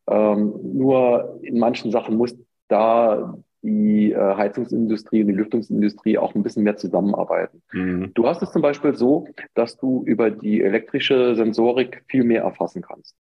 Ähm, 0.09 0.55
nur 0.63 1.39
in 1.43 1.59
manchen 1.59 1.91
Sachen 1.91 2.17
muss 2.17 2.37
da 2.69 3.35
die 3.63 4.13
äh, 4.13 4.17
Heizungsindustrie 4.37 5.23
und 5.23 5.29
die 5.29 5.35
Lüftungsindustrie 5.35 6.19
auch 6.19 6.35
ein 6.35 6.43
bisschen 6.43 6.63
mehr 6.63 6.77
zusammenarbeiten. 6.77 7.63
Mhm. 7.73 8.13
Du 8.15 8.27
hast 8.27 8.43
es 8.43 8.53
zum 8.53 8.63
Beispiel 8.63 8.95
so, 8.95 9.29
dass 9.55 9.77
du 9.77 10.03
über 10.05 10.31
die 10.31 10.63
elektrische 10.63 11.35
Sensorik 11.35 12.05
viel 12.09 12.25
mehr 12.25 12.43
erfassen 12.43 12.83
kannst. 12.83 13.17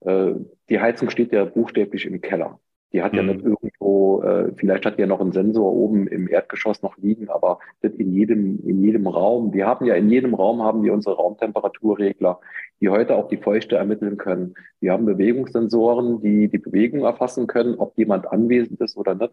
Äh, 0.00 0.32
die 0.68 0.80
Heizung 0.80 1.10
steht 1.10 1.32
ja 1.32 1.44
buchstäblich 1.44 2.06
im 2.06 2.20
Keller. 2.20 2.58
Die 2.94 3.02
hat 3.02 3.12
mhm. 3.12 3.18
ja 3.18 3.24
nicht 3.24 3.44
irgendwo, 3.44 4.22
äh, 4.22 4.52
vielleicht 4.54 4.86
hat 4.86 4.96
die 4.96 5.00
ja 5.00 5.08
noch 5.08 5.20
einen 5.20 5.32
Sensor 5.32 5.72
oben 5.72 6.06
im 6.06 6.28
Erdgeschoss 6.28 6.80
noch 6.82 6.96
liegen, 6.96 7.28
aber 7.28 7.58
nicht 7.82 7.96
in 7.96 8.14
jedem, 8.14 8.60
in 8.64 8.84
jedem 8.84 9.08
Raum. 9.08 9.52
Wir 9.52 9.66
haben 9.66 9.84
ja 9.84 9.94
in 9.96 10.08
jedem 10.08 10.32
Raum 10.32 10.62
haben 10.62 10.84
wir 10.84 10.94
unsere 10.94 11.16
Raumtemperaturregler, 11.16 12.38
die 12.80 12.88
heute 12.88 13.16
auch 13.16 13.26
die 13.26 13.36
Feuchte 13.36 13.76
ermitteln 13.76 14.16
können. 14.16 14.54
Wir 14.78 14.92
haben 14.92 15.06
Bewegungssensoren, 15.06 16.22
die 16.22 16.48
die 16.48 16.58
Bewegung 16.58 17.02
erfassen 17.02 17.48
können, 17.48 17.74
ob 17.74 17.98
jemand 17.98 18.30
anwesend 18.30 18.80
ist 18.80 18.96
oder 18.96 19.16
nicht. 19.16 19.32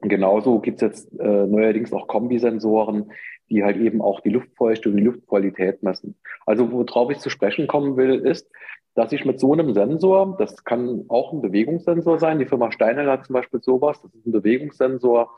Genauso 0.00 0.58
gibt's 0.58 0.82
jetzt 0.82 1.12
äh, 1.20 1.46
neuerdings 1.46 1.92
auch 1.92 2.08
Kombisensoren, 2.08 3.12
die 3.50 3.64
halt 3.64 3.76
eben 3.76 4.00
auch 4.00 4.20
die 4.20 4.30
Luftfeuchte 4.30 4.88
und 4.88 4.96
die 4.96 5.02
Luftqualität 5.02 5.82
messen. 5.82 6.16
Also 6.46 6.70
worauf 6.72 7.10
ich 7.10 7.18
zu 7.18 7.30
sprechen 7.30 7.66
kommen 7.66 7.96
will, 7.96 8.14
ist, 8.14 8.50
dass 8.94 9.12
ich 9.12 9.24
mit 9.24 9.38
so 9.38 9.52
einem 9.52 9.74
Sensor, 9.74 10.36
das 10.38 10.64
kann 10.64 11.04
auch 11.08 11.32
ein 11.32 11.42
Bewegungssensor 11.42 12.18
sein, 12.18 12.38
die 12.38 12.46
Firma 12.46 12.72
Steiner 12.72 13.10
hat 13.10 13.26
zum 13.26 13.34
Beispiel 13.34 13.60
sowas, 13.62 14.00
das 14.02 14.14
ist 14.14 14.26
ein 14.26 14.32
Bewegungssensor, 14.32 15.30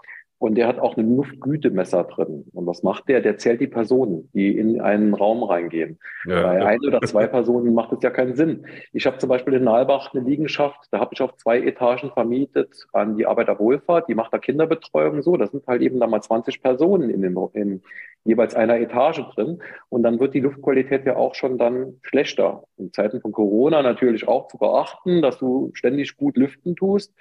und 0.42 0.56
der 0.56 0.66
hat 0.66 0.80
auch 0.80 0.96
einen 0.96 1.16
Luftgütemesser 1.16 2.02
drin. 2.02 2.44
Und 2.52 2.66
was 2.66 2.82
macht 2.82 3.08
der? 3.08 3.20
Der 3.20 3.38
zählt 3.38 3.60
die 3.60 3.68
Personen, 3.68 4.28
die 4.34 4.58
in 4.58 4.80
einen 4.80 5.14
Raum 5.14 5.44
reingehen. 5.44 6.00
Ja. 6.26 6.42
Bei 6.42 6.66
ein 6.66 6.80
oder 6.80 7.00
zwei 7.02 7.28
Personen 7.28 7.72
macht 7.74 7.92
es 7.92 8.02
ja 8.02 8.10
keinen 8.10 8.34
Sinn. 8.34 8.66
Ich 8.92 9.06
habe 9.06 9.18
zum 9.18 9.28
Beispiel 9.28 9.54
in 9.54 9.62
Nalbach 9.62 10.12
eine 10.12 10.24
Liegenschaft, 10.24 10.88
da 10.90 10.98
habe 10.98 11.10
ich 11.14 11.22
auf 11.22 11.36
zwei 11.36 11.60
Etagen 11.60 12.10
vermietet 12.10 12.88
an 12.92 13.16
die 13.16 13.24
Arbeiterwohlfahrt, 13.24 14.08
die 14.08 14.16
macht 14.16 14.32
da 14.32 14.38
Kinderbetreuung 14.38 15.22
so. 15.22 15.36
Das 15.36 15.52
sind 15.52 15.64
halt 15.68 15.80
eben 15.80 16.00
da 16.00 16.08
mal 16.08 16.20
20 16.20 16.60
Personen 16.60 17.08
in, 17.08 17.22
den, 17.22 17.36
in 17.52 17.82
jeweils 18.24 18.56
einer 18.56 18.80
Etage 18.80 19.22
drin. 19.34 19.62
Und 19.90 20.02
dann 20.02 20.18
wird 20.18 20.34
die 20.34 20.40
Luftqualität 20.40 21.06
ja 21.06 21.14
auch 21.14 21.36
schon 21.36 21.56
dann 21.56 22.00
schlechter. 22.02 22.64
In 22.78 22.92
Zeiten 22.92 23.20
von 23.20 23.30
Corona 23.30 23.80
natürlich 23.82 24.26
auch 24.26 24.48
zu 24.48 24.58
beachten, 24.58 25.22
dass 25.22 25.38
du 25.38 25.70
ständig 25.74 26.16
gut 26.16 26.36
lüften 26.36 26.74
tust. 26.74 27.14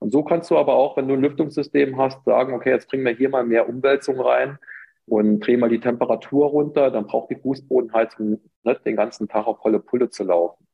Und 0.00 0.12
so 0.12 0.22
kannst 0.22 0.50
du 0.50 0.56
aber 0.56 0.74
auch, 0.74 0.96
wenn 0.96 1.08
du 1.08 1.14
ein 1.14 1.22
Lüftungssystem 1.22 1.96
hast, 1.98 2.24
sagen, 2.24 2.54
okay, 2.54 2.70
jetzt 2.70 2.88
bringen 2.88 3.04
wir 3.04 3.14
hier 3.14 3.28
mal 3.28 3.44
mehr 3.44 3.68
Umwälzung 3.68 4.20
rein 4.20 4.58
und 5.06 5.40
drehen 5.40 5.60
mal 5.60 5.68
die 5.68 5.80
Temperatur 5.80 6.46
runter, 6.46 6.90
dann 6.90 7.06
braucht 7.06 7.30
die 7.30 7.36
Fußbodenheizung 7.36 8.40
nicht 8.62 8.86
den 8.86 8.96
ganzen 8.96 9.28
Tag 9.28 9.46
auf 9.46 9.60
volle 9.60 9.80
Pulle 9.80 10.10
zu 10.10 10.24
laufen. 10.24 10.66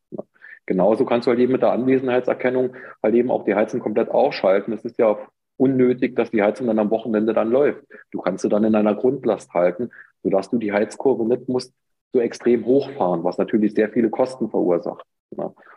Genauso 0.67 1.05
kannst 1.05 1.27
du 1.27 1.31
halt 1.31 1.41
eben 1.41 1.53
mit 1.53 1.63
der 1.63 1.73
Anwesenheitserkennung 1.73 2.75
halt 3.03 3.15
eben 3.15 3.31
auch 3.31 3.45
die 3.45 3.55
Heizung 3.55 3.81
komplett 3.81 4.11
ausschalten. 4.11 4.73
Es 4.73 4.85
ist 4.85 4.99
ja 4.99 5.19
unnötig, 5.57 6.17
dass 6.17 6.31
die 6.31 6.43
Heizung 6.43 6.67
dann 6.67 6.79
am 6.79 6.91
Wochenende 6.91 7.35
dann 7.35 7.51
läuft. 7.51 7.85
Du 8.11 8.21
kannst 8.21 8.43
sie 8.43 8.49
dann 8.49 8.65
in 8.65 8.75
einer 8.75 8.95
Grundlast 8.95 9.53
halten, 9.53 9.91
sodass 10.23 10.51
du 10.51 10.59
die 10.59 10.73
Heizkurve 10.73 11.27
nicht 11.27 11.49
musst 11.49 11.75
so 12.13 12.21
extrem 12.21 12.65
hochfahren, 12.65 13.25
was 13.25 13.39
natürlich 13.39 13.75
sehr 13.75 13.91
viele 13.91 14.09
Kosten 14.09 14.49
verursacht. 14.49 15.05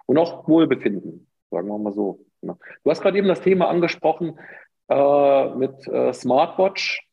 Und 0.05 0.17
auch 0.17 0.47
Wohlbefinden, 0.47 1.27
sagen 1.51 1.67
wir 1.67 1.77
mal 1.77 1.93
so. 1.93 2.26
Genau. 2.47 2.59
Du 2.83 2.89
hast 2.89 3.01
gerade 3.01 3.17
eben 3.17 3.27
das 3.27 3.41
Thema 3.41 3.67
angesprochen 3.67 4.39
äh, 4.89 5.49
mit 5.55 5.85
äh, 5.87 6.13
Smartwatch. 6.13 7.05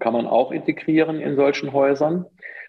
Kann 0.00 0.12
man 0.12 0.26
auch 0.26 0.50
integrieren 0.50 1.20
in 1.20 1.36
solchen 1.36 1.72
Häusern, 1.72 2.26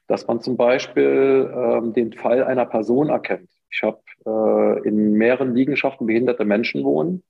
dass 0.07 0.27
man 0.27 0.39
zum 0.39 0.57
Beispiel 0.57 1.51
äh, 1.51 1.93
den 1.93 2.13
Fall 2.13 2.43
einer 2.43 2.65
Person 2.65 3.09
erkennt. 3.09 3.49
Ich 3.71 3.81
habe 3.81 3.99
äh, 4.25 4.87
in 4.87 5.13
mehreren 5.13 5.55
Liegenschaften 5.55 6.05
behinderte 6.05 6.45
Menschen 6.45 6.83
wohnen. 6.83 7.23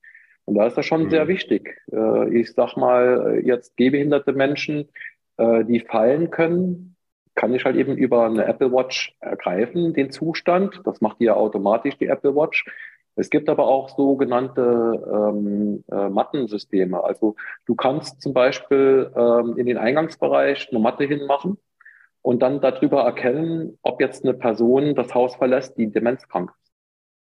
Und 0.46 0.56
da 0.56 0.68
ist 0.68 0.78
das 0.78 0.86
schon 0.86 1.06
mhm. 1.06 1.10
sehr 1.10 1.28
wichtig. 1.28 1.78
Äh, 1.92 2.30
ich 2.38 2.54
sag 2.54 2.76
mal, 2.76 3.42
jetzt 3.44 3.78
gehbehinderte 3.78 4.34
Menschen, 4.34 4.90
äh, 5.38 5.64
die 5.64 5.80
fallen 5.80 6.30
können, 6.30 6.96
kann 7.36 7.54
ich 7.54 7.64
halt 7.64 7.78
eben 7.78 7.96
über 7.96 8.26
eine 8.26 8.46
Apple 8.46 8.72
Watch 8.72 9.16
ergreifen, 9.22 9.94
den 9.94 10.12
Zustand. 10.12 10.82
Das 10.84 11.00
macht 11.00 11.20
die 11.20 11.26
ja 11.26 11.36
automatisch, 11.36 11.98
die 11.98 12.08
Apple 12.08 12.36
Watch. 12.36 12.66
Es 13.18 13.32
gibt 13.32 13.50
aber 13.50 13.68
auch 13.68 13.90
sogenannte 13.90 14.62
ähm, 15.12 15.84
äh, 15.92 16.08
Mattensysteme. 16.08 17.04
Also 17.04 17.36
du 17.66 17.76
kannst 17.76 18.22
zum 18.22 18.34
Beispiel 18.34 19.12
ähm, 19.16 19.58
in 19.58 19.66
den 19.66 19.78
Eingangsbereich 19.78 20.70
eine 20.70 20.80
Matte 20.80 21.04
hinmachen 21.04 21.58
und 22.22 22.42
dann 22.42 22.62
darüber 22.62 23.02
erkennen, 23.02 23.80
ob 23.82 24.02
jetzt 24.02 24.24
eine 24.24 24.36
Person 24.36 24.94
das 24.94 25.16
Haus 25.16 25.36
verlässt, 25.36 25.78
die 25.78 25.92
demenzkrank 25.92 26.52
ist. 26.62 26.72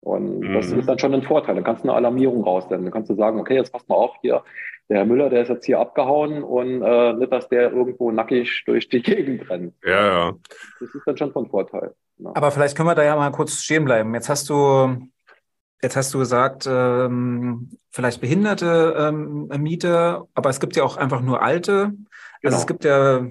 Und 0.02 0.41
mhm. 0.41 0.54
das 0.54 0.72
ist 0.72 0.88
dann 0.88 1.00
schon 1.00 1.15
ein 1.15 1.24
Vorteil. 1.24 1.56
Dann 1.56 1.63
kannst 1.63 1.84
du 1.84 1.89
eine 1.89 1.98
Alarmierung 1.98 2.44
raussenden. 2.44 2.84
Dann 2.84 2.91
kannst 2.91 3.10
du 3.10 3.15
sagen, 3.15 3.39
okay, 3.39 3.56
jetzt 3.56 3.72
pass 3.72 3.88
mal 3.88 3.96
auf 3.96 4.15
hier, 4.22 4.44
der 4.88 4.98
Herr 4.98 5.06
Müller, 5.06 5.30
der 5.30 5.44
ist 5.44 5.50
jetzt 5.50 5.65
hier 5.65 5.80
abgehauen 5.80 6.44
und 6.44 6.82
äh, 6.84 7.13
nicht, 7.13 7.32
dass 7.32 7.48
der 7.50 7.72
irgendwo 7.72 8.12
nackig 8.12 8.63
durch 8.65 8.88
die 8.89 9.02
Gegend 9.02 9.50
rennt. 9.50 9.74
Ja, 9.84 10.08
ja. 10.08 10.34
Das 10.80 10.94
ist 10.94 11.08
dann 11.08 11.17
schon 11.17 11.32
von 11.32 11.50
Vorteil. 11.50 11.96
Ja. 12.17 12.32
Aber 12.36 12.52
vielleicht 12.52 12.76
können 12.76 12.89
wir 12.89 12.96
da 12.96 13.04
ja 13.04 13.15
mal 13.15 13.32
kurz 13.32 13.62
stehen 13.62 13.86
bleiben. 13.86 14.13
Jetzt 14.13 14.30
hast 14.30 14.50
du 14.50 15.08
Jetzt 15.84 15.96
hast 15.96 16.13
du 16.13 16.20
gesagt, 16.20 16.67
ähm, 16.70 17.72
vielleicht 17.89 18.22
behinderte 18.22 18.96
ähm, 18.98 19.48
Mieter, 19.58 20.28
aber 20.34 20.50
es 20.50 20.60
gibt 20.60 20.76
ja 20.76 20.84
auch 20.84 20.98
einfach 20.98 21.22
nur 21.22 21.41
alte. 21.41 21.74
Also 21.84 21.98
genau. 22.41 22.58
es 22.58 22.67
gibt 22.67 22.84
ja 22.84 23.28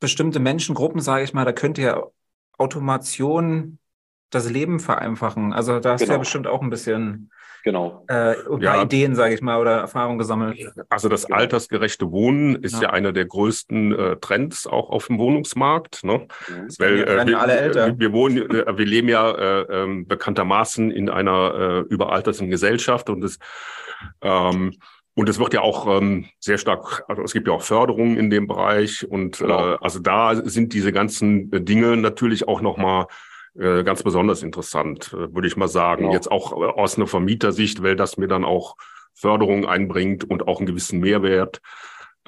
bestimmte 0.00 0.38
Menschengruppen, 0.38 1.00
sage 1.00 1.24
ich 1.24 1.32
mal, 1.32 1.44
da 1.44 1.52
könnte 1.52 1.82
ja 1.82 2.02
Automation 2.58 3.78
das 4.30 4.50
Leben 4.50 4.80
vereinfachen. 4.80 5.52
Also 5.52 5.80
da 5.80 5.92
hast 5.92 6.00
genau. 6.00 6.06
du 6.06 6.12
ja 6.12 6.14
genau. 6.14 6.18
bestimmt 6.20 6.46
auch 6.46 6.62
ein 6.62 6.70
bisschen 6.70 7.30
Genau. 7.64 8.04
Äh, 8.08 8.34
ein 8.34 8.60
paar 8.60 8.76
ja. 8.76 8.82
Ideen, 8.82 9.14
sage 9.14 9.34
ich 9.34 9.42
mal, 9.42 9.60
oder 9.60 9.72
Erfahrungen 9.72 10.18
gesammelt. 10.18 10.58
Also 10.88 11.08
das 11.08 11.26
genau. 11.26 11.38
altersgerechte 11.38 12.10
Wohnen 12.10 12.56
ist 12.56 12.76
ja, 12.76 12.82
ja 12.82 12.90
einer 12.90 13.12
der 13.12 13.26
größten 13.26 13.92
äh, 13.92 14.16
Trends 14.16 14.66
auch 14.66 14.90
auf 14.90 15.08
dem 15.08 15.18
Wohnungsmarkt. 15.18 16.04
Ne? 16.04 16.28
Mhm. 16.48 16.68
Weil, 16.78 17.02
äh, 17.02 17.26
wir, 17.26 17.40
alle 17.40 17.58
älter. 17.58 17.98
Wir, 17.98 18.12
wohnen, 18.12 18.38
äh, 18.50 18.78
wir 18.78 18.86
leben 18.86 19.08
ja 19.08 19.30
äh, 19.30 19.82
ähm, 19.82 20.06
bekanntermaßen 20.06 20.90
in 20.90 21.10
einer 21.10 21.54
äh, 21.54 21.92
überalterten 21.92 22.48
Gesellschaft 22.48 23.10
und 23.10 23.22
es 23.24 23.38
ähm, 24.22 24.74
und 25.14 25.28
es 25.28 25.40
wird 25.40 25.52
ja 25.52 25.62
auch 25.62 26.00
ähm, 26.00 26.26
sehr 26.38 26.58
stark, 26.58 27.02
also 27.08 27.22
es 27.22 27.32
gibt 27.32 27.48
ja 27.48 27.52
auch 27.52 27.62
Förderungen 27.62 28.16
in 28.16 28.30
dem 28.30 28.46
Bereich 28.46 29.04
und 29.04 29.38
genau. 29.38 29.72
äh, 29.72 29.78
also 29.80 29.98
da 29.98 30.36
sind 30.36 30.72
diese 30.72 30.92
ganzen 30.92 31.50
Dinge 31.50 31.96
natürlich 31.96 32.46
auch 32.46 32.60
nochmal 32.60 33.06
äh, 33.58 33.82
ganz 33.82 34.02
besonders 34.02 34.42
interessant, 34.42 35.12
äh, 35.12 35.34
würde 35.34 35.48
ich 35.48 35.56
mal 35.56 35.68
sagen. 35.68 36.02
Genau. 36.02 36.14
Jetzt 36.14 36.30
auch 36.30 36.52
äh, 36.52 36.66
aus 36.66 36.96
einer 36.96 37.06
Vermietersicht, 37.06 37.82
weil 37.82 37.96
das 37.96 38.16
mir 38.16 38.28
dann 38.28 38.44
auch 38.44 38.76
Förderung 39.14 39.66
einbringt 39.66 40.28
und 40.28 40.46
auch 40.46 40.58
einen 40.58 40.66
gewissen 40.66 41.00
Mehrwert, 41.00 41.60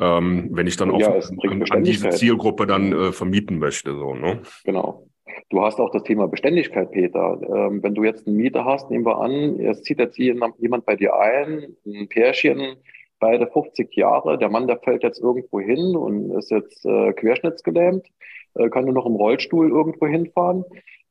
ähm, 0.01 0.49
wenn 0.51 0.67
ich 0.67 0.77
dann 0.77 0.91
auch 0.91 1.01
ja, 1.01 1.15
an, 1.49 1.65
an, 1.71 1.85
diese 1.85 2.11
Zielgruppe 2.11 2.67
dann 2.67 2.93
äh, 2.93 3.13
vermieten 3.13 3.59
möchte. 3.59 3.95
So, 3.95 4.15
ne? 4.15 4.43
Genau. 4.65 5.07
Du 5.51 5.63
hast 5.63 5.79
auch 5.79 5.91
das 5.91 6.03
Thema 6.03 6.27
Beständigkeit, 6.27 6.91
Peter. 6.91 7.39
Ähm, 7.43 7.83
wenn 7.83 7.95
du 7.95 8.03
jetzt 8.03 8.27
einen 8.27 8.37
Mieter 8.37 8.65
hast, 8.65 8.91
nehmen 8.91 9.07
wir 9.07 9.19
an, 9.21 9.61
es 9.61 9.83
zieht 9.83 9.99
jetzt 9.99 10.19
jemand 10.19 10.87
bei 10.87 10.97
dir 10.97 11.17
ein, 11.17 11.77
ein 11.87 12.09
Pärchen, 12.09 12.77
beide 13.21 13.47
50 13.47 13.95
Jahre, 13.95 14.39
der 14.39 14.49
Mann, 14.49 14.67
der 14.67 14.79
fällt 14.79 15.05
jetzt 15.05 15.21
irgendwo 15.21 15.61
hin 15.61 15.95
und 15.95 16.31
ist 16.37 16.51
jetzt 16.51 16.85
äh, 16.85 17.13
querschnittsgelähmt, 17.13 18.07
äh, 18.55 18.69
kann 18.69 18.85
nur 18.85 18.95
noch 18.95 19.07
im 19.07 19.15
Rollstuhl 19.15 19.69
irgendwo 19.69 20.07
hinfahren 20.07 20.65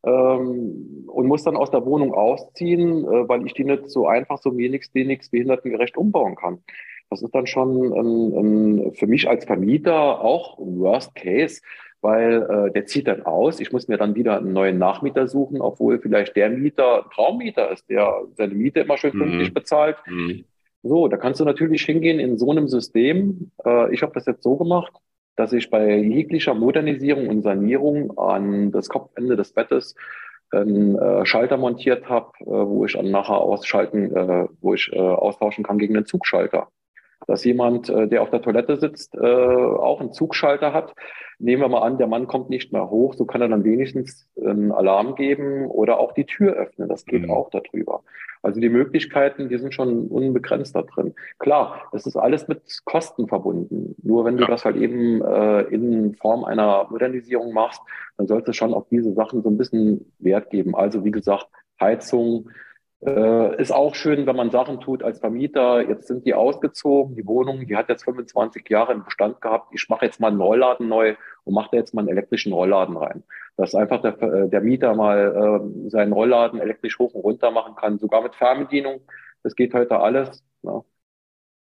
ähm, 0.04 1.06
und 1.08 1.28
muss 1.28 1.44
dann 1.44 1.58
aus 1.58 1.72
der 1.72 1.86
Wohnung 1.86 2.14
ausziehen, 2.14 3.04
äh, 3.04 3.28
weil 3.28 3.46
ich 3.46 3.54
die 3.54 3.64
nicht 3.64 3.90
so 3.90 4.08
einfach, 4.08 4.38
so 4.38 4.58
wenig, 4.58 4.90
wenig 4.94 5.30
behindertengerecht 5.32 5.98
umbauen 5.98 6.36
kann. 6.36 6.60
Das 7.10 7.22
ist 7.22 7.34
dann 7.34 7.48
schon 7.48 7.92
ein, 7.92 8.38
ein, 8.38 8.94
für 8.94 9.08
mich 9.08 9.28
als 9.28 9.46
Vermieter 9.46 10.22
auch 10.22 10.60
ein 10.60 10.80
Worst 10.80 11.16
Case, 11.16 11.62
weil 12.02 12.44
äh, 12.44 12.72
der 12.72 12.86
zieht 12.86 13.08
dann 13.08 13.24
aus. 13.24 13.60
Ich 13.60 13.72
muss 13.72 13.88
mir 13.88 13.98
dann 13.98 14.16
wieder 14.16 14.38
einen 14.38 14.54
neuen 14.54 14.78
Nachmieter 14.78 15.28
suchen, 15.28 15.60
obwohl 15.60 16.00
vielleicht 16.00 16.36
der 16.36 16.50
Mieter 16.50 17.10
Traummieter 17.14 17.72
ist, 17.72 17.90
der 17.90 18.22
seine 18.38 18.54
Miete 18.54 18.82
immer 18.82 18.98
schön 18.98 19.12
pünktlich 19.12 19.50
mhm. 19.50 19.54
bezahlt. 19.54 19.98
Mhm. 20.08 20.46
So, 20.84 21.10
da 21.10 21.18
kannst 21.18 21.42
du 21.42 21.46
natürlich 21.46 21.82
hingehen 21.82 22.20
in 22.20 22.38
so 22.38 22.52
einem 22.52 22.68
System. 22.68 23.52
Äh, 23.66 23.94
ich 23.94 24.02
habe 24.02 24.14
das 24.14 24.26
jetzt 24.28 24.44
so 24.44 24.56
gemacht 24.56 24.94
dass 25.40 25.54
ich 25.54 25.70
bei 25.70 25.96
jeglicher 25.96 26.54
Modernisierung 26.54 27.30
und 27.30 27.44
Sanierung 27.44 28.18
an 28.18 28.74
das 28.74 28.90
Kopfende 28.90 29.38
des 29.38 29.54
Bettes 29.54 29.96
einen 30.52 30.98
äh, 30.98 31.26
Schalter 31.26 31.56
montiert 31.56 32.10
habe, 32.10 32.32
äh, 32.42 32.46
wo 32.46 32.84
ich 32.84 32.92
dann 32.92 33.10
nachher 33.10 33.38
ausschalten, 33.38 34.14
äh, 34.14 34.48
wo 34.60 34.74
ich 34.74 34.92
äh, 34.92 35.00
austauschen 35.00 35.64
kann 35.64 35.78
gegen 35.78 35.96
einen 35.96 36.06
Zugschalter. 36.06 36.68
Dass 37.30 37.44
jemand, 37.44 37.90
äh, 37.90 38.08
der 38.08 38.24
auf 38.24 38.32
der 38.32 38.42
Toilette 38.42 38.78
sitzt, 38.78 39.14
äh, 39.14 39.20
auch 39.20 40.00
einen 40.00 40.12
Zugschalter 40.12 40.74
hat. 40.74 40.96
Nehmen 41.38 41.62
wir 41.62 41.70
mal 41.70 41.84
an, 41.84 42.00
der 42.00 42.08
Mann 42.08 42.26
kommt 42.26 42.50
nicht 42.50 42.74
mehr 42.74 42.90
hoch, 42.90 43.14
so 43.14 43.26
kann 43.26 43.42
er 43.42 43.48
dann 43.48 43.64
wenigstens 43.64 44.28
einen 44.44 44.72
Alarm 44.72 45.14
geben 45.14 45.68
oder 45.68 46.00
auch 46.00 46.14
die 46.14 46.26
Tür 46.26 46.54
öffnen. 46.54 46.90
Das 46.90 47.06
geht 47.06 47.22
mhm. 47.22 47.32
auch 47.32 47.52
darüber. 47.52 48.02
Also 48.42 48.60
die 48.60 48.70
Möglichkeiten, 48.70 49.48
die 49.48 49.58
sind 49.58 49.74
schon 49.74 50.08
unbegrenzt 50.08 50.76
da 50.76 50.82
drin. 50.82 51.14
Klar, 51.38 51.84
das 51.92 52.08
ist 52.08 52.16
alles 52.16 52.48
mit 52.48 52.62
Kosten 52.86 53.28
verbunden. 53.28 53.96
Nur 54.02 54.26
wenn 54.26 54.38
du 54.38 54.44
ja. 54.44 54.50
das 54.50 54.66
halt 54.66 54.78
eben 54.78 55.22
äh, 55.22 55.62
in 55.64 56.16
Form 56.16 56.46
einer 56.46 56.88
Modernisierung 56.90 57.54
machst, 57.54 57.82
dann 58.18 58.28
sollte 58.28 58.52
es 58.52 58.58
schon 58.58 58.74
auf 58.74 58.88
diese 58.90 59.14
Sachen 59.14 59.44
so 59.44 59.50
ein 59.50 59.58
bisschen 59.58 60.12
Wert 60.18 60.50
geben. 60.50 60.76
Also 60.76 61.06
wie 61.06 61.12
gesagt, 61.12 61.48
Heizung, 61.80 62.50
Äh, 63.02 63.62
ist 63.62 63.72
auch 63.72 63.96
schön, 63.96 64.26
wenn 64.26 64.36
man 64.36 64.52
Sachen 64.52 64.82
tut 64.82 65.04
als 65.04 65.20
Vermieter. 65.20 65.82
Jetzt 65.88 66.08
sind 66.08 66.26
die 66.26 66.34
ausgezogen, 66.34 67.16
die 67.16 67.26
Wohnung, 67.26 67.66
die 67.66 67.78
hat 67.78 67.88
jetzt 67.88 68.04
25 68.04 68.68
Jahre 68.70 68.94
im 68.94 69.06
Bestand 69.06 69.40
gehabt. 69.42 69.74
Ich 69.74 69.88
mache 69.88 70.06
jetzt 70.06 70.20
mal 70.20 70.28
einen 70.28 70.42
Rollladen 70.42 70.90
neu 70.90 71.16
und 71.46 71.54
mache 71.54 71.70
da 71.72 71.78
jetzt 71.78 71.94
mal 71.94 72.02
einen 72.02 72.10
elektrischen 72.10 72.52
Rollladen 72.52 72.98
rein. 72.98 73.24
Dass 73.56 73.74
einfach 73.74 74.02
der, 74.02 74.22
äh, 74.22 74.50
der 74.50 74.62
Mieter 74.62 74.96
mal 74.96 75.62
äh, 75.86 75.90
seinen 75.90 76.12
Rollladen 76.12 76.60
elektrisch 76.60 77.00
hoch 77.00 77.14
und 77.14 77.22
runter 77.22 77.52
machen 77.52 77.76
kann, 77.76 78.00
sogar 78.00 78.22
mit 78.22 78.36
Fernbedienung. 78.36 79.02
Das 79.44 79.56
geht 79.56 79.74
heute 79.74 80.00
alles. 80.00 80.44
Ja. 80.64 80.84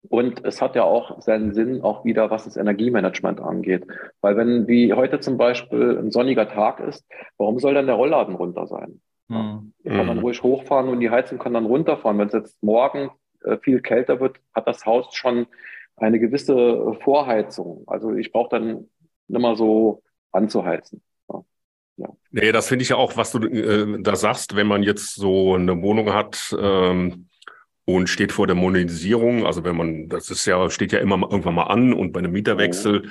Und 0.10 0.46
es 0.46 0.62
hat 0.62 0.76
ja 0.76 0.84
auch 0.84 1.22
seinen 1.22 1.54
Sinn 1.54 1.82
auch 1.82 2.06
wieder, 2.06 2.30
was 2.30 2.46
das 2.46 2.56
Energiemanagement 2.56 3.42
angeht. 3.42 3.86
Weil 4.22 4.38
wenn 4.38 4.68
wie 4.68 4.94
heute 4.94 5.20
zum 5.20 5.38
Beispiel 5.38 5.98
ein 5.98 6.12
sonniger 6.12 6.48
Tag 6.48 6.80
ist, 6.80 7.06
warum 7.38 7.60
soll 7.60 7.74
dann 7.74 7.88
der 7.88 7.96
Rollladen 7.96 8.36
runter 8.36 8.68
sein? 8.68 9.02
Mhm. 9.28 9.74
Kann 9.84 10.08
man 10.08 10.20
ruhig 10.20 10.42
hochfahren 10.42 10.90
und 10.90 11.00
die 11.00 11.10
Heizung 11.10 11.38
kann 11.38 11.54
dann 11.54 11.66
runterfahren. 11.66 12.18
Wenn 12.18 12.28
es 12.28 12.34
jetzt 12.34 12.64
morgen 12.64 13.10
äh, 13.44 13.58
viel 13.58 13.82
kälter 13.82 14.20
wird, 14.20 14.40
hat 14.54 14.68
das 14.68 14.86
Haus 14.86 15.14
schon 15.16 15.48
eine 15.96 16.20
gewisse 16.20 16.94
Vorheizung. 17.02 17.84
Also 17.88 18.14
ich 18.14 18.32
brauche 18.32 18.50
dann 18.50 18.90
nicht 19.28 19.58
so 19.58 20.04
anzuheizen. 20.32 21.02
Ja. 21.98 22.10
Nee, 22.32 22.52
das 22.52 22.68
finde 22.68 22.84
ich 22.84 22.90
ja 22.90 22.96
auch, 22.96 23.18
was 23.18 23.32
du 23.32 23.40
äh, 23.40 24.02
da 24.02 24.16
sagst, 24.16 24.56
wenn 24.56 24.68
man 24.68 24.84
jetzt 24.84 25.16
so 25.16 25.56
eine 25.56 25.82
Wohnung 25.82 26.14
hat 26.14 26.56
ähm, 26.60 27.28
und 27.86 28.08
steht 28.08 28.32
vor 28.32 28.46
der 28.46 28.56
Monetisierung, 28.56 29.46
also 29.46 29.64
wenn 29.64 29.76
man, 29.76 30.08
das 30.08 30.30
ist 30.30 30.46
ja, 30.46 30.70
steht 30.70 30.92
ja 30.92 31.00
immer 31.00 31.16
irgendwann 31.16 31.56
mal 31.56 31.64
an 31.64 31.94
und 31.94 32.12
bei 32.12 32.20
einem 32.20 32.34
Mieterwechsel, 32.34 33.04
oh 33.06 33.10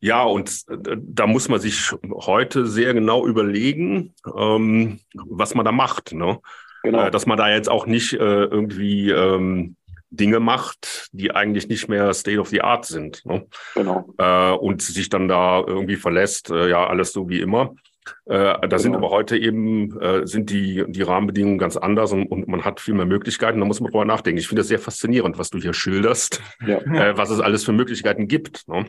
ja, 0.00 0.22
und 0.24 0.62
äh, 0.68 0.96
da 0.98 1.26
muss 1.26 1.48
man 1.48 1.60
sich 1.60 1.92
heute 2.12 2.66
sehr 2.66 2.94
genau 2.94 3.26
überlegen, 3.26 4.14
ähm, 4.36 5.00
was 5.14 5.54
man 5.54 5.64
da 5.64 5.72
macht. 5.72 6.12
Ne? 6.12 6.38
Genau. 6.82 7.06
Äh, 7.06 7.10
dass 7.10 7.26
man 7.26 7.38
da 7.38 7.48
jetzt 7.48 7.68
auch 7.68 7.86
nicht 7.86 8.12
äh, 8.12 8.16
irgendwie 8.16 9.10
ähm, 9.10 9.76
Dinge 10.10 10.40
macht, 10.40 11.08
die 11.12 11.32
eigentlich 11.32 11.68
nicht 11.68 11.88
mehr 11.88 12.12
State 12.14 12.38
of 12.38 12.48
the 12.48 12.60
Art 12.60 12.84
sind. 12.84 13.24
Ne? 13.24 13.46
Genau. 13.74 14.14
Äh, 14.18 14.52
und 14.52 14.82
sich 14.82 15.08
dann 15.08 15.28
da 15.28 15.62
irgendwie 15.66 15.96
verlässt, 15.96 16.50
äh, 16.50 16.68
ja, 16.68 16.86
alles 16.86 17.12
so 17.12 17.28
wie 17.28 17.40
immer. 17.40 17.74
Äh, 18.26 18.34
da 18.34 18.56
genau. 18.60 18.78
sind 18.78 18.94
aber 18.94 19.10
heute 19.10 19.36
eben 19.36 19.98
sind 20.22 20.50
die, 20.50 20.84
die 20.86 21.02
Rahmenbedingungen 21.02 21.58
ganz 21.58 21.76
anders 21.76 22.12
und, 22.12 22.28
und 22.28 22.46
man 22.46 22.64
hat 22.64 22.78
viel 22.78 22.94
mehr 22.94 23.06
Möglichkeiten. 23.06 23.58
Da 23.58 23.66
muss 23.66 23.80
man 23.80 23.90
drüber 23.90 24.04
nachdenken. 24.04 24.38
Ich 24.38 24.46
finde 24.46 24.60
das 24.60 24.68
sehr 24.68 24.78
faszinierend, 24.78 25.38
was 25.38 25.50
du 25.50 25.58
hier 25.58 25.74
schilderst, 25.74 26.40
ja. 26.64 26.78
was 27.16 27.30
es 27.30 27.40
alles 27.40 27.64
für 27.64 27.72
Möglichkeiten 27.72 28.28
gibt. 28.28 28.68
Ne? 28.68 28.86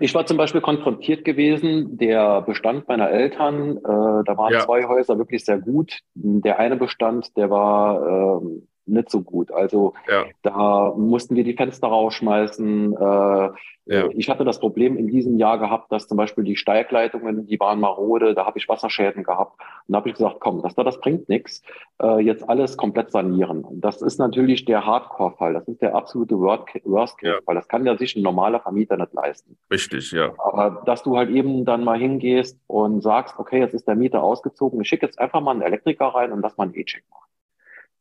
Ich 0.00 0.14
war 0.14 0.26
zum 0.26 0.36
Beispiel 0.36 0.60
konfrontiert 0.60 1.24
gewesen, 1.24 1.96
der 1.96 2.42
Bestand 2.42 2.88
meiner 2.88 3.10
Eltern, 3.10 3.76
äh, 3.78 3.82
da 3.82 4.36
waren 4.36 4.52
ja. 4.52 4.60
zwei 4.60 4.84
Häuser 4.86 5.18
wirklich 5.18 5.44
sehr 5.44 5.58
gut. 5.58 6.00
Der 6.14 6.58
eine 6.58 6.76
Bestand, 6.76 7.36
der 7.36 7.50
war 7.50 8.42
äh, 8.42 8.60
nicht 8.88 9.10
so 9.10 9.22
gut. 9.22 9.52
Also 9.52 9.94
ja. 10.08 10.24
da 10.42 10.94
mussten 10.96 11.36
wir 11.36 11.44
die 11.44 11.54
Fenster 11.54 11.88
rausschmeißen. 11.88 12.94
Äh, 12.94 13.50
ja. 13.88 14.06
Ich 14.10 14.28
hatte 14.28 14.44
das 14.44 14.60
Problem 14.60 14.98
in 14.98 15.06
diesem 15.06 15.38
Jahr 15.38 15.58
gehabt, 15.58 15.90
dass 15.90 16.08
zum 16.08 16.18
Beispiel 16.18 16.44
die 16.44 16.56
Steigleitungen, 16.56 17.46
die 17.46 17.58
waren 17.58 17.80
marode, 17.80 18.34
da 18.34 18.44
habe 18.44 18.58
ich 18.58 18.68
Wasserschäden 18.68 19.22
gehabt. 19.22 19.58
Und 19.86 19.92
da 19.92 19.96
habe 19.96 20.10
ich 20.10 20.14
gesagt, 20.14 20.36
komm, 20.40 20.62
das, 20.62 20.74
das 20.74 21.00
bringt 21.00 21.28
nichts. 21.30 21.62
Äh, 22.02 22.20
jetzt 22.20 22.46
alles 22.48 22.76
komplett 22.76 23.10
sanieren. 23.10 23.64
Das 23.70 24.02
ist 24.02 24.18
natürlich 24.18 24.66
der 24.66 24.84
Hardcore-Fall. 24.84 25.54
Das 25.54 25.66
ist 25.68 25.80
der 25.80 25.94
absolute 25.94 26.38
Worst-Case-Fall. 26.38 27.54
Das 27.54 27.68
kann 27.68 27.86
ja 27.86 27.96
sich 27.96 28.14
ein 28.14 28.22
normaler 28.22 28.60
Vermieter 28.60 28.98
nicht 28.98 29.14
leisten. 29.14 29.56
Richtig, 29.70 30.12
ja. 30.12 30.32
Aber 30.36 30.82
dass 30.84 31.02
du 31.02 31.16
halt 31.16 31.30
eben 31.30 31.64
dann 31.64 31.82
mal 31.82 31.98
hingehst 31.98 32.60
und 32.66 33.00
sagst, 33.02 33.38
okay, 33.38 33.60
jetzt 33.60 33.72
ist 33.72 33.88
der 33.88 33.96
Mieter 33.96 34.22
ausgezogen, 34.22 34.82
ich 34.82 34.88
schicke 34.88 35.06
jetzt 35.06 35.18
einfach 35.18 35.40
mal 35.40 35.52
einen 35.52 35.62
Elektriker 35.62 36.08
rein 36.08 36.32
und 36.32 36.42
lass 36.42 36.58
mal 36.58 36.64
einen 36.64 36.74
E-Check 36.74 37.04
machen 37.10 37.28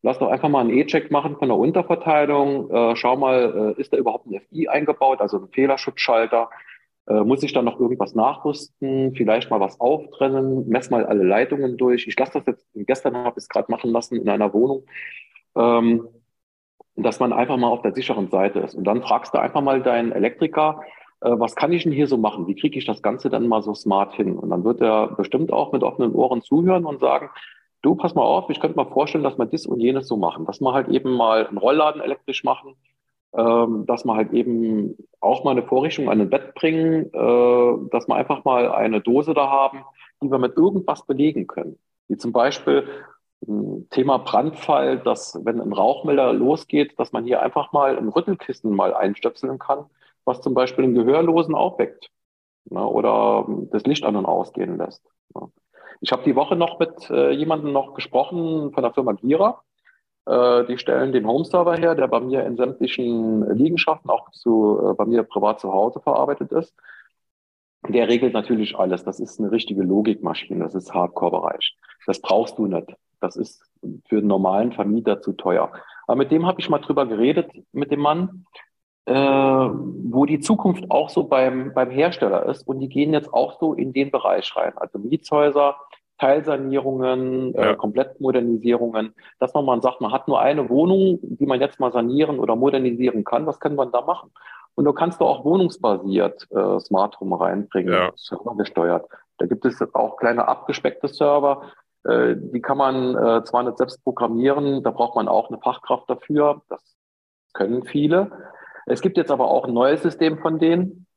lass 0.02 0.20
doch 0.20 0.30
einfach 0.30 0.50
mal 0.50 0.62
einen 0.62 0.78
E-Check 0.78 1.12
machen 1.12 1.38
von 1.38 1.50
der 1.50 1.58
Unterverteilung. 1.58 2.70
Äh, 2.72 2.96
schau 2.96 3.18
mal, 3.18 3.76
äh, 3.78 3.82
ist 3.82 3.94
da 3.94 3.98
überhaupt 3.98 4.28
ein 4.28 4.40
FI 4.50 4.68
eingebaut, 4.68 5.22
also 5.22 5.38
ein 5.38 5.50
Fehlerschutzschalter? 5.50 6.50
Äh, 7.08 7.22
muss 7.22 7.44
ich 7.44 7.54
da 7.54 7.62
noch 7.62 7.80
irgendwas 7.80 8.16
nachrüsten? 8.16 9.16
Vielleicht 9.16 9.50
mal 9.50 9.60
was 9.60 9.80
auftrennen? 9.80 10.68
Mess 10.68 10.90
mal 10.90 11.06
alle 11.06 11.24
Leitungen 11.24 11.78
durch. 11.78 12.08
Ich 12.08 12.18
lasse 12.20 12.34
das 12.34 12.46
jetzt, 12.46 12.68
gestern 12.74 13.16
habe 13.16 13.38
ich 13.38 13.44
es 13.44 13.50
gerade 13.50 13.72
machen 13.72 13.92
lassen 13.92 14.16
in 14.16 14.30
einer 14.30 14.54
Wohnung. 14.54 14.86
Ähm, 15.56 16.08
dass 16.98 17.20
man 17.20 17.32
einfach 17.32 17.58
mal 17.58 17.70
auf 17.70 17.84
der 17.84 17.94
sicheren 17.94 18.28
Seite 18.30 18.60
ist. 18.60 18.74
Und 18.74 18.84
dann 18.84 19.04
fragst 19.04 19.34
du 19.34 19.40
einfach 19.40 19.62
mal 19.62 19.82
deinen 19.84 20.12
Elektriker, 20.12 20.82
äh, 21.22 21.30
was 21.32 21.56
kann 21.56 21.72
ich 21.72 21.84
denn 21.84 21.92
hier 21.92 22.08
so 22.08 22.18
machen? 22.18 22.48
Wie 22.48 22.56
kriege 22.56 22.78
ich 22.78 22.86
das 22.86 23.02
Ganze 23.02 23.30
dann 23.30 23.48
mal 23.48 23.62
so 23.62 23.74
smart 23.74 24.14
hin? 24.16 24.38
Und 24.38 24.50
dann 24.50 24.64
wird 24.64 24.82
er 24.82 25.08
bestimmt 25.16 25.54
auch 25.54 25.72
mit 25.72 25.84
offenen 25.84 26.14
Ohren 26.14 26.42
zuhören 26.42 26.86
und 26.86 27.00
sagen, 27.00 27.30
du, 27.82 27.96
pass 27.96 28.16
mal 28.16 28.24
auf, 28.24 28.50
ich 28.50 28.60
könnte 28.60 28.78
mir 28.80 28.86
vorstellen, 28.86 29.24
dass 29.24 29.38
wir 29.38 29.46
das 29.46 29.66
und 29.66 29.80
jenes 29.80 30.08
so 30.08 30.18
machen, 30.18 30.46
dass 30.46 30.62
wir 30.62 30.74
halt 30.74 30.88
eben 30.90 31.12
mal 31.12 31.48
einen 31.48 31.58
Rollladen 31.58 32.02
elektrisch 32.02 32.44
machen, 32.44 32.76
ähm, 33.34 33.86
dass 33.86 34.06
wir 34.06 34.16
halt 34.16 34.34
eben 34.34 34.98
auch 35.20 35.44
mal 35.44 35.52
eine 35.52 35.64
Vorrichtung 35.64 36.10
an 36.10 36.22
ein 36.22 36.30
Bett 36.30 36.54
bringen, 36.56 37.06
äh, 37.14 37.90
dass 37.92 38.08
wir 38.08 38.16
einfach 38.16 38.44
mal 38.46 38.72
eine 38.72 39.02
Dose 39.02 39.34
da 39.34 39.50
haben, 39.50 39.84
die 40.22 40.32
wir 40.32 40.40
mit 40.40 40.58
irgendwas 40.58 41.06
belegen 41.06 41.48
können. 41.48 41.78
Wie 42.08 42.18
zum 42.18 42.32
Beispiel 42.32 42.88
ein 43.48 43.88
Thema 43.90 44.18
Brandfall, 44.18 44.98
dass 45.00 45.40
wenn 45.44 45.62
ein 45.62 45.74
Rauchmelder 45.74 46.34
losgeht, 46.34 46.98
dass 47.00 47.12
man 47.12 47.26
hier 47.26 47.42
einfach 47.42 47.72
mal 47.72 47.98
ein 47.98 48.10
Rüttelkissen 48.10 48.74
mal 48.74 48.94
einstöpseln 48.94 49.60
kann, 49.60 49.86
was 50.26 50.42
zum 50.42 50.54
Beispiel 50.54 50.86
einen 50.86 50.96
Gehörlosen 50.96 51.54
aufweckt 51.54 52.10
ne, 52.70 52.86
oder 52.86 53.46
das 53.72 53.84
Licht 53.84 54.04
an 54.04 54.16
und 54.16 54.26
ausgehen 54.26 54.78
lässt. 54.78 55.04
Ne. 55.36 55.52
Ich 56.02 56.12
habe 56.12 56.24
die 56.24 56.36
Woche 56.36 56.56
noch 56.56 56.80
mit 56.80 57.10
äh, 57.10 57.32
jemandem 57.32 57.72
noch 57.72 57.94
gesprochen 57.94 58.72
von 58.72 58.84
der 58.84 58.94
Firma 58.94 59.14
Gira. 59.14 59.62
Äh, 60.26 60.66
die 60.66 60.78
stellen 60.78 61.12
den 61.12 61.28
Home-Server 61.28 61.76
her, 61.76 61.96
der 61.96 62.08
bei 62.08 62.20
mir 62.20 62.46
in 62.46 62.58
sämtlichen 62.58 63.50
Liegenschaften, 63.56 64.10
auch 64.10 64.30
zu, 64.32 64.80
äh, 64.84 64.94
bei 64.94 65.06
mir 65.06 65.24
privat 65.24 65.60
zu 65.60 65.72
Hause 65.72 66.00
verarbeitet 66.02 66.52
ist. 66.52 66.76
Der 67.88 68.08
regelt 68.08 68.34
natürlich 68.34 68.78
alles. 68.78 69.04
Das 69.04 69.20
ist 69.20 69.40
eine 69.40 69.52
richtige 69.52 69.84
Logikmaschine. 69.84 70.64
Das 70.64 70.76
ist 70.76 70.94
Hardcore-Bereich. 70.94 71.78
Das 72.06 72.22
brauchst 72.22 72.58
du 72.58 72.68
nicht. 72.68 72.94
Das 73.20 73.36
ist 73.36 73.64
für 74.08 74.18
einen 74.18 74.28
normalen 74.28 74.74
Vermieter 74.74 75.22
zu 75.22 75.34
teuer. 75.34 75.72
Aber 76.06 76.18
mit 76.18 76.32
dem 76.32 76.46
habe 76.46 76.60
ich 76.60 76.70
mal 76.70 76.80
drüber 76.80 77.06
geredet, 77.06 77.52
mit 77.72 77.92
dem 77.92 78.02
Mann 78.02 78.46
äh, 79.08 79.14
wo 79.14 80.26
die 80.26 80.40
Zukunft 80.40 80.92
auch 80.92 81.10
so 81.10 81.24
beim, 81.24 81.74
beim 81.74 81.90
Hersteller 81.90 82.46
ist. 82.46 82.68
Und 82.68 82.80
die 82.80 82.90
gehen 82.90 83.14
jetzt 83.14 83.34
auch 83.34 83.60
so 83.60 83.74
in 83.74 83.94
den 83.94 84.12
Bereich 84.12 84.54
rein. 84.56 84.74
Also 84.76 85.00
Mietshäuser, 85.00 85.76
Teilsanierungen, 86.20 87.56
äh, 87.56 87.62
ja. 87.62 87.72
äh, 87.72 87.76
Komplettmodernisierungen, 87.76 89.14
dass 89.40 89.54
man 89.54 89.66
mal 89.66 89.82
sagt, 89.82 90.02
man 90.02 90.12
hat 90.12 90.28
nur 90.28 90.42
eine 90.42 90.70
Wohnung, 90.70 91.20
die 91.22 91.46
man 91.46 91.62
jetzt 91.62 91.80
mal 91.80 91.92
sanieren 91.92 92.40
oder 92.40 92.56
modernisieren 92.56 93.24
kann. 93.24 93.46
Was 93.46 93.60
kann 93.60 93.76
man 93.76 93.92
da 93.92 94.02
machen? 94.02 94.32
Und 94.76 94.86
da 94.86 94.92
kannst 94.92 95.22
du 95.22 95.26
auch 95.26 95.44
wohnungsbasiert 95.46 96.48
äh, 96.52 96.80
Smart 96.82 97.20
Home 97.20 97.40
reinbringen, 97.40 97.94
ja. 97.94 98.12
servergesteuert. 98.16 99.08
Da 99.38 99.46
gibt 99.46 99.66
es 99.66 99.82
auch 99.96 100.18
kleine 100.18 100.48
abgespeckte 100.48 101.08
Server, 101.08 101.64
äh, 102.04 102.36
die 102.38 102.62
kann 102.62 102.78
man 102.78 103.16
äh, 103.16 103.44
zwar 103.44 103.64
nicht 103.64 103.78
selbst 103.78 104.04
programmieren, 104.04 104.84
da 104.84 104.92
braucht 104.92 105.16
man 105.16 105.28
auch 105.28 105.50
eine 105.50 105.60
Fachkraft 105.60 106.10
dafür. 106.10 106.62
Das 106.70 106.82
können 107.54 107.84
viele. 107.86 108.32
Es 108.90 109.02
gibt 109.02 109.18
jetzt 109.18 109.32
aber 109.32 109.52
auch 109.52 109.66
ein 109.66 109.74
neues 109.74 110.02
System 110.02 110.38
von 110.38 110.60
denen. 110.60 111.08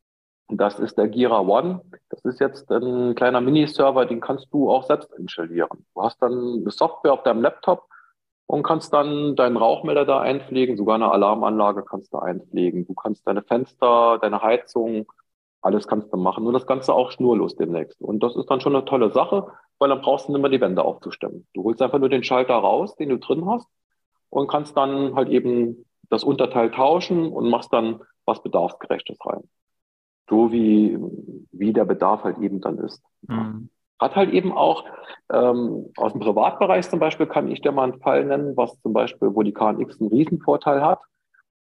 Das 0.48 0.80
ist 0.80 0.98
der 0.98 1.06
Gira 1.06 1.40
One. 1.40 1.82
Das 2.08 2.24
ist 2.24 2.40
jetzt 2.40 2.68
ein 2.72 3.14
kleiner 3.14 3.40
Miniserver, 3.40 4.06
den 4.06 4.20
kannst 4.20 4.52
du 4.52 4.68
auch 4.68 4.82
selbst 4.82 5.12
installieren. 5.16 5.86
Du 5.94 6.02
hast 6.02 6.20
dann 6.20 6.62
eine 6.62 6.70
Software 6.72 7.12
auf 7.12 7.22
deinem 7.22 7.42
Laptop 7.42 7.86
und 8.46 8.64
kannst 8.64 8.92
dann 8.92 9.36
deinen 9.36 9.56
Rauchmelder 9.56 10.04
da 10.04 10.18
einpflegen, 10.18 10.76
sogar 10.76 10.96
eine 10.96 11.12
Alarmanlage 11.12 11.84
kannst 11.84 12.12
du 12.12 12.18
einpflegen. 12.18 12.86
Du 12.86 12.94
kannst 12.94 13.24
deine 13.28 13.42
Fenster, 13.42 14.18
deine 14.20 14.42
Heizung, 14.42 15.06
alles 15.62 15.86
kannst 15.86 16.12
du 16.12 16.16
machen. 16.16 16.48
Und 16.48 16.54
das 16.54 16.66
Ganze 16.66 16.92
auch 16.92 17.12
schnurlos 17.12 17.54
demnächst. 17.54 18.02
Und 18.02 18.20
das 18.24 18.34
ist 18.34 18.50
dann 18.50 18.60
schon 18.60 18.74
eine 18.74 18.84
tolle 18.84 19.12
Sache, 19.12 19.46
weil 19.78 19.90
dann 19.90 20.00
brauchst 20.00 20.26
du 20.26 20.32
nicht 20.32 20.40
mehr 20.42 20.50
die 20.50 20.60
Wände 20.60 20.82
aufzustimmen. 20.82 21.46
Du 21.54 21.62
holst 21.62 21.80
einfach 21.80 22.00
nur 22.00 22.08
den 22.08 22.24
Schalter 22.24 22.54
raus, 22.54 22.96
den 22.96 23.10
du 23.10 23.18
drin 23.18 23.46
hast 23.46 23.68
und 24.28 24.48
kannst 24.48 24.76
dann 24.76 25.14
halt 25.14 25.28
eben 25.28 25.84
das 26.10 26.24
Unterteil 26.24 26.70
tauschen 26.70 27.32
und 27.32 27.48
machst 27.48 27.72
dann 27.72 28.02
was 28.26 28.42
Bedarfsgerechtes 28.42 29.18
rein. 29.24 29.48
So 30.28 30.52
wie, 30.52 30.98
wie 31.52 31.72
der 31.72 31.84
Bedarf 31.84 32.24
halt 32.24 32.38
eben 32.38 32.60
dann 32.60 32.78
ist. 32.78 33.02
Mhm. 33.22 33.70
Hat 33.98 34.16
halt 34.16 34.30
eben 34.30 34.52
auch 34.52 34.84
ähm, 35.32 35.90
aus 35.96 36.12
dem 36.12 36.20
Privatbereich 36.20 36.88
zum 36.88 37.00
Beispiel 37.00 37.26
kann 37.26 37.50
ich 37.50 37.60
dir 37.60 37.72
mal 37.72 37.84
einen 37.84 38.00
Fall 38.00 38.24
nennen, 38.24 38.56
was 38.56 38.80
zum 38.80 38.92
Beispiel, 38.92 39.34
wo 39.34 39.42
die 39.42 39.52
KNX 39.52 40.00
einen 40.00 40.10
Riesenvorteil 40.10 40.82
hat. 40.82 41.00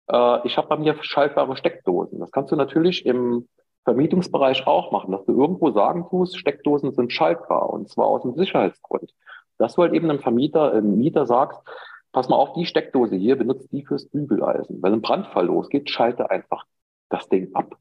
Äh, 0.09 0.47
ich 0.47 0.57
habe 0.57 0.69
bei 0.69 0.77
mir 0.77 0.97
schaltbare 1.03 1.57
Steckdosen. 1.57 2.21
Das 2.21 2.31
kannst 2.31 2.53
du 2.53 2.57
natürlich 2.57 3.05
im 3.05 3.49
Vermietungsbereich 3.85 4.67
auch 4.67 4.93
machen, 4.93 5.13
dass 5.13 5.25
du 5.25 5.33
irgendwo 5.33 5.73
sagen 5.73 6.07
tust, 6.09 6.39
Steckdosen 6.39 6.93
sind 6.93 7.13
schaltbar 7.13 7.71
und 7.71 7.89
zwar 7.89 8.07
aus 8.07 8.23
dem 8.23 8.35
Sicherheitsgrund. 8.35 9.13
Dass 9.59 9.75
du 9.75 9.83
halt 9.83 9.93
eben 9.93 10.09
einem 10.09 10.21
Vermieter, 10.21 10.73
einem 10.73 10.97
Mieter 10.97 11.27
sagst, 11.27 11.61
pass 12.13 12.29
mal 12.29 12.37
auf, 12.37 12.53
die 12.53 12.67
Steckdose 12.67 13.17
hier, 13.17 13.37
benutzt 13.37 13.73
die 13.73 13.85
fürs 13.85 14.07
Bügeleisen. 14.07 14.83
Wenn 14.83 14.93
ein 14.93 15.03
Brandfall 15.03 15.47
losgeht, 15.47 15.91
schalte 15.91 16.31
einfach 16.31 16.65
das 17.09 17.29
Ding 17.29 17.55
ab. 17.55 17.77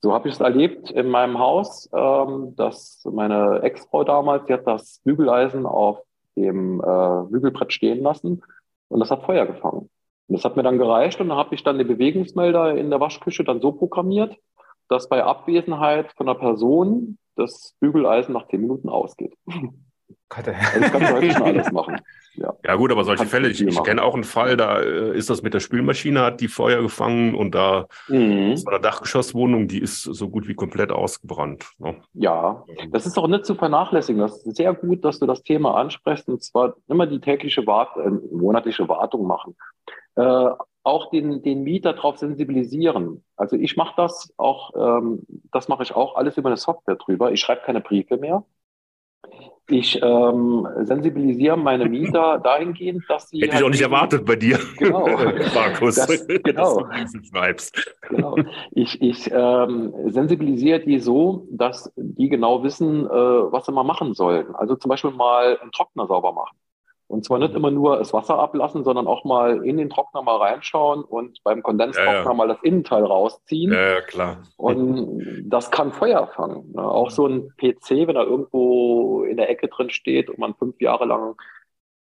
So 0.00 0.12
habe 0.12 0.28
ich 0.28 0.34
es 0.34 0.40
erlebt 0.40 0.90
in 0.90 1.08
meinem 1.08 1.38
Haus, 1.38 1.88
ähm, 1.92 2.54
dass 2.56 3.02
meine 3.04 3.62
Ex-Frau 3.62 4.04
damals, 4.04 4.46
die 4.46 4.52
hat 4.52 4.66
das 4.66 5.00
Bügeleisen 5.04 5.66
auf 5.66 6.00
dem 6.36 6.80
äh, 6.80 7.30
Bügelbrett 7.30 7.72
stehen 7.72 8.02
lassen 8.02 8.42
und 8.88 9.00
das 9.00 9.10
hat 9.10 9.24
Feuer 9.24 9.44
gefangen. 9.46 9.90
Und 10.28 10.36
das 10.36 10.44
hat 10.44 10.56
mir 10.56 10.62
dann 10.62 10.78
gereicht 10.78 11.20
und 11.20 11.30
dann 11.30 11.38
habe 11.38 11.54
ich 11.54 11.64
dann 11.64 11.78
den 11.78 11.88
Bewegungsmelder 11.88 12.76
in 12.76 12.90
der 12.90 13.00
Waschküche 13.00 13.44
dann 13.44 13.60
so 13.60 13.72
programmiert, 13.72 14.36
dass 14.88 15.08
bei 15.08 15.24
Abwesenheit 15.24 16.12
von 16.12 16.28
einer 16.28 16.38
Person 16.38 17.18
das 17.34 17.74
Bügeleisen 17.80 18.34
nach 18.34 18.46
zehn 18.48 18.60
Minuten 18.60 18.88
ausgeht. 18.88 19.36
Also 20.30 20.50
das 20.80 20.92
kannst 20.92 21.10
du 21.10 21.14
heute 21.14 21.30
schon 21.30 21.42
alles 21.42 21.72
machen. 21.72 21.96
Ja, 22.40 22.54
ja 22.64 22.76
gut, 22.76 22.92
aber 22.92 23.02
solche 23.02 23.26
Fälle, 23.26 23.48
ich, 23.48 23.60
ich 23.60 23.82
kenne 23.82 24.00
auch 24.00 24.14
einen 24.14 24.22
Fall, 24.22 24.56
da 24.56 24.78
äh, 24.80 25.16
ist 25.16 25.28
das 25.28 25.42
mit 25.42 25.54
der 25.54 25.60
Spülmaschine, 25.60 26.20
hat 26.20 26.40
die 26.40 26.46
Feuer 26.46 26.80
gefangen 26.82 27.34
und 27.34 27.52
da 27.52 27.88
mhm. 28.06 28.52
ist 28.52 28.68
eine 28.68 28.78
Dachgeschosswohnung, 28.78 29.66
die 29.66 29.80
ist 29.80 30.02
so 30.02 30.28
gut 30.28 30.46
wie 30.46 30.54
komplett 30.54 30.92
ausgebrannt. 30.92 31.66
Ne? 31.78 31.96
Ja, 32.14 32.64
das 32.92 33.06
ist 33.06 33.18
auch 33.18 33.26
nicht 33.26 33.44
zu 33.44 33.56
vernachlässigen. 33.56 34.20
Das 34.20 34.46
ist 34.46 34.56
sehr 34.56 34.72
gut, 34.72 35.04
dass 35.04 35.18
du 35.18 35.26
das 35.26 35.42
Thema 35.42 35.74
ansprichst 35.74 36.28
und 36.28 36.40
zwar 36.40 36.76
immer 36.86 37.08
die 37.08 37.20
tägliche 37.20 37.66
Wart 37.66 37.96
äh, 37.96 38.08
monatliche 38.08 38.88
Wartung 38.88 39.26
machen. 39.26 39.56
Äh, 40.14 40.50
auch 40.84 41.10
den, 41.10 41.42
den 41.42 41.64
Mieter 41.64 41.92
darauf 41.92 42.18
sensibilisieren. 42.18 43.24
Also 43.36 43.56
ich 43.56 43.76
mache 43.76 43.94
das 43.96 44.32
auch, 44.36 44.72
ähm, 44.74 45.22
das 45.50 45.68
mache 45.68 45.82
ich 45.82 45.94
auch 45.94 46.16
alles 46.16 46.36
über 46.36 46.48
eine 46.48 46.56
Software 46.56 46.96
drüber. 46.96 47.32
Ich 47.32 47.40
schreibe 47.40 47.62
keine 47.62 47.80
Briefe 47.80 48.16
mehr. 48.16 48.44
Ich 49.70 50.00
ähm, 50.02 50.66
sensibilisiere 50.80 51.58
meine 51.58 51.86
Mieter 51.86 52.38
dahingehend, 52.42 53.04
dass 53.08 53.28
sie. 53.28 53.40
Hätte 53.40 53.52
halt 53.52 53.60
ich 53.60 53.66
auch 53.66 53.70
nicht 53.70 53.82
erwartet 53.82 54.24
bei 54.24 54.36
dir. 54.36 54.58
Genau. 54.78 55.06
Markus. 55.54 55.96
Das, 55.96 56.26
genau. 56.26 56.80
dass 56.80 57.12
du 57.12 57.22
schreibst. 57.24 57.96
Genau. 58.08 58.36
Ich, 58.70 59.00
ich 59.02 59.30
ähm, 59.30 59.92
sensibilisiere 60.06 60.80
die 60.80 61.00
so, 61.00 61.46
dass 61.50 61.92
die 61.96 62.28
genau 62.28 62.62
wissen, 62.62 63.04
äh, 63.06 63.08
was 63.08 63.66
sie 63.66 63.72
mal 63.72 63.82
machen 63.82 64.14
sollen. 64.14 64.54
Also 64.54 64.76
zum 64.76 64.88
Beispiel 64.88 65.10
mal 65.10 65.58
einen 65.58 65.72
Trockner 65.72 66.06
sauber 66.06 66.32
machen. 66.32 66.56
Und 67.08 67.24
zwar 67.24 67.38
nicht 67.38 67.54
immer 67.54 67.70
nur 67.70 67.96
das 67.96 68.12
Wasser 68.12 68.38
ablassen, 68.38 68.84
sondern 68.84 69.06
auch 69.06 69.24
mal 69.24 69.64
in 69.64 69.78
den 69.78 69.88
Trockner 69.88 70.22
mal 70.22 70.36
reinschauen 70.36 71.02
und 71.02 71.42
beim 71.42 71.62
Kondenstrockner 71.62 72.12
ja, 72.12 72.24
ja. 72.24 72.34
mal 72.34 72.48
das 72.48 72.62
Innenteil 72.62 73.02
rausziehen. 73.02 73.72
Ja, 73.72 73.94
ja, 73.94 74.00
klar. 74.02 74.36
Und 74.58 75.44
das 75.46 75.70
kann 75.70 75.92
Feuer 75.92 76.26
fangen. 76.26 76.72
Ne? 76.74 76.82
Auch 76.82 77.10
so 77.10 77.26
ein 77.26 77.48
PC, 77.56 78.06
wenn 78.06 78.16
er 78.16 78.26
irgendwo 78.26 79.22
in 79.22 79.38
der 79.38 79.48
Ecke 79.48 79.68
drin 79.68 79.88
steht 79.88 80.28
und 80.28 80.38
man 80.38 80.54
fünf 80.54 80.80
Jahre 80.82 81.06
lang 81.06 81.34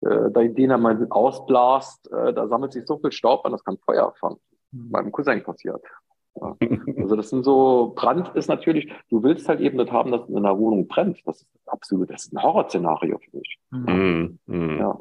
äh, 0.03 0.51
den 0.51 0.71
er 0.71 0.79
mal 0.79 1.07
ausblast, 1.11 2.11
äh, 2.13 2.33
da 2.33 2.49
sammelt 2.49 2.73
sich 2.73 2.85
so 2.87 2.99
viel 2.99 3.13
Staub 3.13 3.47
an, 3.47 3.53
das 3.53 3.65
kann 3.65 3.79
Feuer 3.79 4.13
fangen. 4.19 4.39
Mhm. 4.73 4.91
Meinem 4.91 5.13
Cousin 5.13 5.43
passiert. 5.43 5.83
Ja. 6.41 6.57
Also 6.99 7.17
das 7.17 7.31
sind 7.31 7.45
so, 7.45 7.93
Brand 7.95 8.35
ist 8.35 8.49
natürlich, 8.49 8.93
du 9.11 9.23
willst 9.23 9.49
halt 9.49 9.61
eben 9.61 9.77
nicht 9.77 9.93
haben, 9.93 10.11
dass 10.11 10.29
in 10.29 10.37
einer 10.37 10.59
Wohnung 10.59 10.87
brennt. 10.87 11.19
Das 11.27 11.43
ist 11.43 11.49
absolut, 11.67 12.11
das 12.11 12.27
ist 12.27 12.33
ein 12.35 12.43
Horrorszenario 12.43 13.19
für 13.19 13.37
mich. 13.37 13.59
Mhm. 13.71 14.39
Mhm. 14.47 14.79
Ja. 14.79 14.99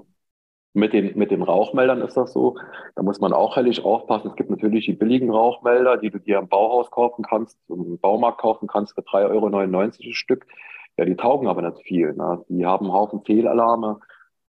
Mit 0.73 0.91
den, 0.91 1.17
mit 1.17 1.31
den 1.31 1.41
Rauchmeldern 1.41 2.01
ist 2.01 2.17
das 2.17 2.33
so. 2.33 2.57
Da 2.95 3.03
muss 3.03 3.21
man 3.21 3.31
auch 3.31 3.55
hellig 3.55 3.83
aufpassen. 3.85 4.27
Es 4.27 4.35
gibt 4.35 4.49
natürlich 4.49 4.85
die 4.85 4.93
billigen 4.93 5.31
Rauchmelder, 5.31 5.95
die 5.97 6.09
du 6.09 6.19
dir 6.19 6.37
im 6.37 6.49
Bauhaus 6.49 6.91
kaufen 6.91 7.23
kannst, 7.23 7.57
im 7.69 7.97
Baumarkt 7.97 8.39
kaufen 8.39 8.67
kannst 8.67 8.93
für 8.93 9.01
3,99 9.01 9.31
Euro 9.31 9.47
ein 9.47 10.13
Stück. 10.13 10.45
Ja, 10.97 11.05
die 11.05 11.15
taugen 11.15 11.47
aber 11.47 11.61
nicht 11.61 11.81
viel. 11.85 12.13
Ne? 12.13 12.43
Die 12.49 12.65
haben 12.65 12.85
einen 12.85 12.93
Haufen 12.93 13.23
Fehlalarme. 13.23 13.99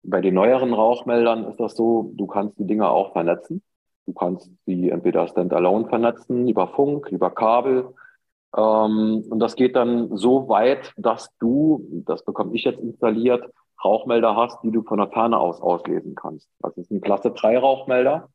Bei 0.05 0.21
den 0.21 0.35
neueren 0.35 0.73
Rauchmeldern 0.75 1.45
ist 1.45 1.59
das 1.59 1.75
so, 1.75 2.13
du 2.15 2.27
kannst 2.27 2.59
die 2.59 2.67
Dinger 2.67 2.91
auch 2.91 3.13
vernetzen. 3.13 3.63
Du 4.07 4.13
kannst 4.13 4.51
sie 4.67 4.91
entweder 4.91 5.29
standalone 5.29 5.89
vernetzen, 5.89 6.49
über 6.49 6.69
Funk, 6.69 7.09
über 7.11 7.31
Kabel. 7.31 7.95
Ähm, 8.57 9.25
und 9.31 9.39
das 9.39 9.55
geht 9.57 9.77
dann 9.77 10.17
so 10.17 10.49
weit, 10.49 10.93
dass 10.97 11.31
du, 11.39 11.87
das 12.07 12.25
bekomme 12.25 12.55
ich 12.55 12.65
jetzt 12.65 12.81
installiert, 12.81 13.45
Rauchmelder 13.85 14.37
hast, 14.37 14.63
die 14.63 14.71
du 14.71 14.83
von 14.83 14.99
der 14.99 15.09
Ferne 15.09 15.39
aus 15.39 15.61
auslesen 15.61 16.15
kannst. 16.15 16.49
Das 16.61 16.77
ist 16.77 16.91
ein 16.91 17.01
Klasse 17.01 17.31
3 17.33 17.59
Rauchmelder. 17.59 18.29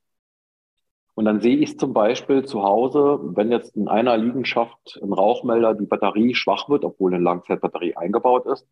Und 1.16 1.26
dann 1.26 1.42
sehe 1.42 1.58
ich 1.58 1.80
zum 1.80 1.94
Beispiel 1.94 2.46
zu 2.46 2.64
Hause, 2.64 3.20
wenn 3.22 3.52
jetzt 3.52 3.76
in 3.76 3.88
einer 3.88 4.18
Liegenschaft 4.18 5.00
ein 5.02 5.14
Rauchmelder 5.14 5.74
die 5.74 5.86
Batterie 5.86 6.36
schwach 6.36 6.70
wird, 6.70 6.86
obwohl 6.86 7.14
eine 7.14 7.24
Langzeitbatterie 7.24 7.96
eingebaut 7.96 8.46
ist, 8.46 8.68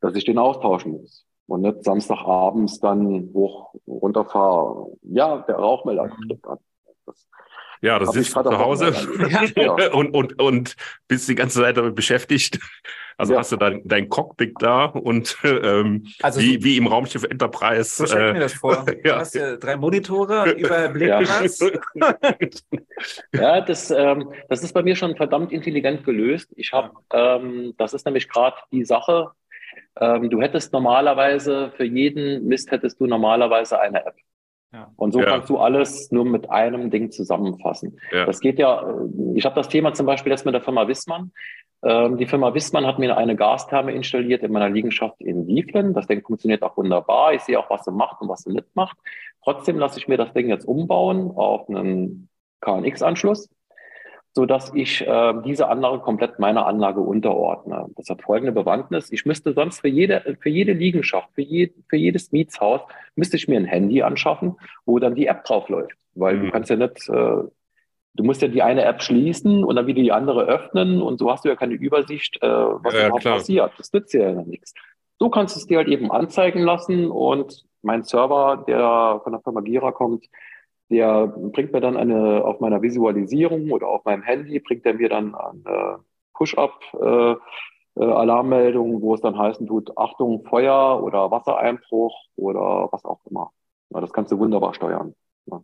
dass 0.00 0.14
ich 0.14 0.24
den 0.24 0.38
austauschen 0.38 0.92
muss 0.92 1.26
und 1.50 1.62
nicht 1.62 1.84
Samstagabends 1.84 2.78
dann 2.78 3.30
hoch 3.34 3.74
runterfahre. 3.86 4.92
Ja, 5.02 5.38
der 5.38 5.56
Rauchmelder 5.56 6.10
stimmt 6.24 6.46
an. 6.46 6.58
Das 7.06 7.28
ja, 7.82 7.98
das 7.98 8.12
sitzt 8.12 8.32
zu 8.32 8.58
Hause 8.58 8.92
ja. 9.56 9.92
und, 9.92 10.14
und, 10.14 10.40
und 10.40 10.76
bist 11.08 11.28
die 11.28 11.34
ganze 11.34 11.60
Zeit 11.60 11.76
damit 11.76 11.94
beschäftigt. 11.94 12.58
Also 13.16 13.32
ja. 13.32 13.40
hast 13.40 13.52
du 13.52 13.56
dein, 13.56 13.82
dein 13.84 14.08
Cockpit 14.08 14.54
da 14.60 14.84
und 14.86 15.36
ähm, 15.44 16.06
also 16.22 16.40
wie, 16.40 16.62
wie 16.62 16.76
im 16.76 16.86
Raumschiff 16.86 17.24
Enterprise. 17.24 17.96
So 17.96 18.06
stell 18.06 18.30
äh, 18.30 18.32
mir 18.34 18.40
das 18.40 18.54
vor. 18.54 18.84
Du 18.86 19.08
ja. 19.08 19.18
hast 19.18 19.34
ja 19.34 19.56
drei 19.56 19.76
Monitore, 19.76 20.52
überblicken 20.56 21.08
ja. 21.08 21.46
ja, 23.32 23.60
das, 23.60 23.90
ähm, 23.90 24.32
das 24.48 24.62
ist 24.62 24.72
bei 24.72 24.82
mir 24.82 24.96
schon 24.96 25.16
verdammt 25.16 25.52
intelligent 25.52 26.04
gelöst. 26.04 26.50
Ich 26.56 26.72
habe, 26.72 26.92
ähm, 27.12 27.74
das 27.76 27.92
ist 27.92 28.06
nämlich 28.06 28.28
gerade 28.28 28.56
die 28.72 28.84
Sache, 28.84 29.32
ähm, 29.98 30.30
du 30.30 30.40
hättest 30.40 30.72
normalerweise, 30.72 31.72
für 31.76 31.84
jeden 31.84 32.46
Mist 32.46 32.70
hättest 32.70 33.00
du 33.00 33.06
normalerweise 33.06 33.80
eine 33.80 34.04
App. 34.06 34.16
Ja. 34.72 34.92
Und 34.96 35.12
so 35.12 35.20
ja. 35.20 35.26
kannst 35.26 35.50
du 35.50 35.58
alles 35.58 36.12
nur 36.12 36.24
mit 36.24 36.48
einem 36.48 36.90
Ding 36.90 37.10
zusammenfassen. 37.10 37.98
Ja. 38.12 38.24
Das 38.24 38.40
geht 38.40 38.58
ja, 38.58 38.94
ich 39.34 39.44
habe 39.44 39.56
das 39.56 39.68
Thema 39.68 39.92
zum 39.94 40.06
Beispiel 40.06 40.30
jetzt 40.30 40.44
mit 40.44 40.54
der 40.54 40.62
Firma 40.62 40.86
Wissmann. 40.86 41.32
Ähm, 41.82 42.18
die 42.18 42.26
Firma 42.26 42.54
Wissmann 42.54 42.86
hat 42.86 42.98
mir 42.98 43.16
eine 43.16 43.34
Gastherme 43.34 43.92
installiert 43.92 44.42
in 44.42 44.52
meiner 44.52 44.68
Liegenschaft 44.68 45.20
in 45.20 45.46
Wieflen. 45.48 45.92
Das 45.92 46.06
Ding 46.06 46.22
funktioniert 46.24 46.62
auch 46.62 46.76
wunderbar. 46.76 47.34
Ich 47.34 47.42
sehe 47.42 47.58
auch, 47.58 47.68
was 47.68 47.84
sie 47.84 47.90
macht 47.90 48.20
und 48.20 48.28
was 48.28 48.42
sie 48.42 48.52
nicht 48.52 48.68
macht. 48.74 48.96
Trotzdem 49.42 49.78
lasse 49.78 49.98
ich 49.98 50.06
mir 50.06 50.18
das 50.18 50.32
Ding 50.34 50.48
jetzt 50.48 50.66
umbauen 50.66 51.32
auf 51.34 51.68
einen 51.68 52.28
KNX-Anschluss 52.60 53.48
so 54.32 54.46
dass 54.46 54.72
ich 54.74 55.06
äh, 55.06 55.34
diese 55.44 55.68
andere 55.68 55.98
komplett 56.00 56.38
meiner 56.38 56.66
Anlage 56.66 57.00
unterordne. 57.00 57.86
Das 57.96 58.08
hat 58.08 58.22
folgende 58.22 58.52
Bewandtnis. 58.52 59.10
Ich 59.10 59.26
müsste 59.26 59.52
sonst 59.52 59.80
für 59.80 59.88
jede, 59.88 60.36
für 60.40 60.48
jede 60.48 60.72
Liegenschaft, 60.72 61.28
für, 61.34 61.42
je, 61.42 61.72
für 61.88 61.96
jedes 61.96 62.30
Mietshaus, 62.30 62.80
müsste 63.16 63.36
ich 63.36 63.48
mir 63.48 63.58
ein 63.58 63.64
Handy 63.64 64.02
anschaffen, 64.02 64.56
wo 64.86 64.98
dann 64.98 65.16
die 65.16 65.26
App 65.26 65.44
drauf 65.44 65.68
läuft. 65.68 65.96
Weil 66.14 66.36
mhm. 66.36 66.44
du 66.44 66.50
kannst 66.52 66.70
ja 66.70 66.76
nicht, 66.76 67.08
äh, 67.08 67.12
du 67.12 68.24
musst 68.24 68.42
ja 68.42 68.48
die 68.48 68.62
eine 68.62 68.84
App 68.84 69.02
schließen 69.02 69.64
und 69.64 69.74
dann 69.74 69.88
wieder 69.88 70.02
die 70.02 70.12
andere 70.12 70.44
öffnen 70.44 71.02
und 71.02 71.18
so 71.18 71.30
hast 71.30 71.44
du 71.44 71.48
ja 71.48 71.56
keine 71.56 71.74
Übersicht, 71.74 72.38
äh, 72.40 72.46
was 72.46 72.94
ja, 72.94 73.06
überhaupt 73.06 73.22
klar. 73.22 73.36
passiert. 73.38 73.72
Das 73.78 73.92
nützt 73.92 74.14
ja 74.14 74.30
nichts. 74.30 74.74
So 75.18 75.28
kannst 75.28 75.56
du 75.56 75.60
es 75.60 75.66
dir 75.66 75.78
halt 75.78 75.88
eben 75.88 76.10
anzeigen 76.12 76.62
lassen 76.62 77.10
und 77.10 77.64
mein 77.82 78.04
Server, 78.04 78.64
der 78.66 79.20
von 79.24 79.32
der 79.32 79.40
Firma 79.42 79.60
Gira 79.60 79.90
kommt, 79.90 80.26
der 80.90 81.28
bringt 81.28 81.72
mir 81.72 81.80
dann 81.80 81.96
eine, 81.96 82.44
auf 82.44 82.60
meiner 82.60 82.82
Visualisierung 82.82 83.70
oder 83.70 83.88
auf 83.88 84.04
meinem 84.04 84.22
Handy, 84.22 84.58
bringt 84.58 84.84
er 84.84 84.94
mir 84.94 85.08
dann 85.08 85.34
eine 85.34 86.00
Push-Up-Alarmmeldung, 86.34 88.98
äh, 88.98 89.00
wo 89.00 89.14
es 89.14 89.20
dann 89.20 89.38
heißen 89.38 89.66
tut, 89.66 89.96
Achtung, 89.96 90.44
Feuer 90.44 91.02
oder 91.02 91.30
Wassereinbruch 91.30 92.14
oder 92.36 92.88
was 92.90 93.04
auch 93.04 93.20
immer. 93.30 93.52
Ja, 93.90 94.00
das 94.00 94.12
kannst 94.12 94.32
du 94.32 94.38
wunderbar 94.38 94.74
steuern. 94.74 95.14
Ja. 95.46 95.62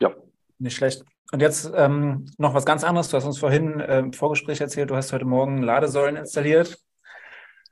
ja. 0.00 0.10
Nicht 0.58 0.76
schlecht. 0.76 1.04
Und 1.32 1.40
jetzt 1.40 1.72
ähm, 1.74 2.26
noch 2.38 2.54
was 2.54 2.66
ganz 2.66 2.84
anderes. 2.84 3.08
Du 3.08 3.16
hast 3.16 3.24
uns 3.24 3.38
vorhin 3.38 3.80
äh, 3.80 4.00
im 4.00 4.12
Vorgespräch 4.12 4.60
erzählt, 4.60 4.90
du 4.90 4.96
hast 4.96 5.12
heute 5.12 5.24
Morgen 5.24 5.62
Ladesäulen 5.62 6.16
installiert. 6.16 6.78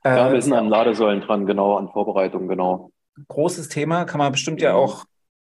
Äh, 0.03 0.15
ja, 0.15 0.31
wir 0.31 0.41
sind 0.41 0.53
an 0.53 0.67
Ladesäulen 0.67 1.21
dran, 1.21 1.45
genau, 1.45 1.77
an 1.77 1.89
Vorbereitung, 1.89 2.47
genau. 2.47 2.91
Großes 3.27 3.69
Thema, 3.69 4.05
kann 4.05 4.17
man 4.17 4.31
bestimmt 4.31 4.61
ja 4.61 4.73
auch 4.73 5.05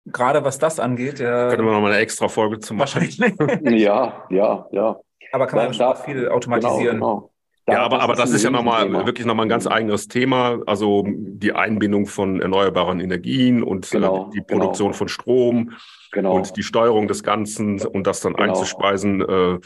gerade 0.07 0.45
was 0.45 0.59
das 0.59 0.81
angeht. 0.81 1.19
Ja, 1.19 1.49
Könnte 1.49 1.65
man 1.65 1.75
noch 1.75 1.81
mal 1.81 1.93
eine 1.93 2.01
extra 2.01 2.29
Folge 2.29 2.59
zu 2.61 2.75
machen. 2.75 3.09
ja, 3.65 4.25
ja, 4.31 4.67
ja. 4.71 4.97
Aber 5.33 5.47
kann 5.47 5.65
man 5.65 5.77
da, 5.77 5.95
viel 5.95 6.29
automatisieren. 6.29 6.97
Genau, 6.97 7.17
genau. 7.17 7.31
Ja, 7.67 7.83
aber, 7.83 8.01
aber 8.03 8.15
das 8.15 8.31
ist 8.31 8.45
ja 8.45 8.51
nochmal 8.51 8.93
wirklich 9.07 9.27
nochmal 9.27 9.47
ein 9.47 9.49
ganz 9.49 9.67
eigenes 9.67 10.07
Thema. 10.07 10.59
Also 10.67 11.05
die 11.07 11.55
Einbindung 11.55 12.05
von 12.05 12.41
erneuerbaren 12.41 13.01
Energien 13.01 13.63
und 13.63 13.87
äh, 13.87 13.97
genau, 13.97 14.31
die 14.35 14.43
Produktion 14.43 14.89
genau. 14.89 14.99
von 14.99 15.09
Strom 15.09 15.73
genau. 16.13 16.35
und 16.37 16.57
die 16.59 16.63
Steuerung 16.63 17.09
des 17.09 17.23
Ganzen 17.23 17.81
und 17.81 18.07
das 18.07 18.21
dann 18.21 18.35
genau. 18.35 18.51
einzuspeisen. 18.51 19.23
Äh, 19.23 19.59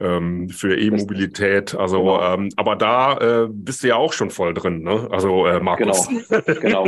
ähm, 0.00 0.48
für 0.48 0.76
E-Mobilität. 0.76 1.74
Also, 1.74 2.00
genau. 2.00 2.34
ähm, 2.34 2.48
aber 2.56 2.76
da 2.76 3.44
äh, 3.44 3.48
bist 3.48 3.82
du 3.82 3.88
ja 3.88 3.96
auch 3.96 4.12
schon 4.12 4.30
voll 4.30 4.54
drin, 4.54 4.82
ne? 4.82 5.08
Also 5.10 5.46
äh, 5.46 5.60
Markus. 5.60 6.08
Genau, 6.08 6.84
genau. 6.84 6.86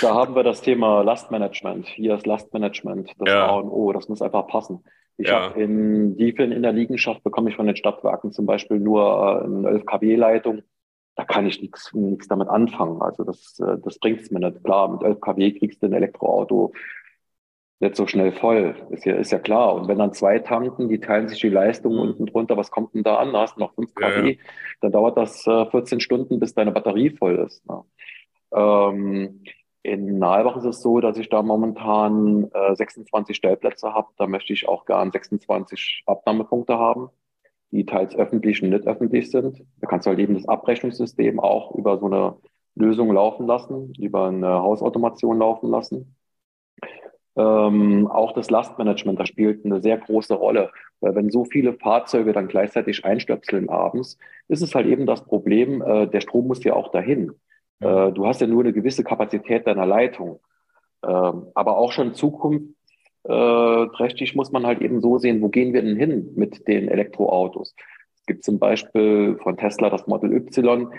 Da 0.00 0.14
haben 0.14 0.34
wir 0.34 0.42
das 0.42 0.60
Thema 0.60 1.02
Lastmanagement. 1.02 1.86
Hier 1.88 2.14
ist 2.14 2.26
Lastmanagement, 2.26 3.12
das 3.18 3.28
ja. 3.28 3.46
A 3.46 3.56
und 3.56 3.70
O. 3.70 3.92
Das 3.92 4.08
muss 4.08 4.22
einfach 4.22 4.46
passen. 4.46 4.84
Ich 5.16 5.28
ja. 5.28 5.50
habe 5.50 5.60
in 5.62 6.16
Diefeln 6.16 6.52
in 6.52 6.62
der 6.62 6.72
Liegenschaft 6.72 7.22
bekomme 7.22 7.50
ich 7.50 7.56
von 7.56 7.66
den 7.66 7.76
Stadtwerken 7.76 8.32
zum 8.32 8.46
Beispiel 8.46 8.78
nur 8.78 9.02
äh, 9.02 9.44
eine 9.44 9.68
11 9.68 9.86
kW-Leitung. 9.86 10.62
Da 11.16 11.24
kann 11.24 11.46
ich 11.46 11.60
nichts 11.60 11.92
nichts 11.92 12.28
damit 12.28 12.48
anfangen. 12.48 13.02
Also 13.02 13.24
das, 13.24 13.58
äh, 13.60 13.76
das 13.82 13.98
bringt 13.98 14.20
es 14.20 14.30
mir 14.30 14.40
nicht. 14.40 14.62
Klar, 14.64 14.90
mit 14.90 15.02
11 15.02 15.20
kW 15.20 15.58
kriegst 15.58 15.82
du 15.82 15.86
ein 15.86 15.92
Elektroauto 15.92 16.72
nicht 17.80 17.96
so 17.96 18.06
schnell 18.06 18.32
voll. 18.32 18.76
Ist 18.90 19.04
ja, 19.06 19.14
ist 19.16 19.32
ja 19.32 19.38
klar. 19.38 19.74
Und 19.74 19.88
wenn 19.88 19.98
dann 19.98 20.12
zwei 20.12 20.38
tanken, 20.38 20.88
die 20.88 21.00
teilen 21.00 21.28
sich 21.28 21.40
die 21.40 21.48
Leistung 21.48 21.94
mhm. 21.94 22.00
unten 22.00 22.26
drunter, 22.26 22.56
was 22.56 22.70
kommt 22.70 22.94
denn 22.94 23.02
da 23.02 23.16
an? 23.16 23.32
Da 23.32 23.40
hast 23.40 23.56
du 23.56 23.60
noch 23.60 23.74
5 23.74 23.94
kW, 23.94 24.04
ja, 24.04 24.26
ja. 24.28 24.36
dann 24.82 24.92
dauert 24.92 25.16
das 25.16 25.46
äh, 25.46 25.66
14 25.66 26.00
Stunden, 26.00 26.38
bis 26.38 26.54
deine 26.54 26.72
Batterie 26.72 27.10
voll 27.10 27.38
ist. 27.38 27.66
Ne? 27.66 27.82
Ähm, 28.52 29.42
in 29.82 30.18
Nalbach 30.18 30.56
ist 30.58 30.66
es 30.66 30.82
so, 30.82 31.00
dass 31.00 31.16
ich 31.16 31.30
da 31.30 31.42
momentan 31.42 32.50
äh, 32.52 32.74
26 32.74 33.34
Stellplätze 33.34 33.94
habe. 33.94 34.08
Da 34.18 34.26
möchte 34.26 34.52
ich 34.52 34.68
auch 34.68 34.84
gern 34.84 35.10
26 35.10 36.02
Abnahmepunkte 36.04 36.78
haben, 36.78 37.08
die 37.70 37.86
teils 37.86 38.14
öffentlich 38.14 38.62
und 38.62 38.70
nicht 38.70 38.86
öffentlich 38.86 39.30
sind. 39.30 39.64
Da 39.80 39.86
kannst 39.86 40.06
du 40.06 40.10
halt 40.10 40.18
eben 40.18 40.34
das 40.34 40.46
Abrechnungssystem 40.46 41.40
auch 41.40 41.74
über 41.74 41.98
so 41.98 42.06
eine 42.06 42.36
Lösung 42.74 43.10
laufen 43.12 43.46
lassen, 43.46 43.94
über 43.98 44.28
eine 44.28 44.60
Hausautomation 44.60 45.38
laufen 45.38 45.70
lassen. 45.70 46.14
Ähm, 47.36 48.08
auch 48.08 48.32
das 48.32 48.50
Lastmanagement, 48.50 49.20
da 49.20 49.26
spielt 49.26 49.64
eine 49.64 49.80
sehr 49.80 49.98
große 49.98 50.34
Rolle. 50.34 50.72
Weil 51.00 51.14
wenn 51.14 51.30
so 51.30 51.44
viele 51.44 51.74
Fahrzeuge 51.74 52.32
dann 52.32 52.48
gleichzeitig 52.48 53.04
einstöpseln 53.04 53.68
abends, 53.68 54.18
ist 54.48 54.62
es 54.62 54.74
halt 54.74 54.86
eben 54.86 55.06
das 55.06 55.24
Problem, 55.24 55.80
äh, 55.82 56.08
der 56.08 56.20
Strom 56.20 56.48
muss 56.48 56.64
ja 56.64 56.74
auch 56.74 56.90
dahin. 56.90 57.32
Äh, 57.80 58.12
du 58.12 58.26
hast 58.26 58.40
ja 58.40 58.46
nur 58.46 58.62
eine 58.62 58.72
gewisse 58.72 59.04
Kapazität 59.04 59.66
deiner 59.66 59.84
Leitung. 59.86 60.40
Ähm, 61.02 61.46
aber 61.54 61.78
auch 61.78 61.92
schon 61.92 62.14
zukunftsträchtig 62.14 64.36
muss 64.36 64.52
man 64.52 64.66
halt 64.66 64.82
eben 64.82 65.00
so 65.00 65.18
sehen, 65.18 65.40
wo 65.40 65.48
gehen 65.48 65.72
wir 65.72 65.82
denn 65.82 65.96
hin 65.96 66.32
mit 66.36 66.68
den 66.68 66.88
Elektroautos? 66.88 67.74
Es 68.16 68.26
gibt 68.26 68.44
zum 68.44 68.58
Beispiel 68.58 69.38
von 69.42 69.56
Tesla 69.56 69.88
das 69.88 70.06
Model 70.06 70.34
Y. 70.34 70.92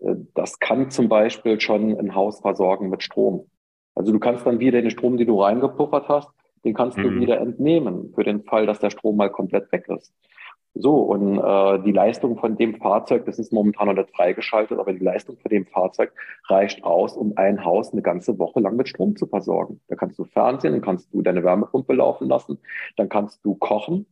Äh, 0.00 0.14
das 0.34 0.58
kann 0.58 0.90
zum 0.90 1.08
Beispiel 1.08 1.60
schon 1.60 1.98
ein 1.98 2.14
Haus 2.14 2.40
versorgen 2.40 2.88
mit 2.88 3.02
Strom. 3.02 3.46
Also 3.94 4.12
du 4.12 4.18
kannst 4.18 4.46
dann 4.46 4.60
wieder 4.60 4.80
den 4.80 4.90
Strom, 4.90 5.16
den 5.16 5.26
du 5.26 5.40
reingepuffert 5.40 6.08
hast, 6.08 6.30
den 6.64 6.74
kannst 6.74 6.98
mhm. 6.98 7.02
du 7.02 7.20
wieder 7.20 7.40
entnehmen 7.40 8.12
für 8.14 8.24
den 8.24 8.42
Fall, 8.44 8.66
dass 8.66 8.78
der 8.78 8.90
Strom 8.90 9.16
mal 9.16 9.30
komplett 9.30 9.70
weg 9.72 9.88
ist. 9.88 10.12
So, 10.74 11.02
und 11.02 11.38
äh, 11.38 11.82
die 11.84 11.92
Leistung 11.92 12.38
von 12.38 12.56
dem 12.56 12.76
Fahrzeug, 12.76 13.26
das 13.26 13.38
ist 13.38 13.52
momentan 13.52 13.88
noch 13.88 13.94
nicht 13.94 14.14
freigeschaltet, 14.16 14.78
aber 14.78 14.94
die 14.94 15.04
Leistung 15.04 15.36
von 15.36 15.50
dem 15.50 15.66
Fahrzeug 15.66 16.12
reicht 16.48 16.82
aus, 16.82 17.14
um 17.14 17.34
ein 17.36 17.62
Haus 17.62 17.92
eine 17.92 18.00
ganze 18.00 18.38
Woche 18.38 18.60
lang 18.60 18.76
mit 18.76 18.88
Strom 18.88 19.14
zu 19.14 19.26
versorgen. 19.26 19.80
Da 19.88 19.96
kannst 19.96 20.18
du 20.18 20.24
Fernsehen, 20.24 20.72
dann 20.72 20.80
kannst 20.80 21.12
du 21.12 21.20
deine 21.20 21.44
Wärmepumpe 21.44 21.92
laufen 21.92 22.26
lassen, 22.26 22.58
dann 22.96 23.10
kannst 23.10 23.44
du 23.44 23.54
kochen 23.54 24.06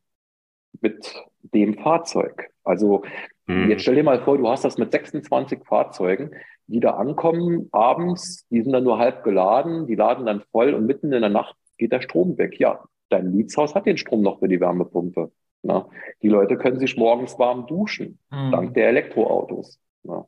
mit 0.83 1.24
dem 1.43 1.78
Fahrzeug. 1.78 2.51
Also 2.62 3.05
hm. 3.47 3.70
jetzt 3.70 3.83
stell 3.83 3.95
dir 3.95 4.05
mal 4.05 4.20
vor, 4.20 4.37
du 4.37 4.47
hast 4.47 4.64
das 4.64 4.76
mit 4.76 4.93
26 4.93 5.64
Fahrzeugen, 5.64 6.33
die 6.71 6.81
da 6.81 6.91
ankommen 6.91 7.68
abends, 7.73 8.47
die 8.49 8.62
sind 8.62 8.73
dann 8.73 8.85
nur 8.85 8.99
halb 8.99 9.25
geladen, 9.25 9.87
die 9.87 9.97
laden 9.97 10.27
dann 10.27 10.43
voll 10.53 10.73
und 10.75 10.87
mitten 10.87 11.12
in 11.12 11.21
der 11.21 11.31
Nacht 11.31 11.57
geht 11.79 11.93
der 11.93 12.01
Strom 12.01 12.39
weg. 12.39 12.59
Ja, 12.61 12.85
dein 13.09 13.35
Mietshaus 13.35 13.75
hat 13.75 13.87
den 13.87 13.97
Strom 13.97 14.23
noch 14.23 14.39
für 14.39 14.49
die 14.49 14.61
Wärmepumpe. 14.61 15.33
Na, 15.62 15.89
die 16.23 16.29
Leute 16.29 16.57
können 16.57 16.79
sich 16.79 16.97
morgens 16.97 17.39
warm 17.39 17.66
duschen, 17.66 18.18
mhm. 18.31 18.53
dank 18.53 18.75
der 18.75 18.89
Elektroautos. 18.89 19.79
Na. 20.05 20.27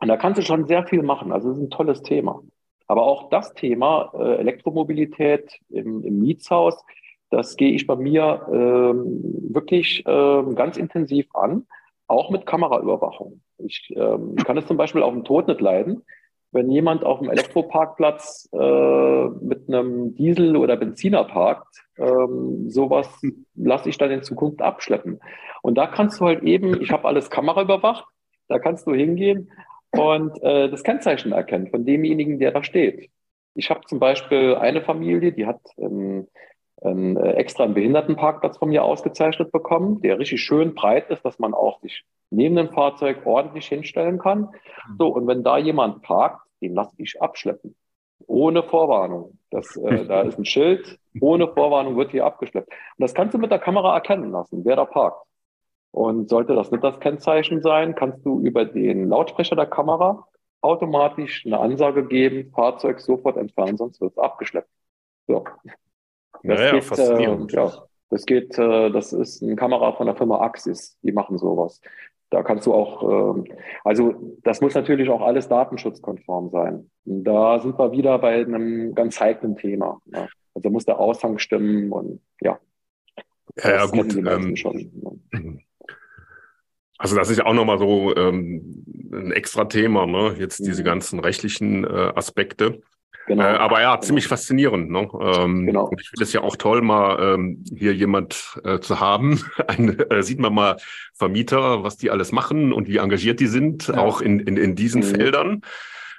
Und 0.00 0.08
da 0.08 0.16
kannst 0.16 0.38
du 0.38 0.42
schon 0.42 0.66
sehr 0.66 0.86
viel 0.86 1.02
machen. 1.02 1.32
Also, 1.32 1.48
das 1.48 1.58
ist 1.58 1.64
ein 1.64 1.70
tolles 1.70 2.02
Thema. 2.02 2.42
Aber 2.86 3.04
auch 3.04 3.30
das 3.30 3.54
Thema 3.54 4.12
äh, 4.14 4.36
Elektromobilität 4.36 5.60
im, 5.68 6.04
im, 6.04 6.20
Mietshaus, 6.20 6.82
das 7.30 7.56
gehe 7.56 7.72
ich 7.72 7.86
bei 7.86 7.96
mir 7.96 8.46
ähm, 8.50 9.20
wirklich 9.50 10.04
ähm, 10.06 10.54
ganz 10.54 10.76
intensiv 10.76 11.26
an, 11.34 11.66
auch 12.06 12.30
mit 12.30 12.46
Kameraüberwachung. 12.46 13.42
Ich 13.58 13.92
ähm, 13.96 14.36
kann 14.36 14.56
es 14.56 14.66
zum 14.66 14.76
Beispiel 14.76 15.02
auf 15.02 15.12
dem 15.12 15.24
Tod 15.24 15.48
nicht 15.48 15.60
leiden, 15.60 16.02
wenn 16.52 16.70
jemand 16.70 17.04
auf 17.04 17.18
dem 17.18 17.30
Elektroparkplatz 17.30 18.48
äh, 18.52 19.28
mit 19.40 19.68
einem 19.68 20.14
Diesel 20.14 20.56
oder 20.56 20.76
Benziner 20.76 21.24
parkt, 21.24 21.84
ähm, 21.98 22.70
sowas 22.70 23.20
lasse 23.54 23.88
ich 23.88 23.98
dann 23.98 24.10
in 24.10 24.22
Zukunft 24.22 24.62
abschleppen. 24.62 25.20
Und 25.62 25.76
da 25.76 25.86
kannst 25.86 26.20
du 26.20 26.24
halt 26.24 26.42
eben, 26.42 26.80
ich 26.80 26.90
habe 26.90 27.06
alles 27.06 27.30
Kamera 27.30 27.62
überwacht, 27.62 28.06
da 28.48 28.58
kannst 28.58 28.86
du 28.86 28.94
hingehen 28.94 29.50
und 29.90 30.42
äh, 30.42 30.70
das 30.70 30.84
Kennzeichen 30.84 31.32
erkennen 31.32 31.68
von 31.68 31.84
demjenigen, 31.84 32.38
der 32.38 32.52
da 32.52 32.62
steht. 32.62 33.10
Ich 33.54 33.70
habe 33.70 33.80
zum 33.86 33.98
Beispiel 33.98 34.54
eine 34.54 34.82
Familie, 34.82 35.32
die 35.32 35.46
hat 35.46 35.60
ähm, 35.76 36.28
einen 36.80 37.16
äh, 37.16 37.32
extra 37.32 37.64
einen 37.64 37.74
Behindertenparkplatz 37.74 38.56
von 38.56 38.68
mir 38.68 38.84
ausgezeichnet 38.84 39.52
bekommen, 39.52 40.00
der 40.00 40.18
richtig 40.18 40.40
schön 40.40 40.74
breit 40.74 41.10
ist, 41.10 41.24
dass 41.24 41.38
man 41.38 41.52
auch 41.52 41.80
sich 41.80 42.04
neben 42.30 42.56
dem 42.56 42.70
Fahrzeug 42.70 43.24
ordentlich 43.24 43.66
hinstellen 43.66 44.18
kann. 44.18 44.48
So, 44.98 45.08
und 45.08 45.26
wenn 45.26 45.42
da 45.42 45.58
jemand 45.58 46.02
parkt, 46.02 46.46
den 46.60 46.74
lasse 46.74 46.94
ich 46.98 47.20
abschleppen. 47.20 47.74
Ohne 48.26 48.62
Vorwarnung. 48.62 49.38
Das, 49.50 49.76
äh, 49.76 50.04
da 50.08 50.22
ist 50.22 50.38
ein 50.38 50.44
Schild, 50.44 50.98
ohne 51.20 51.48
Vorwarnung 51.48 51.96
wird 51.96 52.10
hier 52.10 52.26
abgeschleppt. 52.26 52.68
Und 52.68 53.02
das 53.02 53.14
kannst 53.14 53.34
du 53.34 53.38
mit 53.38 53.50
der 53.50 53.58
Kamera 53.58 53.94
erkennen 53.94 54.30
lassen, 54.30 54.64
wer 54.64 54.76
da 54.76 54.84
parkt. 54.84 55.24
Und 55.90 56.28
sollte 56.28 56.54
das 56.54 56.70
nicht 56.70 56.84
das 56.84 57.00
Kennzeichen 57.00 57.62
sein, 57.62 57.94
kannst 57.94 58.24
du 58.24 58.40
über 58.40 58.64
den 58.64 59.08
Lautsprecher 59.08 59.56
der 59.56 59.66
Kamera 59.66 60.26
automatisch 60.60 61.46
eine 61.46 61.58
Ansage 61.60 62.06
geben, 62.06 62.50
Fahrzeug 62.50 63.00
sofort 63.00 63.36
entfernen, 63.36 63.76
sonst 63.76 64.00
wird 64.00 64.12
es 64.12 64.18
abgeschleppt. 64.18 64.68
So. 65.26 65.44
Das 66.42 66.42
naja, 66.42 66.72
geht, 66.72 66.84
faszinierend. 66.84 67.52
Äh, 67.52 67.56
ja, 67.56 67.72
das 68.10 68.26
geht, 68.26 68.58
äh, 68.58 68.90
das 68.90 69.12
ist 69.12 69.42
eine 69.42 69.56
Kamera 69.56 69.92
von 69.92 70.06
der 70.06 70.16
Firma 70.16 70.40
Axis, 70.40 70.98
die 71.02 71.12
machen 71.12 71.38
sowas. 71.38 71.80
Da 72.30 72.42
kannst 72.42 72.66
du 72.66 72.74
auch, 72.74 73.36
äh, 73.36 73.54
also 73.84 74.36
das 74.42 74.60
muss 74.60 74.74
natürlich 74.74 75.08
auch 75.08 75.22
alles 75.22 75.48
datenschutzkonform 75.48 76.50
sein. 76.50 76.90
Da 77.04 77.58
sind 77.60 77.78
wir 77.78 77.92
wieder 77.92 78.18
bei 78.18 78.40
einem 78.40 78.94
ganz 78.94 79.18
heiklen 79.20 79.56
Thema. 79.56 80.00
Ne? 80.04 80.28
Also 80.54 80.70
muss 80.70 80.84
der 80.84 80.98
Aushang 80.98 81.38
stimmen 81.38 81.90
und 81.90 82.20
ja. 82.40 82.58
Ja, 83.62 83.70
ja 83.70 83.86
gut. 83.86 84.14
Ähm, 84.14 84.56
schon, 84.56 84.90
ne? 85.32 85.58
Also 86.98 87.14
das 87.14 87.30
ist 87.30 87.38
ja 87.38 87.46
auch 87.46 87.54
nochmal 87.54 87.78
so 87.78 88.14
ähm, 88.16 88.84
ein 89.12 89.30
extra 89.30 89.64
Thema, 89.66 90.04
ne? 90.04 90.34
Jetzt 90.36 90.58
diese 90.58 90.82
mhm. 90.82 90.86
ganzen 90.86 91.20
rechtlichen 91.20 91.84
äh, 91.84 92.12
Aspekte. 92.14 92.80
Genau. 93.28 93.44
Äh, 93.44 93.56
aber 93.58 93.80
ja, 93.80 94.00
ziemlich 94.00 94.24
genau. 94.24 94.36
faszinierend. 94.36 94.90
Ne? 94.90 95.08
Ähm, 95.20 95.66
genau. 95.66 95.90
Ich 96.00 96.08
finde 96.08 96.24
es 96.24 96.32
ja 96.32 96.40
auch 96.40 96.56
toll, 96.56 96.80
mal 96.80 97.34
ähm, 97.34 97.62
hier 97.76 97.94
jemand 97.94 98.58
äh, 98.64 98.80
zu 98.80 98.98
haben. 98.98 99.44
Ein, 99.68 99.98
äh, 100.10 100.22
sieht 100.22 100.40
man 100.40 100.54
mal 100.54 100.78
Vermieter, 101.14 101.84
was 101.84 101.96
die 101.96 102.10
alles 102.10 102.32
machen 102.32 102.72
und 102.72 102.88
wie 102.88 102.96
engagiert 102.96 103.38
die 103.38 103.46
sind, 103.46 103.88
ja. 103.88 103.98
auch 103.98 104.20
in, 104.20 104.40
in, 104.40 104.56
in 104.56 104.74
diesen 104.74 105.02
mhm. 105.02 105.14
Feldern. 105.14 105.60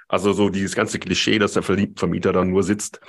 Also 0.07 0.33
so 0.33 0.49
dieses 0.49 0.75
ganze 0.75 0.99
Klischee, 0.99 1.39
dass 1.39 1.53
der 1.53 1.63
Vermieter 1.63 2.31
dann 2.31 2.49
nur 2.49 2.63
sitzt 2.63 3.01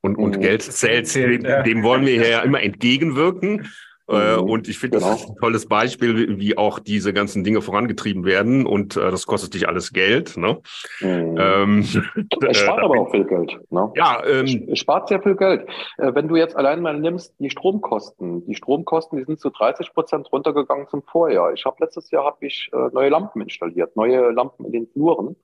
und, 0.00 0.16
und 0.16 0.36
mhm. 0.36 0.40
Geld 0.40 0.62
zählt, 0.62 1.14
dem, 1.14 1.42
dem 1.42 1.82
wollen 1.82 2.06
wir 2.06 2.14
ja 2.28 2.40
immer 2.40 2.62
entgegenwirken. 2.62 3.70
Äh, 4.12 4.36
mhm. 4.36 4.50
Und 4.50 4.68
ich 4.68 4.78
finde, 4.78 4.98
genau. 4.98 5.10
das 5.10 5.22
ist 5.22 5.30
ein 5.30 5.36
tolles 5.36 5.66
Beispiel, 5.66 6.38
wie 6.38 6.58
auch 6.58 6.78
diese 6.78 7.12
ganzen 7.12 7.44
Dinge 7.44 7.62
vorangetrieben 7.62 8.24
werden. 8.24 8.66
Und 8.66 8.96
äh, 8.96 9.10
das 9.10 9.26
kostet 9.26 9.54
dich 9.54 9.66
alles 9.68 9.92
Geld. 9.92 10.36
Ne? 10.36 10.60
Mhm. 11.00 11.36
Ähm, 11.38 11.78
es 11.80 11.92
spart 12.58 12.78
äh, 12.78 12.82
aber 12.82 13.00
auch 13.00 13.10
viel 13.10 13.24
Geld. 13.24 13.58
Ne? 13.70 13.90
Ja, 13.96 14.22
ähm, 14.26 14.68
es 14.70 14.78
spart 14.78 15.08
sehr 15.08 15.22
viel 15.22 15.36
Geld. 15.36 15.66
Äh, 15.98 16.14
wenn 16.14 16.28
du 16.28 16.36
jetzt 16.36 16.56
allein 16.56 16.82
mal 16.82 16.98
nimmst, 16.98 17.34
die 17.38 17.50
Stromkosten, 17.50 18.44
die 18.46 18.54
Stromkosten, 18.54 19.18
die 19.18 19.24
sind 19.24 19.40
zu 19.40 19.50
30 19.50 19.92
Prozent 19.94 20.30
runtergegangen 20.30 20.88
zum 20.88 21.02
Vorjahr. 21.02 21.52
Ich 21.54 21.64
habe 21.64 21.76
letztes 21.80 22.10
Jahr 22.10 22.24
habe 22.24 22.46
ich 22.46 22.70
äh, 22.72 22.88
neue 22.92 23.08
Lampen 23.08 23.40
installiert, 23.40 23.96
neue 23.96 24.30
Lampen 24.30 24.66
in 24.66 24.72
den 24.72 24.86
Fluren. 24.88 25.36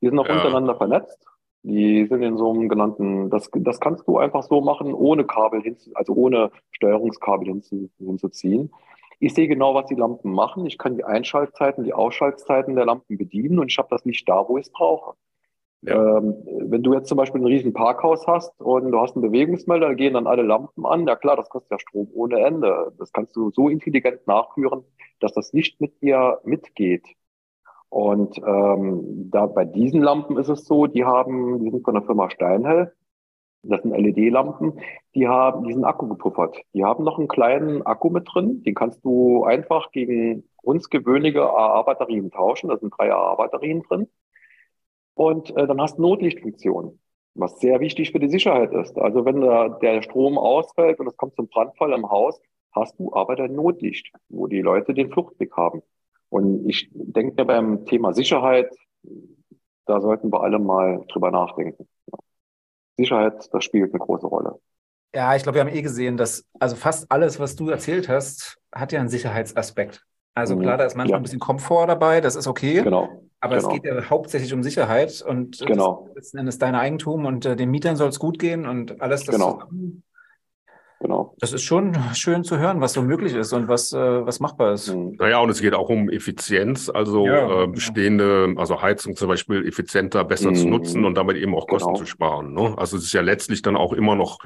Die 0.00 0.08
sind 0.08 0.18
auch 0.18 0.28
ja. 0.28 0.34
untereinander 0.34 0.76
vernetzt. 0.76 1.18
Die 1.62 2.06
sind 2.06 2.22
in 2.22 2.36
so 2.36 2.50
einem 2.50 2.68
genannten, 2.68 3.30
das, 3.30 3.50
das 3.52 3.80
kannst 3.80 4.06
du 4.06 4.18
einfach 4.18 4.42
so 4.42 4.60
machen, 4.60 4.94
ohne 4.94 5.24
Kabel 5.24 5.60
hinzu, 5.60 5.90
also 5.94 6.14
ohne 6.14 6.50
Steuerungskabel 6.70 7.48
hinzu, 7.48 7.90
hinzuziehen. 7.98 8.72
Ich 9.20 9.34
sehe 9.34 9.48
genau, 9.48 9.74
was 9.74 9.86
die 9.86 9.96
Lampen 9.96 10.32
machen. 10.32 10.66
Ich 10.66 10.78
kann 10.78 10.96
die 10.96 11.04
Einschaltzeiten, 11.04 11.82
die 11.82 11.92
Ausschaltzeiten 11.92 12.76
der 12.76 12.86
Lampen 12.86 13.18
bedienen 13.18 13.58
und 13.58 13.70
ich 13.70 13.78
habe 13.78 13.88
das 13.90 14.04
nicht 14.04 14.28
da, 14.28 14.48
wo 14.48 14.58
ich 14.58 14.66
es 14.66 14.72
brauche. 14.72 15.16
Ja. 15.82 16.18
Ähm, 16.18 16.34
wenn 16.44 16.82
du 16.82 16.92
jetzt 16.94 17.08
zum 17.08 17.18
Beispiel 17.18 17.40
ein 17.40 17.46
riesen 17.46 17.72
Parkhaus 17.72 18.26
hast 18.26 18.60
und 18.60 18.90
du 18.90 18.98
hast 18.98 19.14
einen 19.14 19.22
Bewegungsmelder, 19.22 19.88
da 19.88 19.94
gehen 19.94 20.14
dann 20.14 20.26
alle 20.26 20.42
Lampen 20.42 20.84
an. 20.86 21.06
Ja 21.06 21.16
klar, 21.16 21.36
das 21.36 21.48
kostet 21.48 21.70
ja 21.70 21.78
Strom 21.78 22.08
ohne 22.12 22.40
Ende. 22.40 22.92
Das 22.98 23.12
kannst 23.12 23.36
du 23.36 23.50
so 23.50 23.68
intelligent 23.68 24.26
nachführen, 24.26 24.84
dass 25.20 25.32
das 25.32 25.52
nicht 25.52 25.80
mit 25.80 26.00
dir 26.02 26.40
mitgeht. 26.44 27.04
Und 27.90 28.38
ähm, 28.38 29.30
da 29.30 29.46
bei 29.46 29.64
diesen 29.64 30.02
Lampen 30.02 30.36
ist 30.38 30.48
es 30.48 30.64
so, 30.64 30.86
die 30.86 31.04
haben, 31.04 31.64
die 31.64 31.70
sind 31.70 31.84
von 31.84 31.94
der 31.94 32.02
Firma 32.02 32.30
Steinhell. 32.30 32.92
Das 33.62 33.82
sind 33.82 33.96
LED-Lampen, 33.96 34.80
die 35.14 35.26
haben 35.26 35.64
diesen 35.66 35.84
Akku 35.84 36.06
gepuffert. 36.08 36.56
Die 36.74 36.84
haben 36.84 37.04
noch 37.04 37.18
einen 37.18 37.28
kleinen 37.28 37.82
Akku 37.84 38.08
mit 38.10 38.28
drin, 38.32 38.62
den 38.62 38.74
kannst 38.74 39.04
du 39.04 39.44
einfach 39.44 39.90
gegen 39.90 40.44
uns 40.62 40.90
gewöhnliche 40.90 41.42
AA-Batterien 41.42 42.30
tauschen. 42.30 42.68
Da 42.68 42.78
sind 42.78 42.94
drei 42.96 43.12
AA-Batterien 43.12 43.82
drin. 43.82 44.08
Und 45.14 45.50
äh, 45.56 45.66
dann 45.66 45.80
hast 45.80 45.98
du 45.98 46.02
Notlichtfunktion, 46.02 47.00
was 47.34 47.58
sehr 47.58 47.80
wichtig 47.80 48.12
für 48.12 48.20
die 48.20 48.28
Sicherheit 48.28 48.72
ist. 48.72 48.96
Also 48.98 49.24
wenn 49.24 49.40
da 49.40 49.68
der 49.68 50.02
Strom 50.02 50.38
ausfällt 50.38 51.00
und 51.00 51.08
es 51.08 51.16
kommt 51.16 51.34
zum 51.34 51.48
Brandfall 51.48 51.92
im 51.92 52.08
Haus, 52.08 52.40
hast 52.72 52.98
du 53.00 53.12
aber 53.12 53.34
dein 53.34 53.54
Notlicht, 53.54 54.12
wo 54.28 54.46
die 54.46 54.62
Leute 54.62 54.94
den 54.94 55.10
Fluchtweg 55.10 55.56
haben. 55.56 55.82
Und 56.30 56.68
ich 56.68 56.90
denke 56.92 57.44
beim 57.44 57.86
Thema 57.86 58.12
Sicherheit, 58.12 58.70
da 59.86 60.00
sollten 60.00 60.32
wir 60.32 60.42
alle 60.42 60.58
mal 60.58 61.04
drüber 61.08 61.30
nachdenken. 61.30 61.88
Sicherheit, 62.96 63.48
das 63.52 63.64
spielt 63.64 63.92
eine 63.92 64.00
große 64.00 64.26
Rolle. 64.26 64.58
Ja, 65.14 65.34
ich 65.34 65.42
glaube, 65.42 65.56
wir 65.56 65.62
haben 65.62 65.74
eh 65.74 65.82
gesehen, 65.82 66.16
dass 66.16 66.44
also 66.58 66.76
fast 66.76 67.10
alles, 67.10 67.40
was 67.40 67.56
du 67.56 67.70
erzählt 67.70 68.08
hast, 68.08 68.58
hat 68.72 68.92
ja 68.92 69.00
einen 69.00 69.08
Sicherheitsaspekt. 69.08 70.04
Also 70.34 70.54
mhm. 70.54 70.60
klar, 70.60 70.76
da 70.76 70.84
ist 70.84 70.96
manchmal 70.96 71.12
ja. 71.12 71.16
ein 71.16 71.22
bisschen 71.22 71.40
Komfort 71.40 71.86
dabei, 71.86 72.20
das 72.20 72.36
ist 72.36 72.46
okay. 72.46 72.82
Genau. 72.82 73.08
Aber 73.40 73.56
genau. 73.56 73.68
es 73.68 73.74
geht 73.74 73.84
ja 73.84 74.10
hauptsächlich 74.10 74.52
um 74.52 74.62
Sicherheit 74.62 75.22
und 75.22 75.58
genau. 75.64 76.02
das 76.02 76.08
ist 76.08 76.14
letzten 76.16 76.38
Endes 76.38 76.58
dein 76.58 76.74
Eigentum 76.74 77.24
und 77.24 77.46
äh, 77.46 77.56
den 77.56 77.70
Mietern 77.70 77.96
soll 77.96 78.08
es 78.08 78.18
gut 78.18 78.38
gehen 78.38 78.66
und 78.66 79.00
alles 79.00 79.24
das 79.24 79.34
genau. 79.34 79.62
Genau. 81.00 81.36
Das 81.38 81.52
ist 81.52 81.62
schon 81.62 81.96
schön 82.14 82.42
zu 82.42 82.58
hören, 82.58 82.80
was 82.80 82.92
so 82.92 83.02
möglich 83.02 83.34
ist 83.34 83.52
und 83.52 83.68
was, 83.68 83.92
äh, 83.92 84.26
was 84.26 84.40
machbar 84.40 84.72
ist. 84.72 84.92
Mhm. 84.92 85.14
Naja, 85.18 85.38
und 85.38 85.48
es 85.50 85.60
geht 85.60 85.74
auch 85.74 85.88
um 85.88 86.10
Effizienz, 86.10 86.90
also 86.90 87.24
ja, 87.24 87.62
äh, 87.62 87.66
bestehende, 87.68 88.54
also 88.56 88.82
Heizung 88.82 89.14
zum 89.14 89.28
Beispiel 89.28 89.66
effizienter, 89.66 90.24
besser 90.24 90.50
mhm. 90.50 90.54
zu 90.56 90.68
nutzen 90.68 91.04
und 91.04 91.14
damit 91.14 91.36
eben 91.36 91.54
auch 91.54 91.68
Kosten 91.68 91.90
genau. 91.90 91.98
zu 92.00 92.06
sparen. 92.06 92.52
Ne? 92.52 92.74
Also 92.76 92.96
es 92.96 93.04
ist 93.04 93.12
ja 93.12 93.20
letztlich 93.20 93.62
dann 93.62 93.76
auch 93.76 93.92
immer 93.92 94.16
noch, 94.16 94.38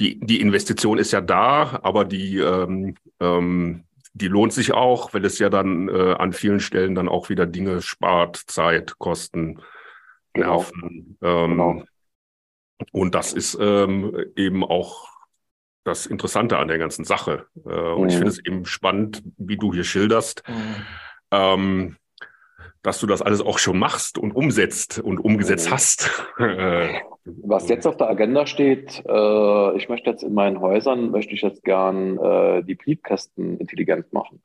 die, 0.00 0.18
die 0.18 0.40
Investition 0.40 0.98
ist 0.98 1.12
ja 1.12 1.20
da, 1.20 1.78
aber 1.84 2.04
die, 2.04 2.38
ähm, 2.38 2.96
ähm, 3.20 3.84
die 4.14 4.28
lohnt 4.28 4.52
sich 4.52 4.74
auch, 4.74 5.14
weil 5.14 5.24
es 5.24 5.38
ja 5.38 5.50
dann 5.50 5.88
äh, 5.88 6.14
an 6.14 6.32
vielen 6.32 6.58
Stellen 6.58 6.96
dann 6.96 7.08
auch 7.08 7.28
wieder 7.28 7.46
Dinge 7.46 7.80
spart, 7.80 8.36
Zeit, 8.36 8.98
Kosten, 8.98 9.60
genau. 10.32 10.56
Nerven. 10.56 11.18
Ähm, 11.22 11.50
genau. 11.50 11.82
Und 12.90 13.14
das 13.14 13.32
ist 13.32 13.56
ähm, 13.60 14.16
eben 14.34 14.64
auch 14.64 15.11
das 15.84 16.06
Interessante 16.06 16.58
an 16.58 16.68
der 16.68 16.78
ganzen 16.78 17.04
Sache. 17.04 17.46
Äh, 17.66 17.70
und 17.70 18.08
ich 18.08 18.14
mhm. 18.14 18.18
finde 18.18 18.28
es 18.28 18.44
eben 18.44 18.64
spannend, 18.64 19.22
wie 19.36 19.56
du 19.56 19.72
hier 19.72 19.84
schilderst, 19.84 20.42
mhm. 20.48 20.86
ähm, 21.30 21.96
dass 22.82 22.98
du 23.00 23.06
das 23.06 23.22
alles 23.22 23.40
auch 23.40 23.58
schon 23.58 23.78
machst 23.78 24.18
und 24.18 24.32
umsetzt 24.32 24.98
und 24.98 25.18
umgesetzt 25.18 25.68
mhm. 25.68 25.72
hast. 25.72 26.24
Was 27.24 27.68
jetzt 27.68 27.86
auf 27.86 27.96
der 27.96 28.08
Agenda 28.08 28.46
steht, 28.46 29.02
äh, 29.06 29.76
ich 29.76 29.88
möchte 29.88 30.10
jetzt 30.10 30.24
in 30.24 30.34
meinen 30.34 30.60
Häusern, 30.60 31.12
möchte 31.12 31.34
ich 31.34 31.42
jetzt 31.42 31.62
gern 31.62 32.18
äh, 32.18 32.64
die 32.64 32.74
Briefkästen 32.74 33.58
intelligent 33.58 34.12
machen. 34.12 34.40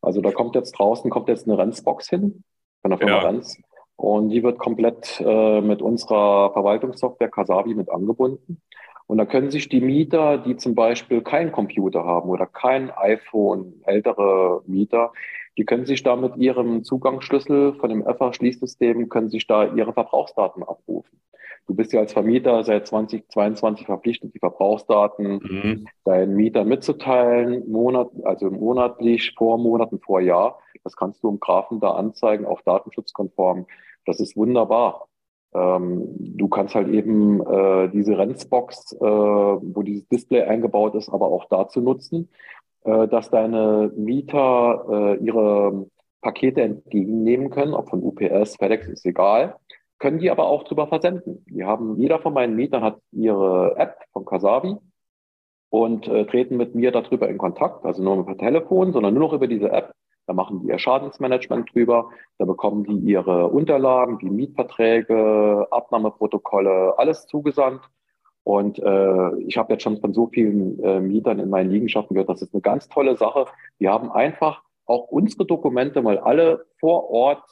Also 0.00 0.20
da 0.20 0.30
kommt 0.30 0.54
jetzt 0.54 0.72
draußen, 0.72 1.10
kommt 1.10 1.28
jetzt 1.28 1.48
eine 1.48 1.58
Renzbox 1.58 2.08
hin 2.08 2.44
von 2.80 2.90
der 2.90 2.98
Firma 2.98 3.22
ja. 3.22 3.28
Renz. 3.28 3.60
Und 3.96 4.30
die 4.30 4.42
wird 4.42 4.58
komplett 4.58 5.20
äh, 5.24 5.60
mit 5.60 5.82
unserer 5.82 6.52
Verwaltungssoftware 6.52 7.28
Kasabi 7.28 7.74
mit 7.74 7.90
angebunden. 7.90 8.60
Und 9.12 9.18
da 9.18 9.26
können 9.26 9.50
sich 9.50 9.68
die 9.68 9.82
Mieter, 9.82 10.38
die 10.38 10.56
zum 10.56 10.74
Beispiel 10.74 11.20
keinen 11.20 11.52
Computer 11.52 12.02
haben 12.02 12.30
oder 12.30 12.46
kein 12.46 12.90
iPhone, 12.90 13.74
ältere 13.84 14.62
Mieter, 14.64 15.12
die 15.58 15.66
können 15.66 15.84
sich 15.84 16.02
da 16.02 16.16
mit 16.16 16.38
ihrem 16.38 16.82
Zugangsschlüssel 16.82 17.74
von 17.74 17.90
dem 17.90 18.04
FA-Schließsystem, 18.04 19.10
können 19.10 19.28
sich 19.28 19.46
da 19.46 19.70
ihre 19.74 19.92
Verbrauchsdaten 19.92 20.62
abrufen. 20.62 21.20
Du 21.66 21.74
bist 21.74 21.92
ja 21.92 22.00
als 22.00 22.14
Vermieter 22.14 22.64
seit 22.64 22.86
2022 22.86 23.84
verpflichtet, 23.84 24.32
die 24.34 24.38
Verbrauchsdaten 24.38 25.40
mhm. 25.42 25.88
deinen 26.04 26.34
Mietern 26.34 26.68
mitzuteilen, 26.68 27.70
Monat, 27.70 28.08
also 28.24 28.50
monatlich, 28.50 29.34
vor 29.36 29.58
Monaten, 29.58 30.00
vor 30.00 30.22
Jahr. 30.22 30.58
Das 30.84 30.96
kannst 30.96 31.22
du 31.22 31.28
im 31.28 31.38
Graphen 31.38 31.80
da 31.80 31.90
anzeigen, 31.90 32.46
auch 32.46 32.62
datenschutzkonform. 32.62 33.66
Das 34.06 34.20
ist 34.20 34.38
wunderbar. 34.38 35.06
Ähm, 35.54 36.08
du 36.18 36.48
kannst 36.48 36.74
halt 36.74 36.88
eben 36.88 37.40
äh, 37.46 37.88
diese 37.90 38.16
Renzbox, 38.16 38.92
äh, 38.92 39.00
wo 39.00 39.82
dieses 39.82 40.08
Display 40.08 40.42
eingebaut 40.42 40.94
ist, 40.94 41.08
aber 41.08 41.26
auch 41.26 41.46
dazu 41.50 41.80
nutzen, 41.80 42.30
äh, 42.84 43.08
dass 43.08 43.30
deine 43.30 43.92
Mieter 43.94 44.86
äh, 44.90 45.24
ihre 45.24 45.86
Pakete 46.22 46.62
entgegennehmen 46.62 47.50
können, 47.50 47.74
ob 47.74 47.90
von 47.90 48.02
UPS, 48.02 48.56
FedEx, 48.56 48.88
ist 48.88 49.04
egal, 49.04 49.56
können 49.98 50.18
die 50.18 50.30
aber 50.30 50.46
auch 50.46 50.64
drüber 50.64 50.86
versenden. 50.88 51.44
Die 51.48 51.64
haben, 51.64 51.96
jeder 51.96 52.18
von 52.18 52.32
meinen 52.32 52.56
Mietern 52.56 52.82
hat 52.82 52.98
ihre 53.12 53.76
App 53.76 53.98
von 54.12 54.24
Kasabi 54.24 54.76
und 55.70 56.08
äh, 56.08 56.26
treten 56.26 56.56
mit 56.56 56.74
mir 56.74 56.92
darüber 56.92 57.28
in 57.28 57.38
Kontakt, 57.38 57.84
also 57.84 58.02
nur 58.02 58.24
per 58.24 58.36
Telefon, 58.36 58.92
sondern 58.92 59.14
nur 59.14 59.24
noch 59.24 59.32
über 59.32 59.46
diese 59.46 59.70
App 59.70 59.92
da 60.26 60.32
machen 60.32 60.60
die 60.60 60.68
ihr 60.68 60.78
Schadensmanagement 60.78 61.74
drüber. 61.74 62.10
Da 62.38 62.44
bekommen 62.44 62.84
die 62.84 62.98
ihre 63.10 63.48
Unterlagen, 63.48 64.18
die 64.18 64.30
Mietverträge, 64.30 65.66
Abnahmeprotokolle, 65.70 66.98
alles 66.98 67.26
zugesandt. 67.26 67.82
Und 68.44 68.78
äh, 68.78 69.36
ich 69.40 69.56
habe 69.56 69.72
jetzt 69.72 69.82
schon 69.82 70.00
von 70.00 70.12
so 70.12 70.26
vielen 70.26 70.82
äh, 70.82 71.00
Mietern 71.00 71.38
in 71.38 71.50
meinen 71.50 71.70
Liegenschaften 71.70 72.14
gehört, 72.14 72.28
das 72.28 72.42
ist 72.42 72.52
eine 72.52 72.60
ganz 72.60 72.88
tolle 72.88 73.16
Sache. 73.16 73.46
Wir 73.78 73.92
haben 73.92 74.10
einfach 74.10 74.62
auch 74.86 75.08
unsere 75.08 75.46
Dokumente 75.46 76.02
mal 76.02 76.18
alle 76.18 76.66
vor 76.80 77.10
Ort 77.10 77.44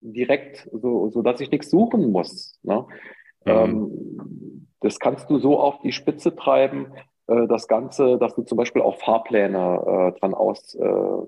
direkt, 0.00 0.68
so, 0.72 1.10
so 1.10 1.22
dass 1.22 1.40
ich 1.40 1.50
nichts 1.50 1.70
suchen 1.70 2.12
muss. 2.12 2.58
Ne? 2.62 2.86
Mhm. 3.44 3.52
Ähm, 3.52 4.68
das 4.80 4.98
kannst 4.98 5.28
du 5.28 5.38
so 5.38 5.58
auf 5.58 5.80
die 5.80 5.92
Spitze 5.92 6.34
treiben, 6.34 6.92
äh, 7.26 7.46
das 7.46 7.68
Ganze, 7.68 8.18
dass 8.18 8.34
du 8.34 8.42
zum 8.42 8.56
Beispiel 8.56 8.82
auch 8.82 8.96
Fahrpläne 8.96 10.12
äh, 10.14 10.18
dran 10.18 10.34
aus, 10.34 10.74
äh, 10.74 11.18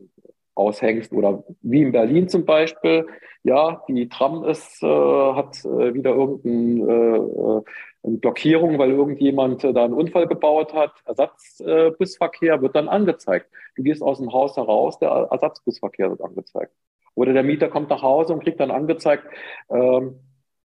aushängst 0.61 1.13
oder 1.13 1.43
wie 1.63 1.83
in 1.83 1.93
Berlin 1.93 2.29
zum 2.29 2.45
Beispiel. 2.45 3.07
Ja, 3.43 3.83
die 3.89 4.09
Tram 4.09 4.45
ist, 4.45 4.83
äh, 4.83 4.87
hat 4.87 5.65
äh, 5.65 5.95
wieder 5.95 6.11
irgendeine 6.11 7.17
äh, 7.17 7.71
eine 8.03 8.19
Blockierung, 8.19 8.79
weil 8.79 8.91
irgendjemand 8.91 9.65
äh, 9.65 9.73
da 9.73 9.85
einen 9.85 9.95
Unfall 9.95 10.27
gebaut 10.27 10.75
hat. 10.75 10.93
Ersatzbusverkehr 11.05 12.63
wird 12.63 12.77
dann 12.77 12.89
angezeigt. 12.89 13.47
Du 13.77 13.83
gehst 13.83 14.03
aus 14.03 14.19
dem 14.19 14.33
Haus 14.33 14.57
heraus, 14.57 14.99
der 14.99 15.29
Ersatzbusverkehr 15.31 16.11
wird 16.11 16.23
angezeigt. 16.23 16.73
Oder 17.15 17.33
der 17.33 17.43
Mieter 17.43 17.69
kommt 17.69 17.91
nach 17.91 18.03
Hause 18.03 18.33
und 18.33 18.43
kriegt 18.43 18.61
dann 18.61 18.71
angezeigt, 18.71 19.25
ähm, 19.71 20.21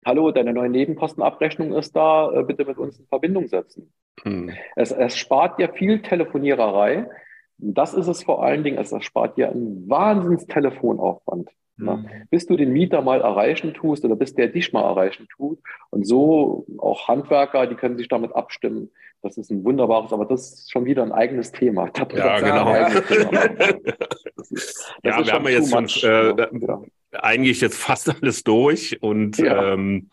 hallo, 0.06 0.32
deine 0.32 0.54
neue 0.54 0.70
Nebenkostenabrechnung 0.70 1.74
ist 1.74 1.96
da, 1.96 2.32
äh, 2.32 2.44
bitte 2.44 2.66
mit 2.66 2.78
uns 2.78 3.00
in 3.00 3.08
Verbindung 3.08 3.48
setzen. 3.48 3.92
Hm. 4.22 4.52
Es, 4.76 4.92
es 4.92 5.18
spart 5.18 5.60
dir 5.60 5.70
viel 5.70 6.02
Telefoniererei, 6.02 7.10
das 7.58 7.94
ist 7.94 8.08
es 8.08 8.24
vor 8.24 8.44
allen 8.44 8.64
Dingen, 8.64 8.78
es 8.78 8.92
erspart 8.92 9.38
dir 9.38 9.50
einen 9.50 9.90
Wahnsinns 9.90 10.46
Telefonaufwand. 10.48 11.50
Ne? 11.78 11.98
Mhm. 11.98 12.28
Bis 12.30 12.46
du 12.46 12.56
den 12.56 12.72
Mieter 12.72 13.02
mal 13.02 13.22
erreichen 13.22 13.74
tust 13.74 14.06
oder 14.06 14.16
bis 14.16 14.34
der 14.34 14.48
dich 14.48 14.72
mal 14.72 14.84
erreichen 14.84 15.28
tut. 15.36 15.60
Und 15.90 16.08
so 16.08 16.66
auch 16.78 17.08
Handwerker, 17.08 17.68
die 17.68 17.76
können 17.76 17.98
sich 17.98 18.08
damit 18.08 18.34
abstimmen. 18.34 18.92
Das 19.22 19.38
ist 19.38 19.50
ein 19.52 19.64
wunderbares, 19.66 20.14
aber 20.14 20.26
das 20.26 20.54
ist 20.54 20.72
schon 20.72 20.86
wieder 20.86 21.04
ein 21.04 21.12
eigenes 21.12 21.52
Thema. 21.52 21.90
ja, 22.14 22.40
genau. 22.40 22.74
Das 24.38 24.52
ist, 24.52 24.94
das 25.02 25.18
ja, 25.18 25.26
wir 25.26 25.34
haben 25.34 25.48
jetzt 25.48 25.72
schon 25.72 26.10
äh, 26.10 26.48
ja. 26.68 26.82
eigentlich 27.14 27.62
jetzt 27.62 27.80
fast 27.80 28.10
alles 28.22 28.44
durch 28.44 29.02
und 29.02 29.40
ja. 29.40 29.74
Ähm, 29.74 30.12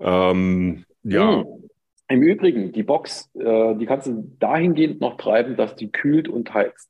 ähm, 0.00 0.84
ja. 1.02 1.44
Mhm. 1.44 1.65
Im 2.08 2.22
Übrigen, 2.22 2.72
die 2.72 2.84
Box, 2.84 3.30
äh, 3.34 3.74
die 3.74 3.86
kannst 3.86 4.06
du 4.06 4.30
dahingehend 4.38 5.00
noch 5.00 5.16
treiben, 5.16 5.56
dass 5.56 5.74
die 5.74 5.90
kühlt 5.90 6.28
und 6.28 6.54
heizt. 6.54 6.88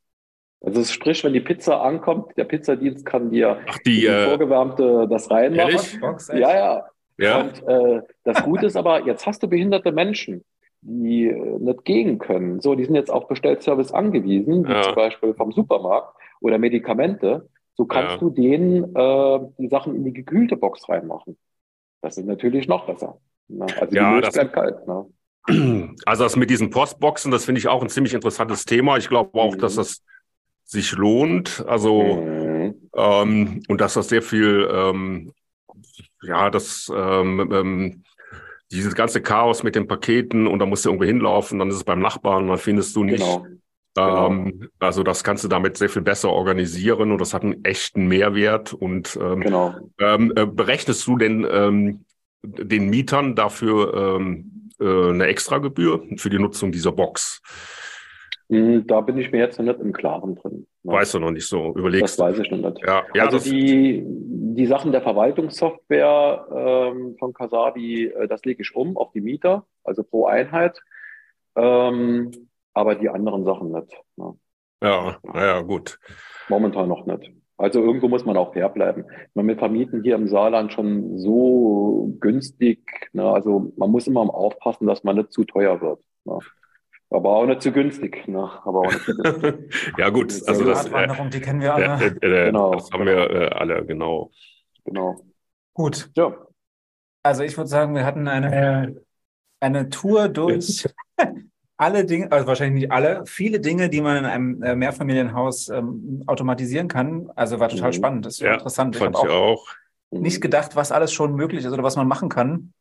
Also 0.61 0.83
sprich, 0.85 1.23
wenn 1.25 1.33
die 1.33 1.41
Pizza 1.41 1.83
ankommt, 1.83 2.37
der 2.37 2.45
Pizzadienst 2.45 3.07
kann 3.07 3.31
dir 3.31 3.59
Ach, 3.67 3.79
die, 3.79 4.01
die 4.01 4.07
äh, 4.07 4.27
vorgewärmte 4.27 5.07
das 5.09 5.31
reinmachen. 5.31 6.01
Box, 6.01 6.29
ja, 6.29 6.39
ja. 6.39 6.85
ja. 7.19 7.41
Und 7.41 7.63
äh, 7.67 8.03
das 8.25 8.43
Gute 8.43 8.67
ist 8.67 8.77
aber, 8.77 9.07
jetzt 9.07 9.27
hast 9.27 9.43
du 9.43 9.49
behinderte 9.49 9.93
Menschen, 9.93 10.45
die 10.81 11.29
äh, 11.29 11.59
nicht 11.59 11.85
gehen 11.85 12.19
können. 12.19 12.61
So, 12.61 12.75
die 12.75 12.85
sind 12.85 12.95
jetzt 12.95 13.11
auf 13.11 13.29
Bestellservice 13.29 13.93
angewiesen, 13.93 14.67
wie 14.67 14.73
ja. 14.73 14.83
zum 14.83 14.95
Beispiel 14.95 15.35
vom 15.35 15.53
Supermarkt 15.53 16.15
oder 16.41 16.59
Medikamente. 16.59 17.49
So 17.75 17.85
kannst 17.85 18.15
ja. 18.15 18.19
du 18.19 18.31
denen 18.31 18.97
äh, 18.97 19.39
die 19.59 19.69
Sachen 19.69 19.95
in 19.95 20.05
die 20.05 20.13
gekühlte 20.13 20.57
Box 20.57 20.89
reinmachen. 20.89 21.37
Das 22.01 22.17
ist 22.19 22.27
natürlich 22.27 22.69
noch 22.69 22.87
besser. 22.87 23.19
Ne? 23.49 23.67
Also 23.81 23.95
ja, 23.95 24.09
die 24.09 24.15
Milch 24.15 24.25
das, 24.25 24.35
bleibt 24.35 24.53
kalt. 24.53 24.87
Ne? 24.87 25.07
Also 26.05 26.25
das 26.25 26.37
mit 26.37 26.51
diesen 26.51 26.71
Postboxen, 26.71 27.31
das 27.31 27.45
finde 27.45 27.61
ich 27.61 27.69
auch 27.69 27.83
ein 27.83 27.89
ziemlich 27.89 28.15
interessantes 28.15 28.65
Thema. 28.65 28.97
Ich 28.97 29.09
glaube 29.09 29.39
auch, 29.39 29.55
mhm. 29.55 29.61
dass 29.61 29.77
das 29.77 30.03
sich 30.65 30.93
lohnt. 30.93 31.65
Also 31.69 32.03
mhm. 32.03 32.89
ähm, 32.97 33.63
und 33.69 33.81
dass 33.81 33.95
das 33.95 34.09
sehr 34.09 34.23
viel, 34.23 34.69
ähm, 34.71 35.33
ja, 36.23 36.51
das 36.51 36.91
ähm, 36.95 37.51
ähm, 37.53 38.03
dieses 38.73 38.95
ganze 38.97 39.23
Chaos 39.23 39.63
mit 39.63 39.77
den 39.77 39.87
Paketen 39.87 40.49
und 40.49 40.59
da 40.59 40.67
musst 40.67 40.85
du 40.85 40.89
irgendwo 40.89 41.05
hinlaufen, 41.05 41.61
dann 41.61 41.69
ist 41.69 41.77
es 41.77 41.85
beim 41.85 42.01
Nachbarn, 42.01 42.45
und 42.45 42.49
dann 42.49 42.59
findest 42.59 42.97
du 42.97 43.05
nicht. 43.05 43.19
Genau. 43.19 43.47
Genau. 43.95 44.27
Ähm, 44.27 44.69
also 44.79 45.03
das 45.03 45.25
kannst 45.25 45.43
du 45.45 45.49
damit 45.49 45.79
sehr 45.79 45.89
viel 45.89 46.03
besser 46.03 46.29
organisieren 46.29 47.13
und 47.13 47.19
das 47.19 47.33
hat 47.33 47.43
einen 47.43 47.65
echten 47.65 48.07
Mehrwert. 48.09 48.75
Und 48.75 49.19
ähm, 49.21 49.41
genau. 49.41 49.75
ähm, 49.99 50.33
äh, 50.37 50.45
berechnest 50.45 51.07
du 51.07 51.17
denn 51.17 51.47
ähm, 51.51 52.05
den 52.43 52.89
Mietern 52.89 53.35
dafür 53.35 54.17
ähm, 54.17 54.71
äh, 54.81 55.11
eine 55.11 55.27
Extragebühr 55.27 56.03
für 56.17 56.31
die 56.31 56.39
Nutzung 56.39 56.73
dieser 56.73 56.93
Box? 56.93 57.43
Hm, 58.49 58.87
da 58.87 59.01
bin 59.01 59.19
ich 59.19 59.33
mir 59.33 59.39
jetzt 59.39 59.59
noch 59.59 59.67
nicht 59.67 59.81
im 59.81 59.93
Klaren 59.93 60.37
drin. 60.37 60.67
Ne? 60.83 60.93
Weißt 60.93 61.15
du 61.15 61.19
noch 61.19 61.33
nicht 61.33 61.49
so, 61.49 61.75
überlegst 61.75 62.19
Das 62.19 62.19
weiß 62.19 62.39
ich 62.39 62.51
noch 62.51 62.71
nicht. 62.71 62.87
Ja, 62.87 63.05
ja, 63.15 63.25
also 63.25 63.39
die, 63.39 64.05
die 64.07 64.67
Sachen 64.67 64.93
der 64.93 65.03
Verwaltungssoftware 65.03 66.47
ähm, 66.95 67.17
von 67.19 67.33
Kasabi, 67.33 68.07
äh, 68.07 68.29
das 68.29 68.45
lege 68.45 68.63
ich 68.63 68.75
um 68.77 68.97
auf 68.97 69.11
die 69.13 69.21
Mieter, 69.21 69.67
also 69.83 70.05
pro 70.05 70.27
Einheit. 70.27 70.81
Ähm, 71.57 72.31
aber 72.73 72.95
die 72.95 73.09
anderen 73.09 73.45
Sachen 73.45 73.73
nicht. 73.73 73.97
Ne? 74.17 74.35
Ja, 74.83 75.19
naja, 75.23 75.63
gut. 75.63 75.99
Momentan 76.49 76.89
noch 76.89 77.07
nicht. 77.07 77.33
Also 77.59 77.83
irgendwo 77.83 78.09
muss 78.09 78.25
man 78.25 78.37
auch 78.37 78.53
fair 78.53 78.69
bleiben. 78.69 79.05
Wir 79.35 79.57
vermieten 79.57 80.03
hier 80.03 80.15
im 80.17 80.29
Saarland 80.29 80.73
schon 80.73 81.19
so 81.19 82.15
günstig. 82.21 82.81
Ne? 83.13 83.25
Also 83.25 83.73
man 83.77 83.91
muss 83.91 84.07
immer 84.07 84.21
aufpassen, 84.23 84.87
dass 84.87 85.05
man 85.05 85.17
nicht 85.17 85.33
zu 85.33 85.45
teuer 85.45 85.81
wird. 85.81 86.01
Ne? 86.25 86.39
Aber 87.09 87.37
auch 87.37 87.47
nicht 87.47 87.63
zu 87.63 87.73
günstig. 87.73 88.29
Ne? 88.29 88.51
Aber 88.65 88.81
auch 88.81 88.93
nicht 88.93 89.05
zu 89.05 89.15
günstig. 89.17 89.95
ja 89.99 90.11
gut, 90.11 90.35
also 90.47 90.65
das, 90.65 90.87
äh, 90.87 91.29
die 91.31 91.41
kennen 91.41 91.63
wir 91.63 91.75
alle. 91.75 92.05
Äh, 92.05 92.27
äh, 92.27 92.47
genau. 92.47 92.73
Das 92.73 92.91
haben 92.91 93.07
wir 93.07 93.31
äh, 93.31 93.49
alle, 93.49 93.87
genau. 93.87 94.31
Genau. 94.85 95.17
Gut. 95.73 96.11
Ja. 96.15 96.37
Also 97.23 97.43
ich 97.43 97.57
würde 97.57 97.69
sagen, 97.69 97.95
wir 97.95 98.05
hatten 98.05 98.29
eine, 98.29 99.01
eine 99.61 99.89
Tour 99.89 100.29
durch 100.29 100.87
alle 101.77 102.05
Dinge, 102.05 102.33
also 102.33 102.47
wahrscheinlich 102.47 102.83
nicht 102.85 102.93
alle, 102.93 103.25
viele 103.27 103.61
Dinge, 103.61 103.89
die 103.91 104.01
man 104.01 104.17
in 104.19 104.25
einem 104.25 104.63
äh, 104.63 104.75
Mehrfamilienhaus 104.75 105.69
ähm, 105.69 106.23
automatisieren 106.27 106.89
kann. 106.89 107.31
Also 107.37 107.61
war 107.61 107.69
total 107.69 107.91
Mhm. 107.91 107.95
spannend. 107.95 108.27
Das 108.27 108.41
war 108.41 108.49
Ja, 108.49 108.55
interessant. 108.55 108.95
Ich 108.97 109.03
Fand 109.03 109.17
habe 109.17 109.29
ich 109.29 109.33
auch 109.35 109.43
auch. 109.59 109.69
nicht 110.11 110.41
gedacht, 110.41 110.77
was 110.77 110.93
alles 110.93 111.13
schon 111.13 111.35
möglich 111.35 111.65
ist 111.65 111.73
oder 111.73 111.83
was 111.83 111.97
man 111.97 112.09
machen 112.09 112.29
kann. 112.29 112.73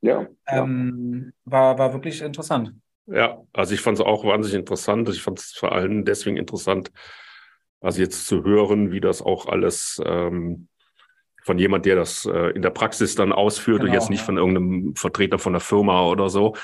Ja. 0.00 0.22
ja. 0.22 0.28
Ähm, 0.64 1.32
war, 1.44 1.78
war 1.78 1.92
wirklich 1.92 2.20
interessant. 2.22 2.72
Ja, 3.06 3.40
also 3.52 3.74
ich 3.74 3.80
fand 3.80 3.98
es 3.98 4.04
auch 4.04 4.24
wahnsinnig 4.24 4.58
interessant. 4.58 5.08
Ich 5.08 5.22
fand 5.22 5.38
es 5.38 5.52
vor 5.52 5.72
allem 5.72 6.04
deswegen 6.04 6.36
interessant, 6.36 6.90
also 7.80 8.00
jetzt 8.00 8.26
zu 8.26 8.44
hören, 8.44 8.92
wie 8.92 9.00
das 9.00 9.22
auch 9.22 9.46
alles 9.46 10.00
ähm, 10.04 10.68
von 11.42 11.58
jemand, 11.58 11.84
der 11.86 11.96
das 11.96 12.24
äh, 12.26 12.50
in 12.50 12.62
der 12.62 12.70
Praxis 12.70 13.14
dann 13.16 13.32
ausführt 13.32 13.80
und 13.80 13.86
Genau. 13.86 13.94
jetzt 13.94 14.10
nicht 14.10 14.22
von 14.22 14.36
irgendeinem 14.36 14.94
Vertreter 14.94 15.38
von 15.38 15.52
der 15.52 15.60
Firma 15.60 16.06
oder 16.06 16.28
so, 16.28 16.54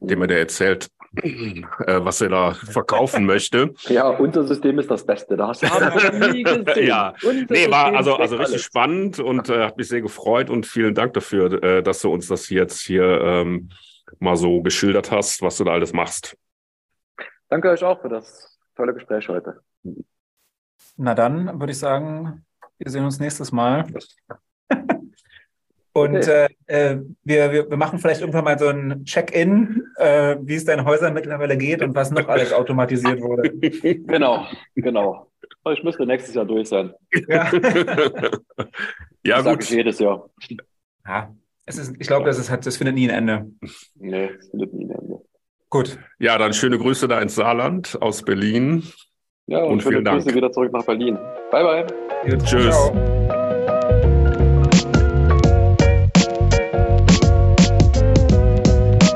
dem 0.00 0.20
er 0.22 0.26
der 0.26 0.38
erzählt, 0.40 0.88
äh, 1.16 1.62
was 1.86 2.20
er 2.20 2.28
da 2.28 2.52
verkaufen 2.54 3.26
möchte. 3.26 3.72
Ja, 3.88 4.08
unser 4.08 4.44
System 4.44 4.78
ist 4.78 4.90
das 4.90 5.04
Beste. 5.04 5.36
Da 5.36 5.48
hast 5.48 5.62
du 5.62 5.66
noch 5.66 6.32
nie 6.32 6.42
gesehen. 6.44 6.86
Ja. 6.86 7.14
Unser 7.22 7.46
Nee, 7.50 7.70
war 7.70 7.86
System 7.86 7.96
also, 7.96 8.16
also 8.16 8.36
richtig 8.36 8.54
alles. 8.54 8.62
spannend 8.64 9.18
und 9.18 9.48
äh, 9.48 9.64
hat 9.64 9.76
mich 9.76 9.88
sehr 9.88 10.02
gefreut 10.02 10.50
und 10.50 10.66
vielen 10.66 10.94
Dank 10.94 11.14
dafür, 11.14 11.62
äh, 11.62 11.82
dass 11.82 12.00
du 12.02 12.12
uns 12.12 12.28
das 12.28 12.48
jetzt 12.50 12.80
hier 12.80 13.02
ähm, 13.22 13.70
mal 14.18 14.36
so 14.36 14.62
geschildert 14.62 15.10
hast, 15.10 15.42
was 15.42 15.56
du 15.56 15.64
da 15.64 15.72
alles 15.72 15.92
machst. 15.92 16.36
Danke 17.48 17.70
euch 17.70 17.82
auch 17.82 18.00
für 18.00 18.08
das 18.08 18.58
tolle 18.76 18.94
Gespräch 18.94 19.28
heute. 19.28 19.60
Na 20.96 21.14
dann 21.14 21.58
würde 21.58 21.72
ich 21.72 21.78
sagen, 21.78 22.44
wir 22.78 22.90
sehen 22.90 23.04
uns 23.04 23.18
nächstes 23.18 23.50
Mal. 23.52 23.86
Und 25.92 26.16
Okay. 26.16 26.46
äh, 26.68 26.92
äh, 26.92 27.00
wir, 27.24 27.52
wir, 27.52 27.70
wir 27.70 27.76
machen 27.76 27.98
vielleicht 27.98 28.20
irgendwann 28.20 28.44
mal 28.44 28.58
so 28.58 28.68
ein 28.68 29.04
Check-in, 29.04 29.84
äh, 29.96 30.36
wie 30.40 30.54
es 30.54 30.64
deinen 30.64 30.84
Häusern 30.84 31.14
mittlerweile 31.14 31.56
geht 31.56 31.82
und 31.82 31.94
was 31.96 32.10
noch 32.12 32.28
alles 32.28 32.52
automatisiert 32.52 33.20
wurde. 33.20 33.50
Genau, 34.06 34.46
genau. 34.76 35.26
Ich 35.72 35.82
müsste 35.82 36.06
nächstes 36.06 36.34
Jahr 36.34 36.44
durch 36.46 36.68
sein. 36.68 36.94
Ja, 37.28 37.50
ja, 39.24 39.36
das 39.36 39.44
sage 39.44 39.56
gut. 39.56 39.64
ich 39.64 39.70
jedes 39.70 39.98
Jahr. 39.98 40.30
ja 41.06 41.34
es 41.66 41.78
ist, 41.78 41.94
ich 41.98 42.06
glaube, 42.06 42.24
das, 42.26 42.38
ist, 42.38 42.50
das 42.66 42.76
findet 42.76 42.94
nie 42.96 43.08
ein 43.10 43.28
Ende. 43.28 43.46
Nee, 43.94 44.30
das 44.36 44.48
findet 44.48 44.72
nie 44.74 44.86
ein 44.86 44.90
Ende. 44.90 45.20
Gut, 45.68 45.98
Ja, 46.18 46.36
dann 46.38 46.52
schöne 46.52 46.78
Grüße 46.78 47.06
da 47.06 47.20
ins 47.20 47.36
Saarland 47.36 47.96
aus 48.00 48.22
Berlin. 48.24 48.82
Ja, 49.46 49.62
und, 49.64 49.72
Und 49.74 49.82
schöne 49.82 49.94
vielen 49.96 50.04
Dank. 50.04 50.22
Grüße 50.22 50.34
wieder 50.34 50.50
zurück 50.50 50.72
nach 50.72 50.84
Berlin. 50.84 51.16
Bye, 51.50 51.84
bye. 51.84 51.86
Gut. 52.28 52.44
Tschüss. 52.44 52.74
Ciao. 52.74 53.19